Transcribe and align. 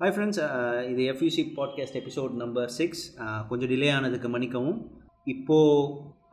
Hi 0.00 0.12
friends 0.14 0.38
uh, 0.44 0.78
இது 0.90 1.02
FUC 1.12 1.42
podcast 1.56 1.96
episode 1.98 2.36
number 2.42 2.70
six 2.76 3.02
கொஞ்சம் 3.48 3.70
delay 3.72 3.88
ஆனதுக்கு 3.96 4.28
மன்னிக்கவும். 4.34 4.78
இப்போது 5.32 5.90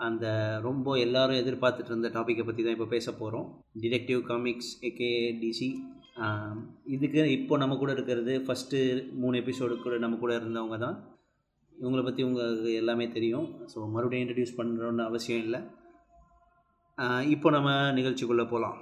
அந்த 0.07 0.25
ரொம்ப 0.67 0.93
எல்லாரும் 1.05 1.39
எதிர்பார்த்துட்டு 1.41 1.91
இருந்த 1.91 2.09
டாப்பிக்கை 2.13 2.43
பற்றி 2.49 2.61
தான் 2.63 2.75
இப்போ 2.77 2.87
பேச 2.93 3.13
போகிறோம் 3.19 3.47
டிடெக்டிவ் 3.83 4.21
காமிக்ஸ் 4.29 4.71
ஏகே 4.89 5.09
டிசி 5.41 5.67
இதுக்கு 6.95 7.25
இப்போ 7.37 7.57
நம்ம 7.63 7.77
கூட 7.81 7.91
இருக்கிறது 7.97 8.35
ஃபஸ்ட்டு 8.45 8.79
மூணு 9.23 9.41
எபிசோடு 9.43 9.77
கூட 9.85 9.97
நம்ம 10.05 10.19
கூட 10.23 10.33
இருந்தவங்க 10.39 10.79
தான். 10.85 10.97
இவங்களை 11.75 12.05
பற்றி 12.05 12.23
உங்களுக்கு 12.29 12.71
எல்லாமே 12.81 13.07
தெரியும். 13.17 13.49
ஸோ 13.73 13.79
மறுபடியும் 13.95 14.25
இன்ட்ரடியூஸ் 14.25 14.57
பண்ணுறோன்னு 14.61 15.07
அவசியம் 15.09 15.43
இல்லை. 15.45 15.61
Uh, 16.97 17.21
இப்போ 17.35 17.51
நம்ம 17.57 17.73
நிகழ்ச்சிக்குள்ளே 17.99 18.47
போகலாம் 18.53 18.77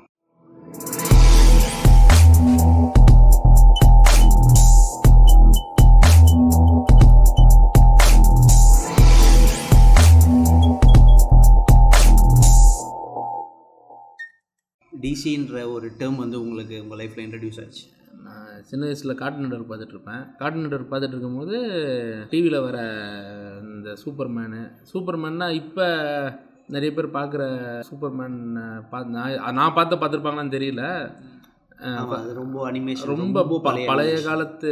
டிசின்ற 15.05 15.65
ஒரு 15.73 15.87
டேர்ம் 16.00 16.23
வந்து 16.23 16.37
உங்களுக்கு 16.45 16.75
உங்கள் 16.83 17.00
லைஃப்பில் 17.01 17.25
இன்ட்ரடியூஸ் 17.25 17.59
ஆச்சு? 17.63 17.83
நான் 18.27 18.63
சின்ன 18.69 18.82
வயசில் 18.86 19.19
கார்ட்டூன் 19.19 19.46
நெட்வொர்க் 19.46 19.71
பார்த்துட்டு 19.71 19.96
இருப்பேன் 19.96 20.21
கார்ட்டூன் 20.39 20.65
நெட்வொர்க் 20.65 20.91
பார்த்துட்டு 20.91 21.15
இருக்கும்போது 21.15 21.55
டிவியில் 22.32 22.65
வர 22.68 22.77
இந்த 23.73 23.89
சூப்பர்மேனு 24.04 24.61
சூப்பர்மேன்னா 24.91 25.47
இப்போ 25.61 25.86
நிறைய 26.75 26.91
பேர் 26.93 27.15
பார்க்குற 27.18 27.43
சூப்பர்மேன் 27.89 28.37
பார்த்து 28.91 29.15
நான் 29.18 29.57
நான் 29.60 29.75
பார்த்த 29.77 29.99
பார்த்துருப்பாங்களான்னு 30.01 30.55
தெரியல. 30.57 30.83
ரொம்ப 32.41 32.58
அனிமேஷன் 32.72 33.11
ரொம்ப 33.22 33.61
பழைய 33.89 34.16
காலத்து 34.30 34.72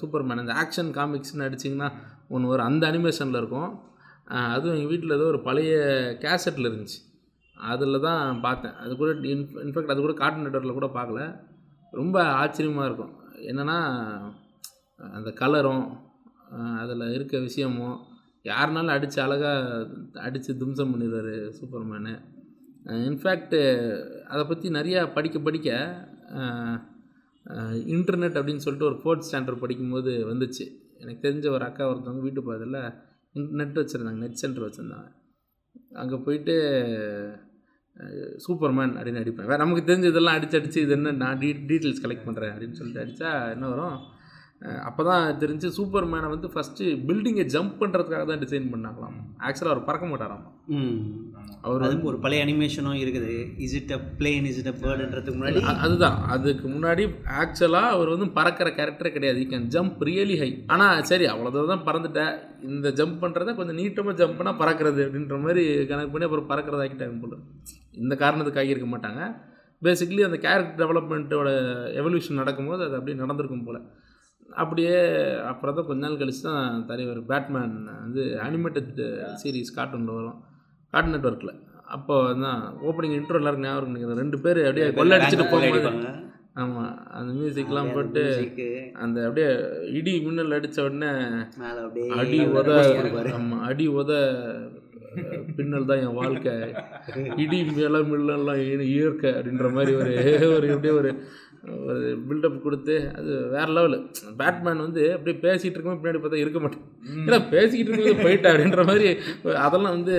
சூப்பர்மேன் 0.00 0.42
இந்த 0.44 0.56
ஆக்ஷன் 0.62 0.90
காமிக்ஸ்னு 0.98 1.46
அடிச்சிங்கன்னா 1.48 1.90
ஒன்று 2.34 2.52
வரும். 2.52 2.68
அந்த 2.70 2.84
அனிமேஷனில் 2.90 3.40
இருக்கும். 3.42 3.70
அதுவும் 4.54 4.74
எங்கள் 4.76 4.92
வீட்டில் 4.92 5.16
ஏதோ 5.18 5.28
ஒரு 5.32 5.40
பழைய 5.48 5.72
கேசட்டில் 6.24 6.68
இருந்துச்சு. 6.70 6.98
அதில் 7.70 8.04
தான் 8.08 8.40
பார்த்தேன். 8.46 8.76
அது 8.82 8.92
கூட 9.00 9.10
இன் 9.32 9.46
இன்ஃபேக்ட் 9.64 9.92
அது 9.94 10.02
கூட 10.04 10.14
கார்ட்டூன் 10.20 10.46
நெட்வொர்க்கில் 10.46 10.78
கூட 10.78 10.88
பார்க்கல. 10.98 11.22
ரொம்ப 11.92 12.16
ஆச்சரியமாக 12.42 12.88
இருக்கும். 12.88 13.14
என்னென்னா 13.50 13.78
அந்த 15.00 15.30
கலரும் 15.42 15.84
அதில் 16.82 17.12
இருக்க 17.16 17.34
விஷயமும் 17.48 17.96
யாருனாலும் 18.44 18.94
அடித்து 18.96 19.18
அழகாக 19.24 19.86
அடித்து 20.26 20.52
தும்சம் 20.60 20.92
பண்ணிடுவார் 20.92 21.34
சூப்பர்மேனு. 21.58 22.14
இன்ஃபேக்ட்டு 23.08 23.60
அதை 24.32 24.42
பற்றி 24.44 24.68
நிறையா 24.78 25.00
படிக்க 25.16 25.38
படிக்க 25.46 25.68
இன்டர்நெட் 27.94 28.38
அப்படின்னு 28.38 28.64
சொல்லிட்டு 28.64 28.88
ஒரு 28.90 28.98
ஃபோர்த் 29.02 29.26
ஸ்டாண்டர்ட் 29.28 29.62
படிக்கும்போது 29.64 30.12
வந்துச்சு. 30.30 30.64
எனக்கு 31.02 31.24
தெரிஞ்ச 31.26 31.46
ஒரு 31.56 31.64
அக்கா 31.68 31.84
ஒருத்தவங்க 31.90 32.24
வீட்டு 32.26 32.44
பக்கத்தில் 32.46 32.82
நெட் 33.60 33.80
வச்சுருந்தாங்க 33.80 34.22
நெட் 34.24 34.40
சென்டர் 34.42 34.66
வச்சுருந்தாங்க. 34.66 35.08
அங்கே 36.02 36.16
போயிட்டு 36.26 36.54
சூப்பர்மேன் 38.44 38.94
அப்படின்னு 38.94 39.22
அடிப்பேன் 39.22 39.46
வேறு 39.46 39.62
நமக்கு 39.64 39.82
தெரிஞ்ச 39.86 40.06
இதெல்லாம் 40.06 40.36
அடிச்சு 40.38 40.58
அடிச்சு 40.58 40.78
இது 40.78 40.92
என்ன 40.92 41.12
நான் 41.16 41.38
டீ 41.38 41.50
டீட்டெயில்ஸ் 41.62 42.04
கலெக்ட் 42.04 42.26
பண்ணுறேன் 42.26 42.52
அப்படின்னு 42.52 42.72
சொல்லிட்டு 42.72 43.02
அடித்தா 43.02 43.30
என்ன 43.52 43.68
வரும்? 43.68 43.96
அப்போ 44.60 45.04
தான் 45.04 45.36
தெரிஞ்சு 45.38 45.68
சூப்பர்மேனை 45.76 46.28
வந்து 46.28 46.48
ஃபஸ்ட்டு 46.48 46.86
பில்டிங்கை 47.08 47.44
ஜம்ப் 47.44 47.78
பண்ணுறதுக்காக 47.80 48.24
தான் 48.26 48.38
டிசைன் 48.38 48.72
பண்ணாங்களாம். 48.72 49.14
ஆக்சுவலாக 49.40 49.72
அவர் 49.74 49.84
பறக்க 49.84 50.06
மாட்டாராம். 50.06 50.42
ம். 50.68 50.98
அவர் 51.62 51.82
அது 51.82 52.02
ஒரு 52.02 52.18
பழைய 52.18 52.44
அனிமேஷனும் 52.44 52.98
இருக்குது. 53.00 53.32
Is 53.56 53.74
it 53.74 53.92
a 53.92 54.00
plane 54.18 54.44
is 54.44 54.58
it 54.58 54.66
a 54.66 54.74
பேர்டுன்றதுக்கு 54.82 55.38
முன்னாடி? 55.38 55.60
அதுதான். 55.76 56.18
அதுக்கு 56.26 56.68
முன்னாடி 56.68 57.04
ஆக்சுவலாக 57.40 57.94
அவர் 57.94 58.08
வந்து 58.08 58.28
பறக்கிற 58.30 58.70
கேரக்டரே 58.70 59.12
கிடையாது. 59.12 59.46
கேன் 59.46 59.66
ஜம்ப் 59.66 60.02
ரியலி 60.02 60.36
ஹை 60.38 60.64
ஆனால் 60.66 61.02
சரி 61.02 61.26
அவ்வளோ 61.26 61.66
தான் 61.66 61.86
பறந்துட்டேன் 61.86 62.34
இந்த 62.62 62.88
ஜம்ப் 62.90 63.22
பண்ணுறத 63.24 63.54
கொஞ்சம் 63.54 63.76
நீட்டமாக 63.76 64.16
ஜம்ப் 64.16 64.38
பண்ணால் 64.38 64.56
பறக்கிறது 64.56 65.02
அப்படின்ற 65.06 65.38
மாதிரி 65.40 65.86
கணக்கு 65.86 66.10
பண்ணி 66.10 66.24
அப்புறம் 66.24 66.46
பறக்கிறத 66.46 66.84
ஆக்கிட்டாங்க 66.86 67.20
போல. 67.20 67.36
இந்த 67.94 68.14
காரணத்துக்காக 68.14 68.68
இருக்க 68.68 68.86
மாட்டாங்க. 68.86 69.22
பேசிக்கலி 69.82 70.22
அந்த 70.24 70.36
கேரக்டர் 70.36 70.80
டெவலப்மெண்ட்டோட 70.84 71.50
எவல்யூஷன் 71.94 72.40
நடக்கும்போது 72.42 72.84
அது 72.84 72.94
அப்படியே 72.94 73.18
நடந்திருக்கும் 73.18 73.64
போல். 73.64 73.80
அப்படியே 74.62 74.94
அப்புறம் 75.50 75.76
தான் 75.76 75.88
கொஞ்ச 75.88 76.00
நாள் 76.04 76.20
கழிச்சு 76.20 76.42
தான் 76.46 76.84
தலைவர் 76.90 77.20
பேட்மேன் 77.30 77.74
வந்து 78.04 78.22
அனிமேட்டட் 78.46 78.92
சீரிஸ் 79.42 79.76
கார்ட்டூனில் 79.76 80.16
வரும். 80.18 80.38
கார்ட்டூன் 80.94 81.14
நெட்ஒர்க்கில் 81.16 81.54
அப்போ 81.96 82.16
தான் 82.42 82.60
ஓப்பனிங் 82.88 83.16
இன்ட்ரோ 83.18 83.38
எல்லாருக்கும் 83.40 83.68
ஞாபகம் 83.68 83.90
நினைக்கிறேன். 83.90 84.20
ரெண்டு 84.22 84.38
பேர் 84.44 84.60
அப்படியே 84.66 84.88
கொள்ளடிச்சிட்டு 84.98 85.46
போகும்போது 85.52 85.80
அடிப்பாங்க 85.80 86.10
ஆமாம் 86.60 86.94
அந்த 87.16 87.30
மியூசிக்லாம் 87.38 87.92
போட்டு 87.96 88.22
அந்த 89.04 89.18
அப்படியே 89.26 89.50
இடி 89.98 90.14
மின்னல் 90.26 90.56
அடித்த 90.58 90.86
உடனே 90.86 91.10
அடி 92.22 92.38
உத. 92.54 92.70
ஆமாம் 93.38 93.62
அடி 93.68 93.86
உத 94.00 94.12
பின்னல் 95.56 95.86
தான் 95.90 96.02
என் 96.02 96.18
வாழ்க்கை. 96.18 96.52
இடி 97.44 97.58
மேல 97.78 98.02
மின்னல்லாம் 98.10 98.60
இயற்கை 98.90 99.30
அப்படின்ற 99.36 99.68
மாதிரி 99.76 99.94
ஒரு 100.00 100.12
ஒரு 100.56 100.68
அப்படியே 100.74 100.94
ஒரு 101.00 101.10
ஒரு 101.90 102.04
பில்டப் 102.28 102.62
கொடுத்து 102.64 102.94
அது 103.18 103.30
வேற 103.54 103.66
லெவலு 103.76 103.98
பேட்மேன் 104.40 104.84
வந்து 104.84 105.02
அப்படியே 105.16 105.36
பேசிகிட்டு 105.46 105.76
இருக்கும்போது 105.76 106.00
பின்னாடி 106.02 106.20
பார்த்தா 106.22 106.42
இருக்க 106.42 106.58
மாட்டேன். 106.64 106.84
ஏன்னா 107.26 107.38
பேசிக்கிட்டு 107.54 107.90
இருக்கும்போது 107.90 108.24
போயிட்டா 108.26 108.50
அப்படின்ற 108.52 108.84
மாதிரி 108.90 109.08
அதெல்லாம் 109.66 109.96
வந்து 109.96 110.16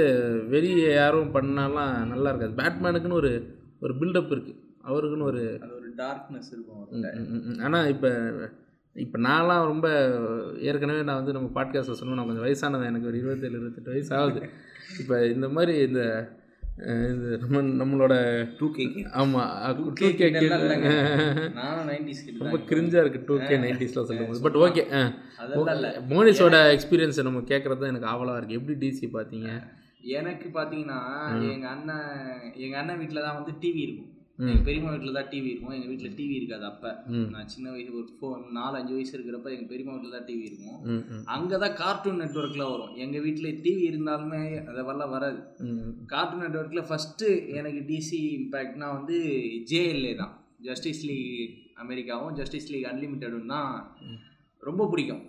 வெளியே 0.56 0.90
யாரும் 1.02 1.34
பண்ணாலாம் 1.38 1.94
நல்லா 2.14 2.32
இருக்காது. 2.32 2.54
பேட்மேனுக்குன்னு 2.62 3.20
ஒரு 3.22 3.32
ஒரு 3.84 3.94
பில்டப் 4.02 4.34
இருக்குது 4.36 4.60
அவருக்குன்னு 4.90 5.30
ஒரு 5.32 5.44
டார்க்னஸ் 6.02 6.52
இருக்கும் 6.56 7.64
ஆனால் 7.68 7.90
இப்போ 7.94 8.12
இப்போ 8.96 9.18
நான்லாம் 9.28 9.70
ரொம்ப 9.72 9.88
ஏற்கனவே 10.70 11.02
நான் 11.10 11.20
வந்து 11.20 11.36
நம்ம 11.36 11.50
பாட்காஸ்ட்டில் 11.58 12.00
சொன்னோம் 12.00 12.20
நான் 12.20 12.30
கொஞ்சம் 12.30 12.46
வயசானவன் 12.46 12.90
எனக்கு 12.92 13.10
ஒரு 13.12 13.20
இருபத்தேழு 13.22 13.56
இருபத்தெட்டு 13.58 13.94
வயசு 13.94 14.12
ஆகுது. 14.18 14.42
இப்போ 15.02 15.16
இந்த 15.36 15.48
மாதிரி 15.50 15.74
இந்த 15.88 16.02
இந்த 17.12 17.38
நம்ம 17.42 17.62
நம்மளோட 17.80 18.14
டூ 18.60 18.68
கேக்கு 18.76 19.02
ஆமாம் 19.22 19.50
டூ 19.78 20.08
கே 20.20 20.28
ரொம்ப 22.40 22.58
கிரிஞ்சாக 22.70 23.04
இருக்குது 23.04 23.26
டூ 23.30 23.36
கே 23.50 23.58
நைன்டிஸில் 23.66 24.08
சொல்லும்போது. 24.10 24.42
பட் 24.46 24.58
ஓகே 24.66 24.84
மோனிஸோட 26.14 26.56
எக்ஸ்பீரியன்ஸை 26.76 27.26
நம்ம 27.28 27.44
கேட்குறது 27.52 27.82
தான் 27.82 27.94
எனக்கு 27.94 28.12
ஆவலாக 28.14 28.40
இருக்குது 28.40 28.60
எப்படி 28.60 28.78
டிசி 28.84 29.10
பார்த்தீங்க 29.18 29.50
எனக்கு 30.20 30.48
பார்த்தீங்கன்னா 30.58 31.00
எங்க 31.54 31.68
அண்ணன் 31.76 32.10
எங்க 32.66 32.76
அண்ணன் 32.82 33.00
வீட்டில் 33.02 33.26
தான் 33.26 33.38
வந்து 33.40 33.54
டிவி 33.64 33.82
இருக்கும். 33.88 34.10
ம். 34.40 34.48
எங்க 34.48 34.64
பெரியம்மா 34.68 34.92
வீட்டில் 34.92 35.14
தான் 35.14 35.30
டிவி 35.32 35.50
இருக்கும். 35.52 35.74
எங்க 35.74 35.88
வீட்டில் 35.88 36.16
டிவி 36.18 36.36
இருக்காது 36.40 36.66
அப்போ. 36.66 36.92
நான் 37.34 37.48
சின்ன 37.48 37.72
வயசு 37.72 37.92
ஒரு 37.94 38.08
ஃபோர் 38.20 38.52
நாலு 38.52 38.78
அஞ்சு 38.80 38.94
வயசு 38.94 39.14
இருக்கிறப்ப 39.18 39.52
எங்க 39.56 39.68
பெரியம்மா 39.72 39.94
வீட்டில் 39.96 40.18
தான் 40.18 40.28
டிவி 40.30 40.46
இருக்கும். 40.50 40.80
அங்கே 41.36 41.58
தான் 41.58 41.74
கார்ட்டூன் 41.74 42.22
நெட்ஒர்க்லாம் 42.22 42.72
வரும். 42.72 42.96
எங்க 42.96 43.20
வீட்டில் 43.20 43.60
டிவி 43.62 43.92
இருந்தாலுமே 43.92 44.42
அதெல்லாம் 44.70 45.14
வராது. 45.16 45.42
கார்ட்டூன் 46.14 46.44
நெட்ஒர்க்கில் 46.46 46.88
ஃபஸ்ட்டு 46.90 47.30
எனக்கு 47.52 47.82
டிசி 47.92 48.22
இம்பேக்ட்னா 48.40 48.90
வந்து 48.98 49.18
ஜேஎல்ஏ 49.72 50.16
தான். 50.16 50.34
ஜஸ்டிஸ் 50.60 51.06
லீக் 51.10 51.54
அமெரிக்காவும் 51.76 52.34
ஜஸ்டிஸ் 52.34 52.72
லீக் 52.72 52.90
அன்லிமிட்டடும் 52.92 53.46
தான் 53.46 53.72
ரொம்ப 54.64 54.88
பிடிக்கும். 54.88 55.24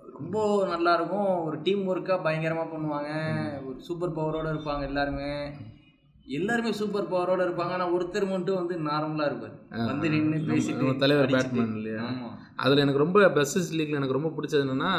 ரொம்ப 0.00 0.38
நல்லா 0.66 0.94
இருக்கும். 0.94 1.30
ஒரு 1.46 1.62
டீம் 1.62 1.88
ஒர்க்காக 1.88 2.22
பயங்கரமாக 2.22 2.68
பண்ணுவாங்க. 2.74 3.10
ஒரு 3.66 3.78
சூப்பர் 3.80 4.16
பவரோடு 4.18 4.52
இருப்பாங்க 4.54 4.84
எல்லாருமே. 4.84 5.30
எல்லாருமே 6.38 6.70
சூப்பர் 6.78 7.10
பவரோட 7.10 7.40
இருப்பாங்க. 7.46 7.72
ஆனால் 7.76 7.92
ஒருத்தர் 7.96 8.24
மட்டும் 8.32 8.58
வந்து 8.60 8.74
நார்மலாக 8.86 9.28
இருப்பார். 9.30 9.56
வந்து 9.90 10.06
நின்று 10.14 10.38
பேசிட்டு 10.48 10.94
தலைவர். 11.02 11.34
பேட்மேன் 11.34 11.74
இல்லையா? 11.80 12.06
அதில் 12.64 12.82
எனக்கு 12.84 13.02
ரொம்ப 13.04 13.28
பெஸ்ட் 13.36 13.76
லீக்ல 13.78 14.00
எனக்கு 14.00 14.18
ரொம்ப 14.18 14.32
பிடிச்சது 14.36 14.64
என்னன்னா 14.66 14.92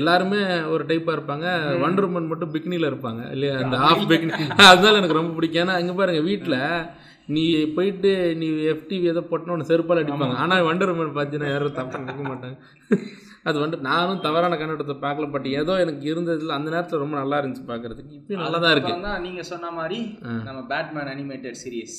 எல்லாருமே 0.00 0.40
ஒரு 0.74 0.82
டைப்பாக 0.90 1.16
இருப்பாங்க. 1.16 1.46
வண்டர் 1.84 2.06
உமன் 2.08 2.30
மட்டும் 2.32 2.52
பிக்னியில் 2.54 2.90
இருப்பாங்க. 2.90 3.22
இல்லையா? 3.34 3.56
அந்த 3.62 3.78
ஆஃப் 3.88 4.04
பிக்னி 4.12 4.32
அதனால 4.70 4.98
எனக்கு 5.00 5.18
ரொம்ப 5.20 5.32
பிடிக்கும். 5.38 5.62
ஏன்னா 5.64 5.74
இங்கே 5.82 5.96
பாருங்க 5.98 6.22
வீட்டில் 6.30 6.60
நீ 7.34 7.42
போயிட்டு 7.76 8.10
நீ 8.40 8.46
எஃப்டிவி 8.72 9.06
ஏதோ 9.12 9.22
போட்டோன்னு 9.30 9.68
செருப்பால் 9.70 10.02
அடிப்பாங்க. 10.02 10.36
ஆனால் 10.44 10.66
வண்டர் 10.68 10.92
உமன் 10.94 11.16
பார்த்தீங்கன்னா 11.18 11.52
யாரும் 11.52 11.78
தப்பாக 11.78 12.02
நினைக்க 12.04 12.24
மாட்டாங்க. 12.30 12.56
அது 13.46 13.58
வந்து 13.62 13.76
நானும் 13.86 14.20
தவறான 14.20 14.56
கண்ணோட்டத்தை 14.58 14.94
பார்க்கல 15.02 15.26
பட் 15.32 15.46
ஏதோ 15.58 15.72
எனக்கு 15.82 16.04
இருந்ததில் 16.10 16.54
அந்த 16.56 16.68
நேரத்தில் 16.70 17.00
ரொம்ப 17.02 17.16
நல்லா 17.20 17.38
இருந்துச்சு 17.40 17.64
பார்க்கறதுக்கு. 17.70 18.14
இப்பயும் 18.18 18.42
நல்லா 18.44 18.58
தான் 18.58 18.72
இருக்கு. 18.74 18.90
அப்புறம் 18.90 19.06
தான் 19.08 19.22
நீங்கள் 19.26 19.46
சொன்ன 19.50 19.70
மாதிரி 19.78 19.98
நம்ம 20.46 20.60
பேட்மேன் 20.70 21.10
அனிமேட்டட் 21.12 21.58
சீரியஸ் 21.62 21.98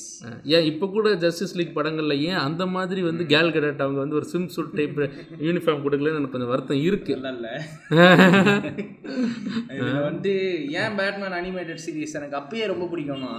ஏன் 0.54 0.66
இப்போ 0.70 0.86
கூட 0.88 1.14
ஜஸ்டிஸ் 1.24 1.56
லீக் 1.58 1.76
படங்கள்ல 1.78 2.16
ஏன் 2.28 2.40
அந்த 2.46 2.66
மாதிரி 2.74 3.02
வந்து 3.08 3.26
கேல் 3.32 3.54
கடட் 3.56 3.84
அவங்க 3.86 4.00
வந்து 4.04 4.18
ஒரு 4.20 4.28
ஸ்விம் 4.32 4.50
சூட் 4.56 4.76
டைப் 4.80 5.00
யூனிஃபார்ம் 5.46 5.84
கொடுக்கலன்னு 5.86 6.14
எனக்கு 6.14 6.34
கொஞ்சம் 6.36 6.52
வருத்தம் 6.54 6.82
இருக்கு. 6.88 7.14
இல்ல 7.16 7.48
வந்து 10.08 10.32
ஏன் 10.80 10.96
பேட்மேன் 10.98 11.38
அனிமேட்டட் 11.40 11.82
சீரிஸ் 11.84 12.16
எனக்கு 12.20 12.38
அப்பயே 12.40 12.66
ரொம்ப 12.72 12.84
பிடிக்கும்னா. 12.92 13.32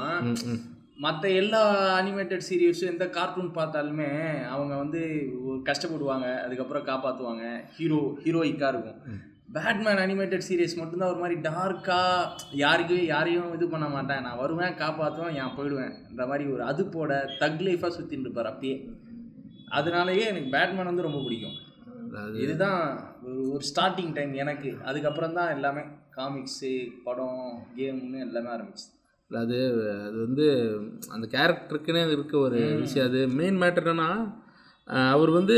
மற்ற 1.03 1.29
எல்லா 1.39 1.61
அனிமேட்டட் 1.99 2.45
சீரியஸும் 2.49 2.91
எந்த 2.91 3.05
கார்ட்டூன் 3.17 3.49
பார்த்தாலுமே 3.57 4.09
அவங்க 4.53 4.73
வந்து 4.83 5.01
ஒரு 5.47 5.57
கஷ்டப்படுவாங்க 5.69 6.27
அதுக்கப்புறம் 6.45 6.87
காப்பாற்றுவாங்க 6.91 7.43
ஹீரோ 7.77 7.99
ஹீரோயிக்காக 8.23 8.71
இருக்கும். 8.73 8.99
பேட்மேன் 9.55 10.01
அனிமேட்டட் 10.05 10.45
சீரியஸ் 10.47 10.79
மட்டும்தான் 10.79 11.11
ஒரு 11.13 11.21
மாதிரி 11.23 11.35
டார்க்காக 11.47 12.57
யாருக்கு 12.63 12.97
யாரையும் 13.13 13.53
இது 13.57 13.67
பண்ண 13.73 13.87
மாட்டேன். 13.93 14.23
நான் 14.25 14.41
வருவேன் 14.41 14.75
காப்பாற்றுவேன் 14.81 15.37
ஏன் 15.41 15.55
போயிடுவேன் 15.57 15.93
இந்த 16.11 16.23
மாதிரி 16.31 16.45
ஒரு 16.55 16.65
அதுப்போட 16.71 17.11
தக் 17.43 17.63
லைஃபாக 17.67 17.91
சுற்றிட்டு 17.97 18.27
இருப்பார் 18.27 18.51
அப்பயே 18.53 18.75
அதனாலயே 19.79 20.25
எனக்கு 20.31 20.49
பேட்மேன் 20.57 20.91
வந்து 20.91 21.07
ரொம்ப 21.07 21.21
பிடிக்கும். 21.23 21.57
அது 22.25 22.37
இதுதான் 22.43 22.81
ஒரு 23.27 23.39
ஒரு 23.53 23.63
ஸ்டார்டிங் 23.71 24.13
டைம் 24.17 24.33
எனக்கு. 24.43 24.69
அதுக்கப்புறம் 24.89 25.37
தான் 25.39 25.55
எல்லாமே 25.55 25.83
காமிக்ஸு 26.17 26.75
படம் 27.07 27.41
கேம்னு 27.79 28.19
எல்லாமே 28.27 28.49
ஆரம்பிச்சு 28.57 28.87
அது 29.31 29.57
அது 30.05 30.17
வந்து 30.17 30.45
அந்த 31.09 31.27
கேரக்டருக்குன்னே 31.31 32.11
இருக்க 32.11 32.37
ஒரு 32.37 32.59
விஷயம். 32.75 33.07
அது 33.07 33.27
மெயின் 33.27 33.61
மேட்டர் 33.61 33.87
என்னன்னா 33.87 34.09
அவர் 35.09 35.29
வந்து 35.29 35.55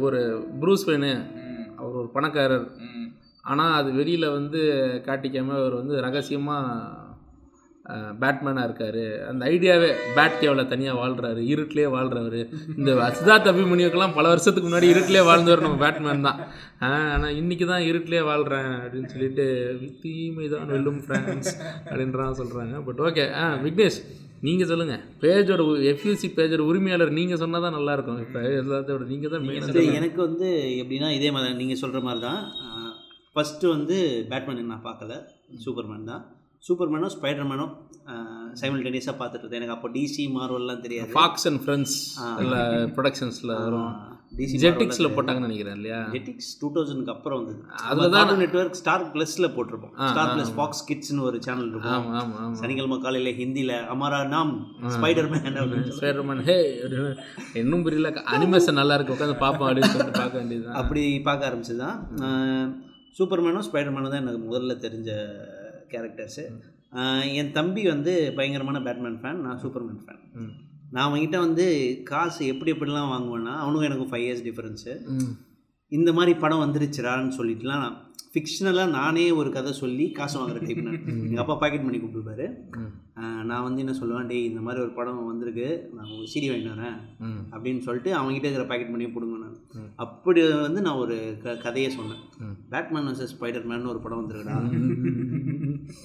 ஒரு 0.00 0.20
ப்ரூஸ் 0.60 0.84
வேனு. 0.86 1.12
ம். 1.34 1.76
அவர் 1.76 1.94
ஒரு 1.94 2.10
பணக்காரர். 2.14 2.66
ஆனால் 3.44 3.72
அது 3.72 3.92
வெளியில் 3.92 4.28
வந்து 4.28 4.60
காட்டிக்காம 5.06 5.52
அவர் 5.52 5.74
வந்து 5.74 6.00
ரகசியமாக 6.00 7.00
பேட்மேனாக 8.22 8.66
இருக்கார். 8.68 9.00
அந்த 9.30 9.42
ஐடியாவே 9.54 9.88
பேட் 10.16 10.38
கேவில் 10.40 10.70
தனியாக 10.72 11.00
வாழ்கிறாரு 11.02 11.42
இருட்டிலே 11.52 11.86
வாழ்கிறவர் 11.96 12.40
இந்த 12.78 12.90
சித்தார்த் 13.18 13.50
அபிமன்யுக்கெல்லாம் 13.52 14.16
பல 14.18 14.26
வருஷத்துக்கு 14.32 14.68
முன்னாடி 14.68 14.90
இருட்டிலே 14.94 15.22
வாழ்ந்தவர் 15.30 15.64
நம்ம 15.66 15.80
பேட்மேன் 15.84 16.26
தான். 16.28 16.40
ஆனால் 16.90 17.36
இன்றைக்கி 17.40 17.66
தான் 17.72 17.86
இருட்டிலே 17.90 18.22
வாழ்கிறேன் 18.30 18.72
அப்படின்னு 18.82 19.12
சொல்லிட்டு 19.14 19.46
தீமை 20.02 20.48
தான் 20.54 20.68
வெல்லும் 20.74 21.00
ஃப்ரான்ஸ் 21.06 21.52
அப்படின்றான் 21.86 22.38
சொல்கிறாங்க 22.42 22.82
பட் 22.88 23.02
ஓகே 23.08 23.26
ஆ 23.42 23.44
விக்னேஷ் 23.66 24.00
நீங்கள் 24.46 24.68
சொல்லுங்கள் 24.70 25.02
பேஜோட 25.22 25.62
எஃப்யூசி 25.90 26.28
பேஜோட 26.36 26.62
உரிமையாளர் 26.70 27.16
நீங்கள் 27.18 27.40
சொன்னால் 27.42 27.64
தான் 27.64 27.76
நல்லாயிருக்கும் 27.78 28.22
இப்போ 28.24 28.40
எல்லாத்தோட 28.60 29.04
நீங்கள் 29.12 29.32
தான் 29.34 29.44
எனக்கு 29.98 30.20
வந்து 30.26 30.48
எப்படின்னா 30.82 31.10
இதே 31.18 31.30
மாதிரி 31.36 31.60
நீங்கள் 31.62 31.80
சொல்கிற 31.82 32.00
மாதிரி 32.08 32.22
தான். 32.28 32.40
ஃபஸ்ட்டு 33.34 33.72
வந்து 33.74 33.96
பேட்மேன் 34.30 34.70
நான் 34.70 34.86
பார்க்கல. 34.88 35.12
சூப்பர்மேன் 35.64 36.08
தான். 36.10 36.24
சூப்பர்மேனும் 36.66 37.12
ஸ்பைடர்மேனும் 37.16 37.72
சைமல்டேனியஸாக 38.60 39.14
பார்த்துட்டு 39.20 39.44
இருந்தேன். 39.44 39.60
எனக்கு 39.60 39.76
அப்போ 39.76 39.88
டிசி 39.96 40.24
மார்வல்லாம் 40.38 40.82
தெரியாது. 40.86 41.12
ஃபாக்ஸ் 41.16 41.46
அண்ட் 41.48 41.60
ஃப்ரெண்ட்ஸ் 41.64 41.94
இல்லை 42.42 42.60
ப்ரொடக்ஷன்ஸில் 42.96 43.52
வரும். 43.64 43.92
டிசி 44.38 44.58
ஜெட்டிக்ஸில் 44.62 45.08
போட்டாங்கன்னு 45.14 45.48
நினைக்கிறேன் 45.48 45.76
இல்லையா? 45.78 45.98
ஜெட்டிக்ஸ் 46.12 46.50
டூ 46.60 46.68
தௌசண்ட்க்கு 46.74 47.12
அப்புறம் 47.14 47.38
வந்தது. 47.40 47.58
அதுல 47.88 48.06
தான் 48.14 48.40
நெட்ஒர்க் 48.42 48.78
ஸ்டார் 48.80 49.04
ப்ளஸில் 49.14 49.48
போட்டிருப்போம். 49.56 49.94
ஸ்டார் 50.10 50.30
ப்ளஸ் 50.34 50.52
ஃபாக்ஸ் 50.58 50.82
கிட்ஸ்னு 50.90 51.24
ஒரு 51.28 51.38
சேனல் 51.46 51.70
இருக்கும். 51.72 52.30
சனிக்கிழமை 52.60 52.98
காலையில் 53.06 53.32
ஹிந்தியில் 53.40 53.74
அமாரா 53.94 54.20
நாம் 54.34 54.52
ஸ்பைடர்மேன் 54.96 55.58
அப்படின்னு 55.62 55.96
ஸ்பைடர்மேன் 55.98 56.44
ஹே 56.50 56.58
இன்னும் 57.62 57.84
புரியல. 57.88 58.12
அனிமேஷன் 58.36 58.80
நல்லா 58.82 58.96
இருக்கு 58.98 59.16
உட்காந்து 59.16 59.38
பார்ப்போம் 59.44 59.68
அப்படின்னு 59.68 59.92
சொல்லிட்டு 59.94 60.22
பார்க்க 60.22 60.42
வேண்டியதுதான். 60.42 60.78
அப்படி 60.82 61.02
பார்க்க 61.28 61.50
ஆரம்பிச்சு 61.50 61.76
தான் 61.84 61.98
சூப்பர்மேனும் 63.18 63.66
ஸ்பைடர்மேனும் 63.70 64.14
தான் 64.14 64.24
எனக்கு 64.24 64.42
முதல்ல 64.48 64.76
தெரிஞ்ச 64.86 65.10
கேரக்டர்ஸு 65.94 66.44
என் 67.40 67.54
தம்பி 67.58 67.82
வந்து 67.92 68.14
பயங்கரமான 68.38 68.80
பேட்மேன் 68.86 69.20
ஃபேன் 69.22 69.42
நான் 69.46 69.62
சூப்பர்மேன் 69.62 70.02
ஃபேன். 70.04 70.22
நான் 70.94 71.06
அவன்கிட்ட 71.08 71.38
வந்து 71.46 71.66
காசு 72.10 72.40
எப்படி 72.52 72.72
எப்படிலாம் 72.72 73.12
வாங்குவேன்னா 73.14 73.54
அவனுக்கும் 73.62 73.88
எனக்கும் 73.90 74.12
ஃபைவ் 74.12 74.26
இயர்ஸ் 74.26 74.46
டிஃப்ரென்ஸு. 74.48 74.94
இந்த 75.92 76.10
மாதிரி 76.16 76.32
படம் 76.42 76.64
வந்துருச்சுடான்னு 76.64 77.38
சொல்லிட்டுலாம் 77.38 77.82
நான் 77.84 77.98
ஃபிக்ஷனலாக 78.34 78.92
நானே 78.98 79.24
ஒரு 79.38 79.48
கதை 79.54 79.72
சொல்லி 79.80 80.04
காசு 80.18 80.36
வாங்குற 80.40 80.60
டைப் 80.60 80.78
நான். 80.86 81.02
எங்கள் 81.24 81.42
அப்பா 81.42 81.54
பாக்கெட் 81.62 81.84
பண்ணி 81.86 81.98
கூப்பிட்டுருப்பாரு 81.98 82.46
நான் 83.48 83.64
வந்து 83.64 83.82
என்ன 83.84 83.94
சொல்லுவேன் 83.98 84.28
டேய் 84.30 84.48
இந்த 84.50 84.60
மாதிரி 84.66 84.82
ஒரு 84.84 84.92
படம் 84.98 85.18
வந்திருக்கு 85.30 85.66
நான் 85.96 86.12
ஒரு 86.18 86.28
சீடி 86.32 86.46
வாங்கிட்டு 86.50 86.74
வரேன். 86.74 86.96
அப்படின்னு 87.54 87.84
சொல்லிட்டு 87.86 88.10
அவங்ககிட்ட 88.18 88.48
இருக்கிற 88.48 88.64
பாக்கெட் 88.70 88.92
பண்ணி 88.92 89.08
பிடுங்க 89.16 89.38
நான். 89.42 89.58
அப்படி 90.04 90.40
வந்து 90.66 90.82
நான் 90.86 91.00
ஒரு 91.04 91.16
க 91.42 91.56
கதையை 91.64 91.90
சொன்னேன். 91.98 92.22
பேட்மேன் 92.72 93.08
வர்சஸ் 93.08 93.34
ஸ்பைடர்மேன் 93.34 93.90
ஒரு 93.92 94.00
படம் 94.06 94.22
வந்திருக்குடா. 94.22 94.56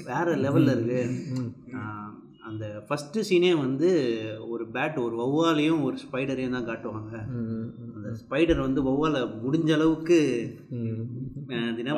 வேற 0.05 0.35
லெவலில் 0.35 0.71
இருக்கு. 0.71 1.05
ம். 1.35 1.75
ஆஹ் 1.75 2.15
அந்த 2.47 2.85
ஃபஸ்ட்டு 2.89 3.23
சீனே 3.29 3.57
வந்து 3.57 3.89
ஒரு 4.49 4.65
பேட் 4.73 5.03
ஒரு 5.03 5.15
வௌவாலையும் 5.17 5.83
ஒரு 5.83 5.97
ஸ்பைடரையும் 5.97 6.49
தான் 6.49 6.67
காட்டுவாங்க. 6.67 7.13
அந்த 7.95 8.13
ஸ்பைடர் 8.21 8.59
வந்து 8.59 8.83
வௌவாலை 8.83 9.29
முடிஞ்ச 9.45 9.73
அளவுக்கு 9.73 10.49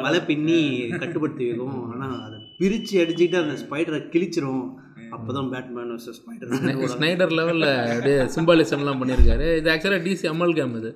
வலை 0.01 0.21
பின்னி 0.21 0.87
கட்டுப்படுத்தி 0.89 1.47
வைக்கும். 1.47 1.91
ஆனால் 1.91 2.21
அதை 2.21 2.39
பிரித்து 2.57 3.05
அடிச்சுக்கிட்டு 3.05 3.41
அந்த 3.41 3.61
ஸ்பைடரை 3.61 3.99
கிழிச்சிரும். 4.09 4.73
அப்போ 5.15 5.31
தான் 5.37 5.47
பேட்மேன் 5.53 5.91
வர்சஸ் 5.93 6.17
ஸ்பைடர் 6.19 6.91
ஸ்னைடர் 6.93 7.33
லெவலில் 7.39 7.67
அப்படியே 7.93 8.17
சிம்பாலிசம்லாம் 8.35 8.99
பண்ணியிருக்காரு 9.01 9.47
இது 9.59 9.69
ஆக்சுவலாக 9.73 10.01
டிசி 10.07 10.27
அமல் 10.31 10.55
கேம் 10.59 10.75
இது. 10.79 10.89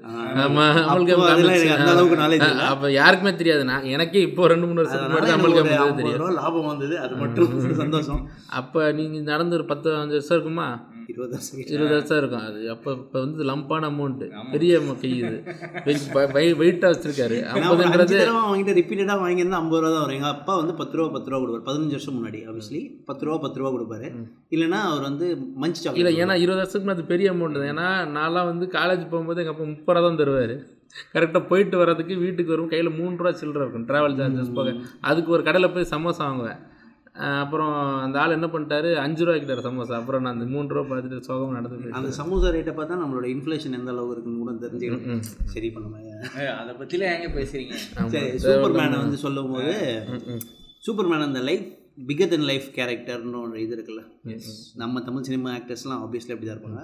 ஆமா 0.46 0.66
அமல் 0.84 1.08
கேம் 1.10 1.24
அளவுக்கு 1.26 2.18
இல்ல. 2.38 2.48
அப்போ 2.72 2.88
யாருக்குமே 3.00 3.34
தெரியாது. 3.42 3.64
நான் 3.72 3.90
எனக்கே 3.96 4.24
இப்போ 4.30 4.48
ரெண்டு 4.54 4.68
மூணு 4.70 4.82
வருஷத்துக்கு 4.82 5.12
முன்னாடி 5.14 5.36
அமல் 5.38 5.56
கேம் 5.58 5.70
தெரியும். 5.72 5.94
50 6.00 6.22
ரூபா 6.22 6.32
லாபம் 6.42 6.70
வந்தது. 6.72 6.98
அது 7.06 7.14
மட்டும் 7.24 7.78
சந்தோஷம். 7.84 8.22
அப்போ 8.62 8.82
நீங்கள் 9.00 9.30
நடந்து 9.34 9.58
ஒரு 9.60 9.68
பத்து 9.74 9.90
அஞ்சு 10.02 10.18
வருஷம் 10.20 10.38
இருக்குமா? 10.38 10.68
இருபது 11.12 11.32
வருஷம் 11.36 11.60
இருபது 11.76 11.94
வருஷம் 11.96 12.20
இருக்கும். 12.22 12.44
அது 12.50 12.60
அப்போ 12.74 12.90
இப்போ 12.98 13.18
வந்து 13.24 13.46
லம்பான 13.50 13.88
அமௌண்ட்டு 13.92 14.28
பெரிய 14.54 14.80
கை 15.04 15.12
இது. 15.22 15.38
வெயிட்டாக 16.62 16.90
வச்சிருக்காரு. 16.94 17.38
ஐம்பதுன்றது 17.54 18.18
வாங்கிட்டு 18.50 18.76
ரிப்பீட்டடாக 18.80 19.18
வாங்கியிருந்தா 19.24 19.60
ஐம்பது 19.62 19.82
ரூபா 19.84 19.92
தான் 19.96 20.04
வரும். 20.06 20.18
எங்கள் 20.20 20.34
அப்பா 20.36 20.56
வந்து 20.62 20.76
பத்து 20.82 20.98
ரூபா 21.00 21.10
பத்து 21.16 21.30
ரூபா 21.32 21.42
கொடுப்பாரு. 21.44 21.66
பதினஞ்சு 21.70 21.98
வருஷம் 21.98 22.18
முன்னாடி 22.18 22.42
ஆப்வியஸ்லி 22.50 22.82
பத்து 23.10 23.26
ரூபா 23.28 23.38
பத்து 23.46 23.60
ரூபா 23.62 23.72
கொடுப்பாரு. 23.78 24.10
இல்லைன்னா 24.56 24.82
அவர் 24.90 25.08
வந்து 25.10 25.28
மஞ்ச் 25.64 25.80
இல்லை 25.80 25.88
சாக்லேட் 25.88 26.22
ஏன்னா 26.26 26.38
இருபது 26.44 26.62
வருஷத்துக்கு 26.64 26.96
அது 26.98 27.12
பெரிய 27.14 27.34
அமௌண்ட் 27.36 27.60
தான். 27.62 27.72
ஏன்னா 27.74 27.88
நான்லாம் 28.20 28.50
வந்து 28.52 28.68
காலேஜ் 28.78 29.10
போகும்போது 29.14 29.42
எங்கள் 29.44 29.56
அப்பா 29.56 29.68
முப்பது 29.74 29.98
ரூபா 29.98 30.08
தான் 30.08 30.22
தருவார். 30.22 30.56
கரெக்டாக 31.14 31.44
போயிட்டு 31.52 31.76
வர்றதுக்கு 31.82 32.16
வீட்டுக்கு 32.24 32.52
வரும் 32.54 32.72
கையில் 32.74 32.98
மூணு 32.98 33.14
ரூபா 33.20 33.32
சில்லற 33.40 33.62
இருக்கும். 33.66 33.86
ட்ராவல் 33.90 34.18
சார்ஜஸ் 34.20 34.54
போக. 34.60 34.74
அதுக்கு 35.12 35.34
ஒரு 35.36 35.44
கடையில் 35.48 35.74
போய் 35.76 35.92
சமோசா 35.94 36.24
வாங்குவேன். 36.28 36.60
அப்புறம் 37.16 37.74
அந்த 38.04 38.16
ஆள் 38.20 38.36
என்ன 38.36 38.48
பண்ணிட்டாரு? 38.48 38.90
அஞ்சு 38.98 39.24
ரூபா 39.26 39.36
கிட்டார் 39.38 39.66
சமோசா. 39.66 39.98
அப்புறம் 40.00 40.24
நான் 40.24 40.36
அந்த 40.36 40.46
மூணு 40.54 40.68
ரூபா 40.70 40.84
பார்த்துட்டு 40.90 41.28
சோகமாக 41.28 41.56
நடந்து 41.58 41.92
அந்த 42.00 42.12
சமோசா 42.18 42.50
ரேட்டை 42.56 42.74
பார்த்தா 42.74 42.98
நம்மளோட 43.02 43.28
இன்ஃப்ளேஷன் 43.34 43.78
எந்த 43.80 43.92
அளவுக்கு 43.94 44.16
இருக்குன்னு 44.16 44.42
கூட 44.42 44.54
தெரிஞ்சுக்கலாம் 44.64 45.06
ம். 45.14 45.22
சரி 45.54 45.70
பண்ணுவாங்க 45.76 46.12
அதை 46.60 46.74
பற்றிலாம் 46.80 47.14
எங்க 47.18 47.30
பேசுறீங்க? 47.38 47.76
சரி 48.16 48.32
சூப்பர் 48.46 48.76
மேனை 48.80 48.98
வந்து 49.04 49.20
சொல்லும் 49.26 49.54
போது. 49.54 49.76
சூப்பர் 50.86 51.10
மேன் 51.12 51.28
அந்த 51.28 51.42
லைஃப் 51.50 51.68
பிகர் 52.08 52.30
தென் 52.30 52.48
லைஃப் 52.50 52.68
கேரக்டர்னு 52.78 53.40
ஒரு 53.44 53.58
இது 53.64 53.76
இருக்குல்ல? 53.78 54.04
நம்ம 54.76 55.02
தமிழ் 55.02 55.28
சினிமா 55.30 55.50
ஆக்டர்ஸ்லாம் 55.58 56.04
ஆப்வியஸ்லி 56.06 56.34
அப்படி 56.36 56.50
தான் 56.50 56.58
இருப்பாங்க. 56.58 56.84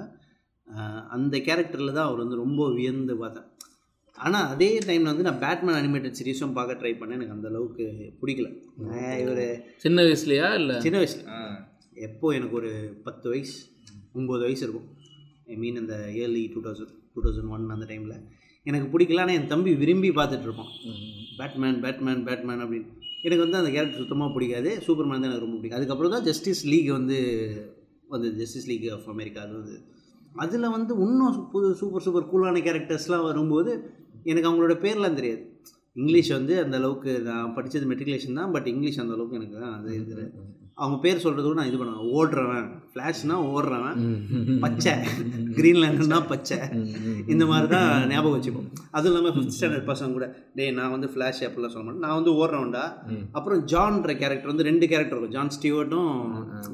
அந்த 1.15 1.35
கேரக்டரில் 1.47 1.97
தான் 1.97 2.07
அவர் 2.07 2.23
வந்து 2.23 2.43
ரொம்ப 2.43 2.61
வியந்து 2.71 3.15
பார்த்தேன். 3.17 3.47
ஆனால் 4.19 4.47
அதே 4.47 4.79
டைமில் 4.79 5.11
வந்து 5.11 5.23
நான் 5.23 5.39
பேட்மேன் 5.39 5.77
அனிமேட்டட் 5.81 6.15
சீரிஸும் 6.19 6.53
பார்க்க 6.53 6.73
ட்ரை 6.73 6.91
பண்ணேன். 6.91 7.17
எனக்கு 7.17 7.31
அந்த 7.31 7.47
அளவுக்கு 7.47 7.85
பிடிக்கல. 8.21 8.47
இவர் 9.19 9.73
சின்ன 9.77 10.01
வயசுலையா 10.01 10.47
இல்லை? 10.53 10.79
சின்ன 10.79 10.97
வயசுல. 10.99 11.27
ஆ. 11.27 11.67
எப்போ 11.93 12.31
எனக்கு 12.31 12.55
ஒரு 12.55 12.99
பத்து 13.03 13.29
வயசு 13.29 13.67
ஒம்பது 14.15 14.39
வயசு 14.39 14.63
இருக்கும். 14.63 14.87
ஐ 15.47 15.55
மீன் 15.55 15.75
இந்த 15.75 15.95
early 16.13 16.51
two 16.53 16.69
thousand 16.69 16.93
two 17.13 17.21
thousand 17.23 17.49
one 17.49 17.69
அந்த 17.69 17.85
டைமில் 17.85 18.21
எனக்கு 18.63 18.97
பிடிக்கல 18.97 19.19
ஆனால் 19.19 19.35
என் 19.35 19.47
தம்பி 19.47 19.75
விரும்பி 19.75 20.09
பார்த்துட்டு 20.09 20.41
இருப்பான். 20.41 20.71
பேட்மேன் 21.37 21.81
பேட்மேன் 21.81 22.23
பேட்மேன் 22.23 22.59
அப்படின்னு. 22.59 22.87
எனக்கு 23.21 23.43
வந்து 23.43 23.57
அந்த 23.57 23.69
கேரக்டர் 23.69 23.97
சுத்தமாக 23.97 24.33
பிடிக்காது. 24.33 24.69
சூப்பர்மேன் 24.87 25.09
தான் 25.09 25.23
எனக்கு 25.23 25.39
ரொம்ப 25.39 25.55
பிடிக்கும். 25.55 25.79
அதுக்கப்புறம் 25.79 26.11
தான் 26.11 26.23
ஜஸ்டிஸ் 26.23 26.67
லீக் 26.67 26.91
வந்து 26.91 27.17
வந்து 28.07 28.35
ஜஸ்டிஸ் 28.35 28.67
லீக் 28.67 28.91
ஆஃப் 28.91 29.07
அமெரிக்கா 29.07 29.41
அது 29.41 29.53
வந்து. 29.53 29.77
அதில் 30.35 30.69
வந்து 30.69 30.93
இன்னும் 30.99 31.49
புது 31.51 31.75
சூப்பர் 31.75 32.01
சூப்பர் 32.01 32.29
கூலான 32.33 32.57
கேரக்டர்ஸ்லாம் 32.59 33.23
வரும்போது 33.23 33.71
எனக்கு 34.23 34.49
அவங்களோட 34.49 34.75
பேர்லாம் 34.85 35.19
தெரியாது. 35.21 35.41
இங்கிலீஷ் 35.93 36.29
வந்து 36.29 36.63
அந்த 36.63 36.77
அளவுக்கு 36.77 37.19
நான் 37.19 37.53
படித்தது 37.53 37.89
மெட்ரிகுலேஷன் 37.91 38.33
தான் 38.33 38.51
பட் 38.51 38.67
இங்கிலீஷ் 38.67 38.99
அந்த 38.99 39.13
அளவுக்கு 39.13 39.37
எனக்கு 39.37 39.65
அது 39.65 39.95
இது 39.95 40.33
அவங்க 40.75 40.97
பேர் 41.01 41.21
சொல்கிறது 41.23 41.47
கூட 41.47 41.59
நான் 41.59 41.69
இது 41.69 41.77
பண்ணுவேன். 41.77 42.11
ஓடுறவன். 42.17 42.67
ஃப்ளாஷ்னா 42.91 43.37
ஓடுறவன். 43.53 43.97
பச்சை. 44.59 44.93
கிரீன்லேண்ட்னா 45.57 46.27
பச்சை. 46.27 46.57
இந்த 47.27 47.45
மாதிரி 47.45 47.67
தான் 47.67 48.07
ஞாபகம் 48.07 48.41
வச்சுப்போம். 48.41 48.69
அதுவும் 48.91 49.17
இல்லாமல் 49.17 49.35
ஃபிஃப்த் 49.37 49.57
ஸ்டாண்டர்ட் 49.57 49.89
பசங்க 49.89 50.11
கூட 50.11 50.35
டேய் 50.55 50.71
நான் 50.71 50.89
வந்து 50.89 51.07
ஃப்ளாஷ் 51.07 51.41
அப்படிலாம் 51.47 51.73
சொல்ல 51.75 51.83
மாட்டேன். 51.87 52.05
நான் 52.05 52.17
வந்து 52.19 52.33
ஓடுறவன்டா. 52.39 52.85
அப்புறம் 53.31 53.65
ஜான்ற 53.65 54.17
கேரக்டர் 54.17 54.47
வந்து 54.47 54.63
ரெண்டு 54.63 54.87
கேரக்டர் 54.87 55.17
இருக்கும். 55.17 55.35
ஜான் 55.37 55.53
ஸ்டீவர்ட்டும் 55.57 56.13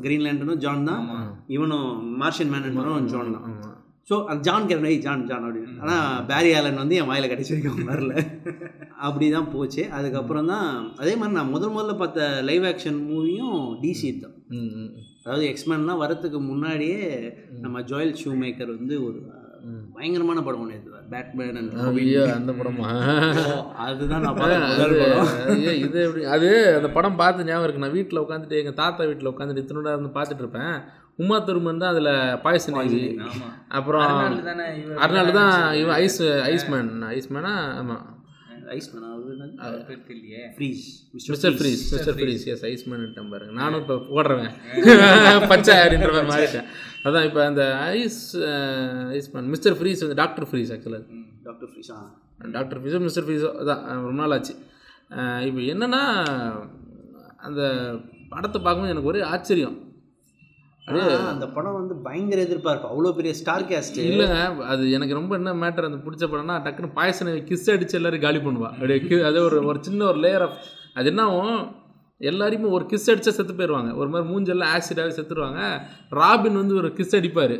கிரீன்லேண்டனும் 0.02 0.58
ஜான் 0.58 0.84
தான். 0.84 1.04
இவனும் 1.48 2.22
மார்ஷியன் 2.22 2.54
மேனரும் 2.56 3.06
ஜான் 3.06 3.34
தான். 3.38 3.48
ஸோ 4.10 4.16
அந்த 4.30 4.42
ஜான் 4.48 4.68
கேரக்டர் 4.70 4.92
ஏய் 4.92 5.04
ஜான் 5.06 5.24
ஜான் 5.30 5.46
அப்படின்னு 5.48 5.80
ஆனால் 5.84 6.26
பேரி 6.30 6.50
ஆலன் 6.58 6.82
வந்து 6.82 6.98
என் 7.02 7.10
வாயில் 7.12 7.30
கடைசி 7.32 7.52
வரைக்கும் 7.54 7.90
வரல. 7.92 8.14
அப்படி 9.08 9.28
தான் 9.36 9.50
போச்சு. 9.54 9.84
அதுக்கப்புறம் 9.98 10.50
தான் 10.54 10.68
அதே 11.02 11.14
மாதிரி 11.20 11.38
நான் 11.38 11.54
முதல் 11.56 11.74
முதல்ல 11.76 11.96
பார்த்த 12.02 12.28
லைவ் 12.50 12.66
ஆக்ஷன் 12.72 13.00
மூவியும் 13.10 13.58
டிசி 13.84 14.10
தான். 14.26 14.36
அதாவது 15.24 15.46
எக்ஸ்மேன்லாம் 15.52 16.04
வரத்துக்கு 16.04 16.42
முன்னாடியே 16.52 17.02
நம்ம 17.64 17.82
ஜோயல் 17.92 18.16
ஷூ 18.22 18.34
மேக்கர் 18.44 18.76
வந்து 18.78 18.98
ஒரு 19.08 19.20
பயங்கரமான 19.96 20.40
படம் 20.48 20.64
ஒன்று 20.64 20.80
பேட்மேன் 21.12 21.58
ஐயோ 21.94 22.24
அந்த 22.36 22.52
படமா? 22.52 22.90
அதுதான் 23.86 24.24
நான் 24.26 24.40
அது 25.46 25.64
இது 25.78 25.98
எப்படி? 26.06 26.24
அது 26.26 26.50
அந்த 26.76 26.90
படம் 26.90 27.16
பார்த்து 27.16 27.48
ஞாபகம் 27.48 27.66
இருக்கு. 27.66 27.84
நான் 27.84 27.98
வீட்டில் 27.98 28.24
உட்காந்துட்டு 28.24 28.60
எங்கள் 28.62 28.80
தாத்தா 28.82 29.04
வீட்டில் 29.04 29.32
உட்காந்துட்டு 29.34 29.64
இத்தனோட 29.64 29.94
இருந்து 29.94 30.16
பார்த்துட்டு 30.18 30.46
இருப்பேன். 30.46 30.76
உமா 31.20 31.38
திருமன் 31.40 31.82
தான் 31.82 31.94
அதில் 31.94 32.12
பாய்சன் 32.38 32.80
ஆகி 32.80 33.04
அப்புறம் 33.70 34.08
அதனால 35.00 35.28
தான் 35.32 35.54
இவன் 35.76 35.96
ஐஸ் 35.98 36.20
ஐஸ்மேன் 36.50 36.90
ஐஸ்மேனா 37.12 37.54
ஆமாம் 37.78 38.04
ஐஸ்மேன் 38.74 39.06
அவர் 39.58 39.86
பேர் 39.88 40.04
தெரியலையே. 40.08 40.42
Freeze 40.58 40.84
Mister 41.12 41.54
Freeze 41.54 41.84
Mister 41.96 42.16
Freeze 42.16 42.46
yes 42.54 42.66
Iceman 42.66 43.30
பாருங்க. 43.34 43.54
நானும் 43.62 43.82
இப்போ 43.82 43.96
ஓடுறவன். 44.18 44.52
பச்சை 45.52 45.76
அப்படின்ற 45.76 46.12
மாதிரி 46.14 46.32
மாறிட்டேன். 46.34 46.68
அதான் 47.04 47.26
இப்போ 47.26 47.46
அந்த 47.46 47.64
ஐஸ் 47.76 48.38
ஐஸ்மேன் 49.18 49.50
மிஸ்டர் 49.54 49.78
ஃப்ரீஸ் 49.82 50.00
வந்து 50.00 50.14
டாக்டர் 50.14 50.48
ஃப்ரீஸ் 50.52 50.72
ஆக்சுவலாக 50.76 51.04
டாக்டர் 51.44 51.70
ஃப்ரீஸ் 51.72 51.92
டாக்டர் 52.52 52.82
ஃபிசோ 52.84 53.00
மிஸ்டர் 53.00 53.28
ஃபிசோ 53.28 53.50
அதான் 53.64 53.84
ரொம்ப 53.88 54.18
நாள் 54.22 54.36
ஆச்சு. 54.38 54.56
இப்போ 55.48 55.62
என்னென்னா 55.74 56.02
அந்த 57.38 57.62
படத்தை 58.30 58.62
பார்க்கும்போது 58.62 58.94
எனக்கு 58.94 59.10
ஒரே 59.10 59.22
ஆச்சரியம். 59.22 59.85
அந்த 60.88 61.46
படம் 61.56 61.78
வந்து 61.80 61.96
பயங்கர 62.08 62.42
எதிர்பார்ப்பு 62.42 62.90
அவ்வளோ 62.90 63.12
பெரிய 63.16 63.34
ஸ்டார் 63.34 63.64
கேஸ்ட் 63.70 63.98
இல்லைங்க 64.02 64.66
அது 64.72 64.92
எனக்கு 64.92 65.14
ரொம்ப 65.14 65.36
என்ன 65.36 65.54
மேட்டர் 65.54 65.88
அந்த 65.90 66.00
பிடிச்ச 66.06 66.26
படம்னா 66.32 66.58
டக்குன்னு 66.66 66.96
பாயசனை 66.98 67.32
கிஸ் 67.52 67.72
அடிச்சு 67.76 67.98
எல்லாரும் 68.00 68.26
காலி 68.26 68.40
பண்ணுவா. 68.40 68.70
அப்படியே 68.76 69.22
அது 69.30 69.40
ஒரு 69.44 69.66
ஒரு 69.66 69.80
சின்ன 69.82 70.06
ஒரு 70.06 70.20
லேயர் 70.26 70.46
ஆஃப் 70.48 70.60
அது 70.94 71.10
என்னாகும் 71.14 71.58
எல்லாரையுமே 72.22 72.70
ஒரு 72.78 72.86
கிஸ் 72.92 73.10
அடிச்சா 73.12 73.34
செத்து 73.38 73.54
போயிடுவாங்க 73.54 73.90
ஒரு 74.02 74.10
மாதிரி 74.10 74.28
மூஞ்செல்லாம் 74.32 74.74
ஆசிடாகி 74.76 75.16
செத்துருவாங்க. 75.18 75.62
ராபின் 76.20 76.62
வந்து 76.62 76.76
ஒரு 76.76 76.92
கிஸ் 77.00 77.18
அடிப்பார். 77.20 77.58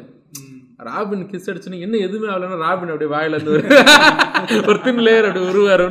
ராபின் 0.80 1.28
கிஸ் 1.32 1.50
அடிச்சுன்னு 1.52 1.84
என்ன 1.86 2.00
எதுவுமே 2.06 2.28
ஆகலைன்னா 2.32 2.58
ராபின் 2.64 2.92
அப்படியே 2.94 3.12
வாயில 3.14 3.36
இருந்து 3.38 3.52
ஒரு 3.52 4.68
ஒரு 4.72 4.80
தின் 4.86 5.02
லேயர் 5.06 5.28
அப்படி 5.28 5.44
உருவாரு. 5.52 5.86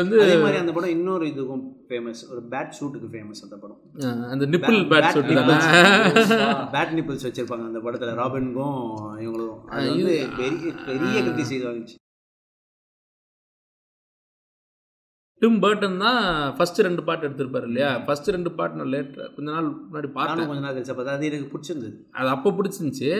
வந்து 0.00 0.16
அதே 0.24 0.34
மாதிரி 0.42 0.58
அந்த 0.62 0.72
படம் 0.76 0.92
இன்னொரு 0.96 1.24
இதுக்கும் 1.32 1.62
ஃபேமஸ் 1.88 2.22
ஒரு 2.32 2.40
பேட் 2.52 2.74
ஷூட்டுக்கு 2.78 3.08
ஃபேமஸ் 3.12 3.42
அந்த 3.46 3.56
படம். 3.62 3.80
அந்த 4.32 4.46
நிப்பிள் 4.54 4.78
பேட் 4.92 5.12
சொல்லிட்டு 5.16 5.56
பேட் 6.74 6.94
நிப்பிள்ஸ் 6.98 7.26
வச்சிருப்பாங்க 7.28 7.66
அந்த 7.70 7.82
படத்துல 7.86 8.16
ராபின்கும் 8.22 8.80
இவங்களும். 9.24 9.56
அது 9.74 9.86
வந்து 9.92 10.16
பெரிய 10.40 10.72
பெரிய 10.88 11.14
கிரிட்டிசைஸ் 11.26 11.66
ஆகிடுச்சு 11.70 11.96
டிம் 15.42 15.58
பர்டன் 15.62 15.96
தான் 15.98 16.20
ஃபர்ஸ்ட் 16.56 16.78
ரெண்டு 16.78 17.02
பாட்டு 17.02 17.28
எடுத்திருப்பாரு 17.28 17.62
இல்லையா? 17.62 17.98
ஃபர்ஸ்ட் 18.04 18.28
ரெண்டு 18.28 18.50
பாட்டு 18.52 18.76
நான் 18.76 18.92
லேட் 18.94 19.14
கொஞ்ச 19.34 19.50
நாள் 19.50 19.66
முன்னாடி 19.66 20.08
பார்த்தேன். 20.12 20.46
கொஞ்ச 20.46 20.60
நாள் 20.60 20.74
கழிச்சு 20.76 20.94
பார்த்தா 20.94 21.16
அது 21.16 21.26
எனக்கு 21.26 21.50
பிடிச்சிருந்தது. 21.54 21.94
அது 22.12 22.28
அப்போ 22.28 22.50
பிடிச்சிருந்துச்சி. 22.50 23.10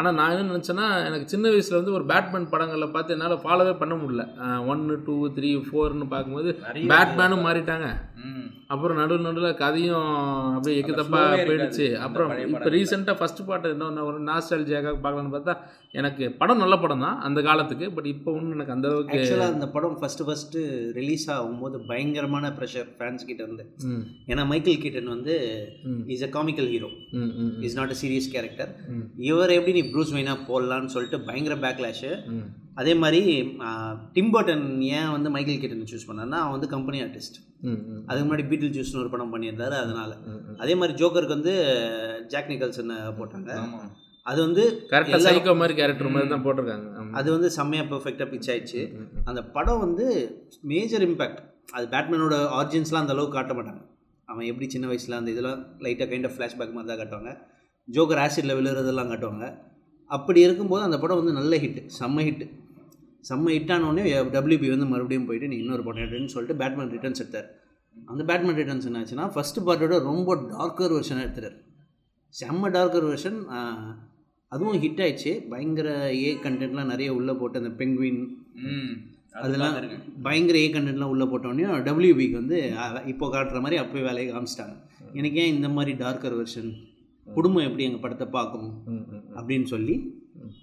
ஆனால் 0.00 0.16
நான் 0.18 0.34
என்ன 0.34 0.50
நினச்சேன்னா 0.50 0.86
எனக்கு 1.06 1.32
சின்ன 1.32 1.50
வயசில் 1.54 1.78
வந்து 1.78 1.96
ஒரு 1.98 2.04
பேட்மேன் 2.10 2.50
படங்களில் 2.52 2.94
பார்த்து 2.94 3.16
என்னால் 3.16 3.42
ஃபாலோவே 3.44 3.74
பண்ண 3.80 3.94
முடியல. 4.02 4.24
ஒன்று 4.72 4.94
டூ 5.06 5.16
த்ரீ 5.38 5.50
ஃபோர்னு 5.66 6.06
பார்க்கும்போது 6.14 6.52
பேட்மேனும் 6.92 7.44
மாறிட்டாங்க. 7.48 7.88
ம். 8.26 8.46
அப்புறம் 8.74 8.98
நடுவு 9.00 9.24
நடுவில் 9.26 9.60
கதையும் 9.60 10.08
அப்படியே 10.56 10.78
எக்கு 10.80 10.92
தப்பா 10.98 11.20
flow-வே 11.20 11.30
இருக்காது. 11.34 11.48
போயிடுச்சு. 11.50 11.86
அப்புறம் 12.04 12.32
இப்போ. 12.44 12.70
ரீசெண்டாக 12.74 13.16
ஃபஸ்ட்டு 13.20 13.46
பாட்டு 13.48 13.72
என்ன 13.74 14.04
ஒரு 14.08 14.18
நாஸ்டாலஜியாக 14.28 14.92
பார்க்கலான்னு 15.04 15.34
பார்த்தா 15.36 15.54
எனக்கு 16.00 16.24
படம் 16.40 16.60
நல்ல 16.62 16.74
படம் 16.82 17.02
தான் 17.04 17.16
அந்த 17.26 17.38
காலத்துக்கு 17.48 17.86
பட் 17.94 18.08
இப்போ 18.12 18.28
ஒன்றும் 18.36 18.56
எனக்கு 18.56 18.74
அந்த 18.74 18.86
அளவுக்கு 18.90 19.40
அந்த 19.48 19.66
படம் 19.76 19.96
ஃபஸ்ட்டு 20.00 20.26
ஃபஸ்ட்டு 20.28 20.60
ரிலீஸ் 20.98 21.26
ஆகும்போது 21.36 21.78
பயங்கரமான 21.90 22.52
ப்ரெஷர் 22.58 22.90
ஃபேன்ஸ் 22.98 23.26
கிட்ட 23.30 23.40
இருந்து. 23.46 23.64
ம். 23.92 24.04
ஏன்னா 24.30 24.44
மைக்கேல் 24.52 24.80
கீட்டன் 24.84 25.12
வந்து 25.16 25.34
is 26.16 26.24
a 26.28 26.30
comical 26.36 26.70
hero 26.74 26.90
is 27.68 27.78
not 27.80 27.94
a 27.96 27.98
serious 28.02 28.30
character 28.36 28.72
இவர் 29.30 29.56
எப்படி 29.58 29.74
நீ 29.78 29.84
ப்ரூஸ் 29.94 30.14
வெயினா 30.16 30.34
போடலான்னு 30.48 30.92
சொல்லிட்டு 30.94 31.18
பயங்கர 31.28 31.54
பேக்லாஷு 31.64 32.10
அதே 32.80 32.92
மாதிரி 33.02 33.22
டிம் 34.16 34.32
பர்டன் 34.34 34.66
ஏன் 34.98 35.10
வந்து 35.14 35.30
மைக்கேல் 35.34 35.60
கீட்டன் 35.62 35.88
சூஸ் 35.92 36.08
பண்ணார்னா 36.10 36.38
அவன் 36.42 36.54
வந்து 36.56 36.68
கம்பெனி 36.74 36.98
ஆர்டிஸ்ட் 37.06 37.38
அதுக்கு 38.08 38.26
முன்னாடி 38.26 38.44
பீட்டில் 38.50 38.74
ஜூஸ்னு 38.76 39.00
ஒரு 39.02 39.10
படம் 39.14 39.32
பண்ணியிருந்தாரு 39.32 39.76
அதனால. 39.84 40.12
அதே 40.62 40.74
மாதிரி 40.80 40.94
ஜோக்கருக்கு 41.00 41.36
வந்து 41.38 41.54
ஜாக் 42.32 42.50
நிக்கல்சன் 42.52 42.92
போட்டாங்க. 43.18 43.50
அது 44.26 44.38
வந்து 44.46 44.62
கரெக்டாக 44.92 45.20
சைக்கோ 45.26 45.52
மாதிரி 45.60 45.74
கேரக்டர் 45.80 46.14
மாதிரி 46.14 46.30
தான் 46.32 46.44
போட்டிருக்காங்க. 46.46 46.88
அது 47.18 47.28
வந்து 47.36 47.48
செம்மையாக 47.58 47.88
பெர்ஃபெக்டாக 47.92 48.28
பிச் 48.32 48.50
ஆயிடுச்சு. 48.52 48.82
அந்த 49.30 49.40
படம் 49.56 49.82
வந்து 49.86 50.06
மேஜர் 50.72 51.04
இம்பேக்ட் 51.08 51.40
அது 51.76 51.86
பேட்மேனோட 51.94 52.36
ஆரிஜின்ஸ்லாம் 52.58 53.04
அந்த 53.04 53.14
அளவுக்கு 53.16 53.38
காட்ட 53.38 53.54
மாட்டாங்க. 53.58 53.82
அவன் 54.28 54.48
எப்படி 54.50 54.66
சின்ன 54.74 54.86
வயசில் 54.90 55.18
அந்த 55.20 55.30
இதெல்லாம் 55.34 55.60
லைட்டாக 55.84 56.08
கைண்ட் 56.10 56.28
ஆஃப் 56.28 56.36
ஃப்ளாஷ்பேக் 56.36 56.74
மாதிரி 56.76 56.90
தான் 56.90 57.00
காட்டுவாங்க. 57.00 57.32
ஜோக்கர் 57.88 58.22
ஆசிடில் 58.24 58.56
விழுறதெல்லாம் 58.58 59.10
காட்டுவாங்க. 59.12 59.46
அப்படி 60.16 60.40
இருக்கும்போது 60.46 60.82
அந்த 60.88 60.98
படம் 61.02 61.20
வந்து 61.20 61.38
நல்ல 61.38 61.56
ஹிட் 61.64 61.80
செம்ம 61.98 62.24
ஹிட் 62.28 62.44
செம்ம 63.28 63.50
ஹிட் 63.54 63.72
ஆனோடனே 63.74 64.04
டபிள்யூபி 64.36 64.68
வந்து 64.74 64.86
மறுபடியும் 64.92 65.26
போயிட்டு 65.28 65.50
நீ 65.52 65.56
இன்னொரு 65.62 65.82
படம் 65.88 66.04
எடுன்னு 66.06 66.32
சொல்லிட்டு 66.34 66.60
பேட்மேன் 66.62 66.92
ரிட்டர்ன்ஸ் 66.94 67.22
எடுத்தார். 67.22 67.48
அந்த 68.10 68.22
பேட்மேன் 68.30 68.58
ரிட்டர்ன்ஸ் 68.60 68.86
என்னாச்சுன்னா 68.90 69.26
ஃபஸ்ட்டு 69.34 69.64
பார்ட்டோட 69.66 69.96
ரொம்ப 70.10 70.34
டார்க்கர் 70.54 70.94
வெர்ஷனாக 70.96 71.26
எடுத்துறாரு 71.26 71.58
செம்ம 72.34 72.70
டார்க்கர் 72.76 73.06
வெர்ஷன் 73.10 73.38
அதுவும் 74.52 74.78
ஹிட் 74.84 75.02
ஆயிடுச்சு. 75.04 75.32
பயங்கர 75.52 75.88
ஏ 76.24 76.30
கண்டென்ட்லாம் 76.44 76.90
நிறைய 76.92 77.10
உள்ளே 77.18 77.34
போட்டு 77.40 77.60
அந்த 77.62 77.72
பெங்குவின் 77.80 78.20
அதெல்லாம் 79.42 79.74
பயங்கர 80.26 80.56
ஏ 80.64 80.68
கண்டென்ட்லாம் 80.76 81.12
உள்ளே 81.14 81.26
போட்டோடனே 81.32 81.66
டபிள்யூபிக்கு 81.88 82.36
வந்து 82.42 82.58
இப்போ 83.12 83.26
காட்டுற 83.34 83.60
மாதிரி 83.64 83.78
அப்போயே 83.82 84.06
வேலையை 84.08 84.28
காமிச்சிட்டாங்க. 84.32 84.74
எனக்கு 85.18 85.38
ஏன் 85.42 85.54
இந்த 85.56 85.68
மாதிரி 85.76 85.92
டார்க்கர் 86.04 86.36
வெர்ஷன் 86.40 86.70
குடும்பம் 87.36 87.66
எப்படி 87.68 87.86
எங்கள் 87.88 88.04
படத்தை 88.04 88.26
பார்க்கும் 88.36 88.70
அப்படின்னு 89.38 89.68
சொல்லி 89.74 89.94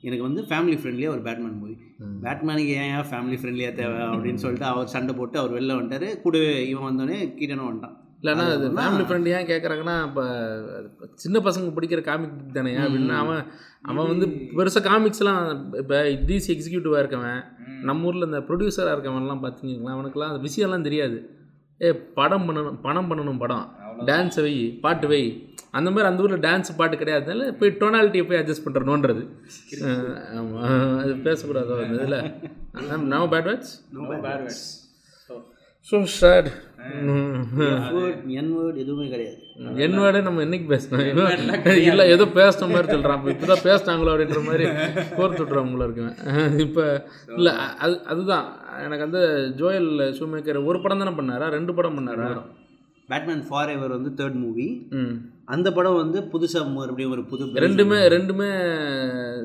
எனக்கு 0.08 0.24
வந்து 0.28 0.42
ஃபேமிலி 0.50 0.78
ஃப்ரெண்ட்லியாக 0.80 1.14
ஒரு 1.16 1.22
பேட்மேன் 1.28 1.60
மூவி. 1.60 1.76
பேட்மேனுக்கு 2.24 2.74
ஏன் 2.82 2.90
ஏன் 2.96 3.08
ஃபேமிலி 3.12 3.38
ஃப்ரெண்ட்லியாக 3.42 3.74
தேவை 3.80 4.00
அப்படின்னு 4.14 4.42
சொல்லிட்டு 4.44 4.68
அவர் 4.72 4.92
சண்டை 4.96 5.14
போட்டு 5.20 5.38
அவர் 5.42 5.56
வெளில 5.58 5.78
வந்துட்டாரு. 5.78 6.10
கூடவே 6.24 6.52
இவன் 6.72 6.88
வந்தோடனே 6.90 7.20
கீட்டனும் 7.40 7.70
வந்துட்டான். 7.70 7.96
இல்லைன்னா 8.22 8.46
அது 8.56 8.68
ஃபேமிலி 8.78 9.04
ஃப்ரெண்ட் 9.08 9.30
ஏன் 9.38 9.50
கேட்குறாங்கன்னா 9.52 9.96
இப்போ 10.10 10.24
சின்ன 11.24 11.40
பசங்க 11.48 11.74
பிடிக்கிற 11.78 12.02
காமிக் 12.10 12.38
தானே. 12.58 12.74
அப்படின்னு 12.84 13.16
அவன் 13.24 13.42
அவன் 13.90 14.10
வந்து 14.12 14.28
பெருசாக 14.58 14.84
காமிக்ஸ்லாம் 14.90 15.42
இப்போ 15.82 15.98
டிசி 16.30 16.50
எக்ஸிக்யூட்டிவாக 16.56 17.04
இருக்கவன் 17.04 17.42
நம்ம 17.90 18.08
ஊரில் 18.10 18.28
இந்த 18.30 18.40
ப்ரொடியூசராக 18.48 18.96
இருக்கவன்லாம் 18.96 19.44
பார்த்தீங்களா 19.46 19.96
அவனுக்குலாம் 19.98 20.32
அந்த 20.34 20.42
விஷயம்லாம் 20.48 20.88
தெரியாது. 20.88 21.18
ஏ 21.82 21.90
படம் 22.20 22.46
பண்ணணும் 22.48 22.80
பணம் 22.86 23.10
பண்ணணும் 23.10 23.42
படம். 23.44 23.66
டான்ஸை 24.10 24.44
வை 24.46 24.56
பாட்டு 24.86 25.08
வை. 25.12 25.22
அந்த 25.78 25.90
மாதிரி 25.94 26.10
அந்த 26.10 26.24
ஊரில் 26.26 26.44
டான்ஸ் 26.46 26.78
பாட்டு 26.80 27.00
கிடையாதுனால 27.02 27.48
போய் 27.60 27.78
டொனாலிட்டியை 27.82 28.26
போய் 28.30 28.40
அட்ஜஸ்ட் 28.42 28.66
பண்ணுறணுன்றது 28.66 29.24
ஆமாம் 30.40 30.98
அது 31.02 31.14
பேசக்கூடாதோ 31.28 31.78
அந்த 31.84 32.02
இதில். 32.02 32.20
No 33.14 33.22
bad 33.34 33.50
words 33.50 33.74
so 35.88 35.98
shit 36.20 36.48
word 37.98 38.22
N 38.40 38.50
word 38.56 38.80
எதுவுமே 38.84 39.06
கிடையாது. 39.14 39.38
என்னோட 39.86 40.18
நம்ம 40.26 40.42
என்னைக்கு 40.46 40.68
பேசணும்? 40.74 41.06
இல்லை 41.90 42.04
ஏதோ 42.16 42.26
பேசின 42.38 42.68
மாதிரி 42.74 42.92
சொல்கிறான் 42.94 43.18
இப்போ 43.20 43.32
இப்போ 43.34 43.48
தான் 43.52 43.64
பேசினாங்களோ 43.68 44.12
அப்படின்ற 44.14 44.42
மாதிரி 44.50 44.66
கோர்த்து 45.18 45.42
விட்றவங்கள 45.44 45.88
இருக்கேன் 45.88 46.14
இப்போ 46.66 46.84
இல்லை 47.38 47.54
அது 47.86 47.96
அதுதான். 48.14 48.48
எனக்கு 48.86 49.06
வந்து 49.08 49.24
ஜோயல் 49.62 49.90
ஷூமேக்கர் 50.20 50.60
ஒரு 50.72 50.82
படம் 50.86 51.04
தானே 51.04 51.14
பண்ணாரா? 51.20 51.48
ரெண்டு 51.58 51.76
படம் 51.80 51.98
பண்ணாரா? 52.00 52.30
பேட்மேன் 53.10 53.44
ஃபார் 53.48 53.70
எவர் 53.72 53.96
வந்து 53.96 54.10
தேர்ட் 54.18 54.38
மூவி 54.40 54.66
ம். 54.98 55.14
அந்த 55.48 55.68
படம் 55.74 56.00
வந்து 56.00 56.20
புதுசாக 56.32 56.72
மறுபடியும் 56.72 57.14
ஒரு 57.16 57.24
புது 57.26 57.44
ரெண்டுமே 57.66 58.00
ரெண்டுமே 58.14 58.48